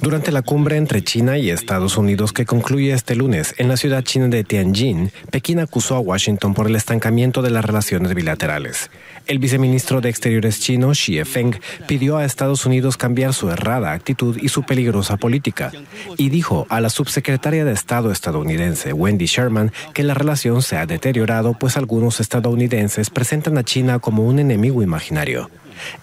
Durante 0.00 0.32
la 0.32 0.42
cumbre 0.42 0.76
entre 0.76 1.02
China 1.02 1.38
y 1.38 1.50
Estados 1.50 1.96
Unidos 1.96 2.32
que 2.32 2.46
concluye 2.46 2.92
este 2.92 3.16
lunes 3.16 3.54
en 3.58 3.68
la 3.68 3.76
ciudad 3.76 4.02
china 4.02 4.28
de 4.28 4.44
Tianjin, 4.44 5.10
Pekín 5.30 5.60
acusó 5.60 5.96
a 5.96 6.00
Washington 6.00 6.54
por 6.54 6.66
el 6.66 6.76
estancamiento 6.76 7.42
de 7.42 7.50
las 7.50 7.64
relaciones 7.64 8.14
bilaterales. 8.14 8.90
El 9.26 9.38
viceministro 9.38 10.00
de 10.00 10.08
Exteriores 10.08 10.60
chino, 10.60 10.92
Xie 10.94 11.24
Feng, 11.24 11.54
pidió 11.86 12.16
a 12.16 12.24
Estados 12.24 12.66
Unidos 12.66 12.96
cambiar 12.96 13.34
su 13.34 13.50
errada 13.50 13.92
actitud 13.92 14.36
y 14.40 14.48
su 14.48 14.62
peligrosa 14.62 15.16
política, 15.16 15.72
y 16.16 16.30
dijo 16.30 16.66
a 16.68 16.80
la 16.80 16.90
subsecretaria 16.90 17.64
de 17.64 17.72
Estado 17.72 18.10
estadounidense, 18.10 18.92
Wendy 18.92 19.26
Sherman, 19.26 19.72
que 19.94 20.02
la 20.02 20.14
relación 20.14 20.62
se 20.62 20.76
ha 20.76 20.86
deteriorado 20.86 21.54
pues 21.54 21.76
algunos 21.76 22.20
estadounidenses 22.20 23.10
presentan 23.10 23.58
a 23.58 23.64
China 23.64 23.98
como 23.98 24.24
un 24.24 24.38
enemigo 24.38 24.82
imaginario. 24.82 25.50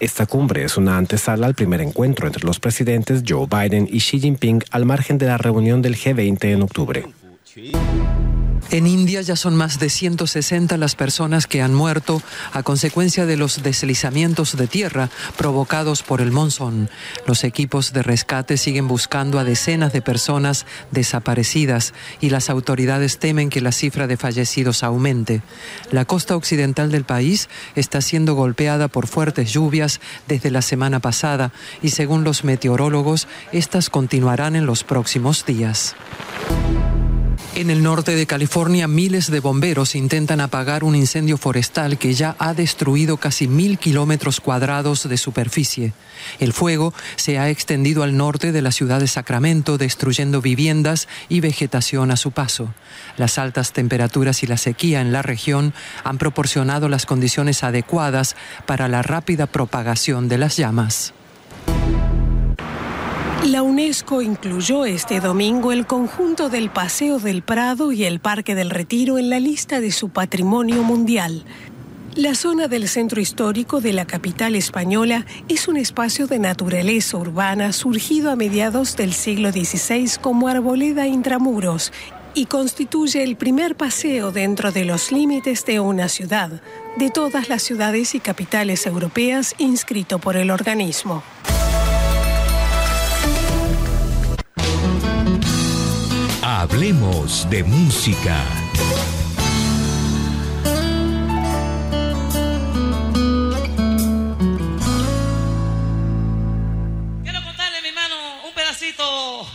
Esta 0.00 0.26
cumbre 0.26 0.64
es 0.64 0.76
una 0.76 0.98
antesala 0.98 1.46
al 1.46 1.54
primer 1.54 1.80
encuentro 1.80 2.26
entre 2.26 2.44
los 2.44 2.60
presidentes 2.60 3.22
Joe 3.26 3.46
Biden 3.46 3.88
y 3.90 3.98
Xi 3.98 4.20
Jinping 4.20 4.62
al 4.70 4.84
margen 4.84 5.18
de 5.18 5.26
la 5.26 5.38
reunión 5.38 5.82
del 5.82 5.96
G20 5.96 6.44
en 6.44 6.62
octubre. 6.62 7.04
En 8.70 8.86
India 8.86 9.22
ya 9.22 9.36
son 9.36 9.54
más 9.54 9.78
de 9.78 9.88
160 9.88 10.76
las 10.76 10.96
personas 10.96 11.46
que 11.46 11.62
han 11.62 11.72
muerto 11.72 12.20
a 12.52 12.62
consecuencia 12.64 13.24
de 13.24 13.36
los 13.36 13.62
deslizamientos 13.62 14.56
de 14.56 14.66
tierra 14.66 15.08
provocados 15.36 16.02
por 16.02 16.20
el 16.20 16.32
monzón. 16.32 16.90
Los 17.26 17.44
equipos 17.44 17.92
de 17.92 18.02
rescate 18.02 18.56
siguen 18.56 18.88
buscando 18.88 19.38
a 19.38 19.44
decenas 19.44 19.92
de 19.92 20.02
personas 20.02 20.66
desaparecidas 20.90 21.94
y 22.20 22.30
las 22.30 22.50
autoridades 22.50 23.18
temen 23.18 23.50
que 23.50 23.60
la 23.60 23.72
cifra 23.72 24.08
de 24.08 24.16
fallecidos 24.16 24.82
aumente. 24.82 25.42
La 25.92 26.04
costa 26.04 26.36
occidental 26.36 26.90
del 26.90 27.04
país 27.04 27.48
está 27.76 28.00
siendo 28.00 28.34
golpeada 28.34 28.88
por 28.88 29.06
fuertes 29.06 29.52
lluvias 29.52 30.00
desde 30.26 30.50
la 30.50 30.62
semana 30.62 30.98
pasada 30.98 31.52
y 31.82 31.90
según 31.90 32.24
los 32.24 32.42
meteorólogos, 32.42 33.28
estas 33.52 33.90
continuarán 33.90 34.56
en 34.56 34.66
los 34.66 34.82
próximos 34.82 35.46
días. 35.46 35.94
En 37.56 37.70
el 37.70 37.82
norte 37.82 38.14
de 38.14 38.26
California, 38.26 38.86
miles 38.86 39.30
de 39.30 39.40
bomberos 39.40 39.94
intentan 39.94 40.42
apagar 40.42 40.84
un 40.84 40.94
incendio 40.94 41.38
forestal 41.38 41.96
que 41.96 42.12
ya 42.12 42.36
ha 42.38 42.52
destruido 42.52 43.16
casi 43.16 43.48
mil 43.48 43.78
kilómetros 43.78 44.42
cuadrados 44.42 45.08
de 45.08 45.16
superficie. 45.16 45.94
El 46.38 46.52
fuego 46.52 46.92
se 47.16 47.38
ha 47.38 47.48
extendido 47.48 48.02
al 48.02 48.14
norte 48.14 48.52
de 48.52 48.60
la 48.60 48.72
ciudad 48.72 49.00
de 49.00 49.08
Sacramento, 49.08 49.78
destruyendo 49.78 50.42
viviendas 50.42 51.08
y 51.30 51.40
vegetación 51.40 52.10
a 52.10 52.18
su 52.18 52.30
paso. 52.30 52.74
Las 53.16 53.38
altas 53.38 53.72
temperaturas 53.72 54.42
y 54.42 54.46
la 54.46 54.58
sequía 54.58 55.00
en 55.00 55.10
la 55.10 55.22
región 55.22 55.72
han 56.04 56.18
proporcionado 56.18 56.90
las 56.90 57.06
condiciones 57.06 57.64
adecuadas 57.64 58.36
para 58.66 58.86
la 58.86 59.00
rápida 59.00 59.46
propagación 59.46 60.28
de 60.28 60.36
las 60.36 60.58
llamas. 60.58 61.14
La 63.46 63.62
UNESCO 63.62 64.22
incluyó 64.22 64.86
este 64.86 65.20
domingo 65.20 65.70
el 65.70 65.86
conjunto 65.86 66.48
del 66.48 66.68
Paseo 66.68 67.20
del 67.20 67.42
Prado 67.42 67.92
y 67.92 68.02
el 68.02 68.18
Parque 68.18 68.56
del 68.56 68.70
Retiro 68.70 69.18
en 69.18 69.30
la 69.30 69.38
lista 69.38 69.80
de 69.80 69.92
su 69.92 70.08
patrimonio 70.08 70.82
mundial. 70.82 71.44
La 72.16 72.34
zona 72.34 72.66
del 72.66 72.88
centro 72.88 73.20
histórico 73.20 73.80
de 73.80 73.92
la 73.92 74.04
capital 74.04 74.56
española 74.56 75.26
es 75.48 75.68
un 75.68 75.76
espacio 75.76 76.26
de 76.26 76.40
naturaleza 76.40 77.18
urbana 77.18 77.72
surgido 77.72 78.32
a 78.32 78.36
mediados 78.36 78.96
del 78.96 79.12
siglo 79.12 79.52
XVI 79.52 80.10
como 80.20 80.48
arboleda 80.48 81.06
intramuros 81.06 81.92
y 82.34 82.46
constituye 82.46 83.22
el 83.22 83.36
primer 83.36 83.76
paseo 83.76 84.32
dentro 84.32 84.72
de 84.72 84.84
los 84.84 85.12
límites 85.12 85.64
de 85.64 85.78
una 85.78 86.08
ciudad, 86.08 86.50
de 86.96 87.10
todas 87.10 87.48
las 87.48 87.62
ciudades 87.62 88.16
y 88.16 88.18
capitales 88.18 88.86
europeas 88.86 89.54
inscrito 89.58 90.18
por 90.18 90.36
el 90.36 90.50
organismo. 90.50 91.22
Hablemos 96.58 97.46
de 97.50 97.62
música. 97.64 98.42
Quiero 107.22 107.44
contarle, 107.44 107.82
mi 107.82 107.88
hermano, 107.88 108.16
un 108.46 108.54
pedacito 108.54 109.46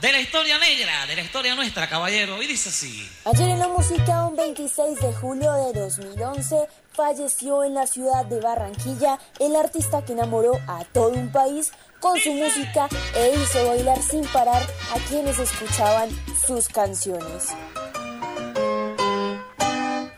de 0.00 0.12
la 0.12 0.20
historia 0.20 0.56
negra, 0.58 1.06
de 1.08 1.16
la 1.16 1.22
historia 1.22 1.56
nuestra, 1.56 1.88
caballero. 1.88 2.40
Y 2.40 2.46
dice 2.46 2.68
así. 2.68 3.10
Ayer 3.24 3.48
en 3.48 3.58
la 3.58 3.66
música, 3.66 4.24
un 4.24 4.36
26 4.36 5.00
de 5.00 5.12
julio 5.12 5.52
de 5.54 5.80
2011, 5.80 6.68
falleció 6.92 7.64
en 7.64 7.74
la 7.74 7.88
ciudad 7.88 8.26
de 8.26 8.38
Barranquilla 8.38 9.18
el 9.40 9.56
artista 9.56 10.04
que 10.04 10.12
enamoró 10.12 10.52
a 10.68 10.84
todo 10.84 11.08
un 11.08 11.32
país 11.32 11.72
con 11.98 12.20
su 12.20 12.32
música 12.32 12.86
e 13.16 13.34
hizo 13.34 13.66
bailar 13.66 14.00
sin 14.02 14.24
parar 14.26 14.62
a 14.62 15.08
quienes 15.08 15.38
escuchaban 15.38 16.10
sus 16.46 16.68
canciones. 16.68 17.48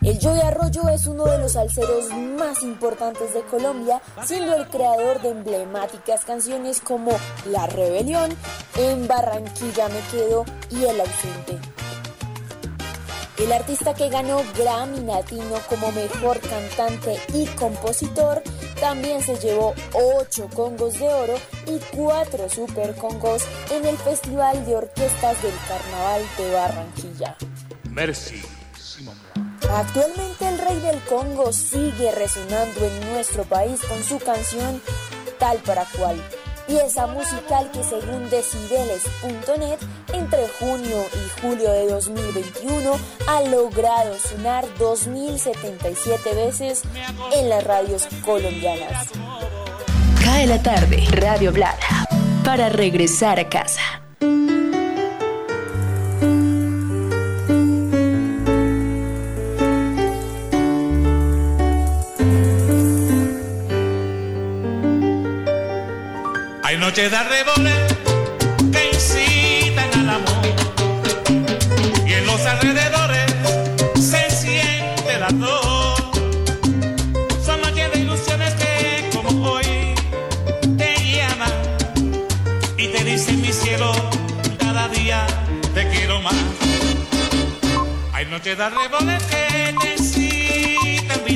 El 0.02 0.18
Joey 0.20 0.40
Arroyo 0.40 0.88
es 0.88 1.06
uno 1.06 1.24
de 1.24 1.38
los 1.38 1.52
salseros 1.52 2.10
más 2.38 2.62
importantes 2.62 3.34
de 3.34 3.42
Colombia, 3.42 4.00
siendo 4.24 4.54
el 4.54 4.66
creador 4.68 5.20
de 5.20 5.30
emblemáticas 5.30 6.24
canciones 6.24 6.80
como 6.80 7.12
La 7.46 7.66
Rebelión, 7.66 8.30
En 8.76 9.06
Barranquilla 9.08 9.88
me 9.88 10.00
quedo 10.10 10.44
y 10.70 10.84
El 10.84 11.00
ausente. 11.00 11.58
El 13.38 13.52
artista 13.52 13.94
que 13.94 14.08
ganó 14.08 14.42
Grammy 14.56 15.00
Latino 15.00 15.60
como 15.68 15.92
mejor 15.92 16.40
cantante 16.40 17.20
y 17.34 17.46
compositor 17.46 18.42
también 18.80 19.22
se 19.22 19.36
llevó 19.36 19.74
8 19.92 20.48
congos 20.54 20.98
de 20.98 21.08
oro 21.08 21.34
y 21.66 21.78
4 21.96 22.48
super 22.48 22.94
congos 22.94 23.42
en 23.70 23.84
el 23.84 23.96
Festival 23.98 24.64
de 24.64 24.76
Orquestas 24.76 25.42
del 25.42 25.54
Carnaval 25.68 26.22
de 26.38 26.52
Barranquilla. 26.52 27.36
Merci. 27.90 28.42
Actualmente 29.70 30.48
el 30.48 30.58
rey 30.58 30.80
del 30.80 31.00
Congo 31.04 31.52
sigue 31.52 32.12
resonando 32.12 32.84
en 32.84 33.12
nuestro 33.12 33.44
país 33.44 33.80
con 33.86 34.02
su 34.02 34.18
canción 34.18 34.80
Tal 35.38 35.58
para 35.58 35.84
cual, 35.84 36.16
pieza 36.66 37.06
musical 37.06 37.70
que 37.72 37.82
según 37.84 38.28
decibeles.net 38.30 39.78
entre 40.12 40.48
junio 40.60 41.04
y 41.14 41.40
julio 41.40 41.70
de 41.70 41.88
2021 41.88 42.92
ha 43.28 43.42
logrado 43.42 44.18
sonar 44.18 44.64
2077 44.78 46.34
veces 46.34 46.82
en 47.34 47.48
las 47.48 47.64
radios 47.64 48.08
colombianas. 48.24 49.10
Cae 50.24 50.46
la 50.46 50.62
tarde, 50.62 51.04
Radio 51.12 51.52
Blada, 51.52 52.06
para 52.44 52.68
regresar 52.68 53.38
a 53.38 53.48
casa. 53.48 54.02
Hay 66.76 66.82
noches 66.82 67.10
de 67.10 67.16
arreboles 67.16 67.94
que 68.70 68.90
incitan 68.92 69.98
al 69.98 70.10
amor 70.10 70.44
y 72.06 72.12
en 72.12 72.26
los 72.26 72.44
alrededores 72.44 73.32
se 73.94 74.30
siente 74.30 75.14
el 75.14 75.22
ardor. 75.22 75.96
Son 77.42 77.62
noches 77.62 77.92
de 77.92 78.00
ilusiones 78.00 78.52
que 78.56 79.08
como 79.14 79.52
hoy 79.52 79.94
te 80.76 80.96
llaman 81.16 81.50
y 82.76 82.88
te 82.88 83.04
dicen 83.04 83.40
mi 83.40 83.54
cielo 83.54 83.92
cada 84.58 84.86
día 84.88 85.26
te 85.72 85.88
quiero 85.88 86.20
más. 86.20 86.34
Hay 88.12 88.26
noches 88.26 88.58
de 88.58 88.64
arreboles 88.64 89.22
que 89.22 89.35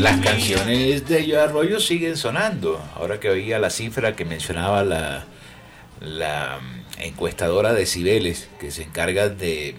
Las 0.00 0.20
canciones 0.20 1.06
de 1.08 1.26
Yo 1.26 1.42
Arroyo 1.42 1.78
siguen 1.80 2.16
sonando. 2.16 2.82
Ahora 2.96 3.20
que 3.20 3.28
oía 3.28 3.58
la 3.58 3.70
cifra 3.70 4.16
que 4.16 4.24
mencionaba 4.24 4.82
la, 4.82 5.24
la 6.00 6.58
mm, 6.60 7.02
encuestadora 7.02 7.74
de 7.74 7.84
Cibeles, 7.86 8.48
que 8.58 8.70
se 8.70 8.82
encarga 8.84 9.28
de 9.28 9.74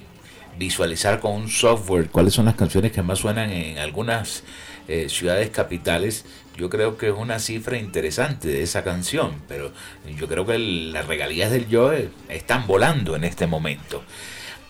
visualizar 0.57 1.19
con 1.19 1.31
un 1.33 1.49
software 1.49 2.09
cuáles 2.09 2.33
son 2.33 2.45
las 2.45 2.55
canciones 2.55 2.91
que 2.91 3.01
más 3.01 3.19
suenan 3.19 3.49
en 3.51 3.79
algunas 3.79 4.43
eh, 4.87 5.07
ciudades 5.09 5.49
capitales, 5.49 6.25
yo 6.57 6.69
creo 6.69 6.97
que 6.97 7.07
es 7.07 7.13
una 7.15 7.39
cifra 7.39 7.77
interesante 7.77 8.47
de 8.49 8.61
esa 8.61 8.83
canción, 8.83 9.41
pero 9.47 9.71
yo 10.17 10.27
creo 10.27 10.45
que 10.45 10.55
el- 10.55 10.91
las 10.93 11.07
regalías 11.07 11.49
del 11.51 11.67
Yo 11.67 11.93
eh, 11.93 12.09
están 12.29 12.67
volando 12.67 13.15
en 13.15 13.23
este 13.23 13.47
momento. 13.47 14.03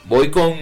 Voy 0.06 0.30
con 0.32 0.56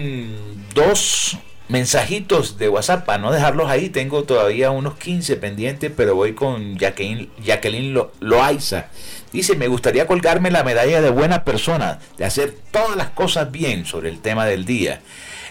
dos 0.74 1.36
mensajitos 1.70 2.58
de 2.58 2.68
WhatsApp 2.68 3.04
para 3.06 3.18
no 3.18 3.32
dejarlos 3.32 3.70
ahí. 3.70 3.88
Tengo 3.88 4.24
todavía 4.24 4.70
unos 4.70 4.96
15 4.98 5.36
pendientes, 5.36 5.90
pero 5.96 6.14
voy 6.14 6.34
con 6.34 6.76
Jacqueline, 6.78 7.30
Jacqueline 7.42 7.94
Lo- 7.94 8.12
Loaiza. 8.20 8.86
Dice, 9.32 9.54
me 9.56 9.68
gustaría 9.68 10.06
colgarme 10.06 10.50
la 10.50 10.64
medalla 10.64 11.00
de 11.00 11.10
buena 11.10 11.44
persona, 11.44 12.00
de 12.18 12.24
hacer 12.24 12.54
todas 12.72 12.96
las 12.96 13.10
cosas 13.10 13.50
bien 13.52 13.86
sobre 13.86 14.08
el 14.08 14.20
tema 14.20 14.44
del 14.46 14.64
día. 14.64 15.00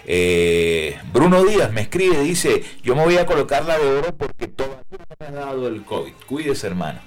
Eh, 0.05 0.97
Bruno 1.13 1.43
Díaz 1.43 1.71
me 1.71 1.81
escribe, 1.81 2.19
dice, 2.21 2.63
yo 2.83 2.95
me 2.95 3.03
voy 3.05 3.17
a 3.17 3.25
colocar 3.25 3.63
la 3.65 3.77
de 3.77 3.85
oro 3.85 4.15
porque 4.17 4.47
todavía 4.47 4.77
no 4.91 5.15
me 5.19 5.27
ha 5.27 5.31
dado 5.45 5.67
el 5.67 5.83
COVID. 5.83 6.13
Cuídese, 6.27 6.67
hermano. 6.67 6.99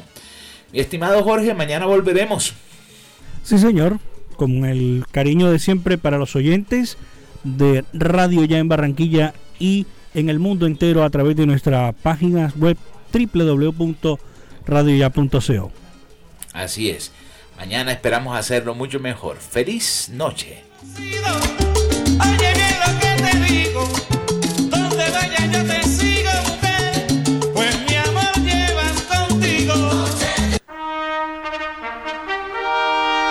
Mi 0.71 0.79
estimado 0.79 1.23
Jorge, 1.23 1.53
mañana 1.53 1.85
volveremos. 1.85 2.53
Sí, 3.43 3.57
señor, 3.57 3.99
con 4.37 4.63
el 4.65 5.05
cariño 5.11 5.51
de 5.51 5.59
siempre 5.59 5.97
para 5.97 6.17
los 6.17 6.35
oyentes 6.35 6.97
de 7.43 7.83
Radio 7.93 8.45
Ya 8.45 8.59
en 8.59 8.69
Barranquilla 8.69 9.33
y 9.59 9.85
en 10.13 10.29
el 10.29 10.39
mundo 10.39 10.65
entero 10.65 11.03
a 11.03 11.09
través 11.09 11.35
de 11.35 11.45
nuestra 11.45 11.91
página 11.91 12.53
web 12.57 12.77
www.radioya.co. 13.13 15.71
Así 16.53 16.89
es. 16.89 17.11
Mañana 17.57 17.91
esperamos 17.91 18.37
hacerlo 18.37 18.75
mucho 18.75 18.99
mejor. 18.99 19.37
Feliz 19.37 20.09
noche. 20.11 20.63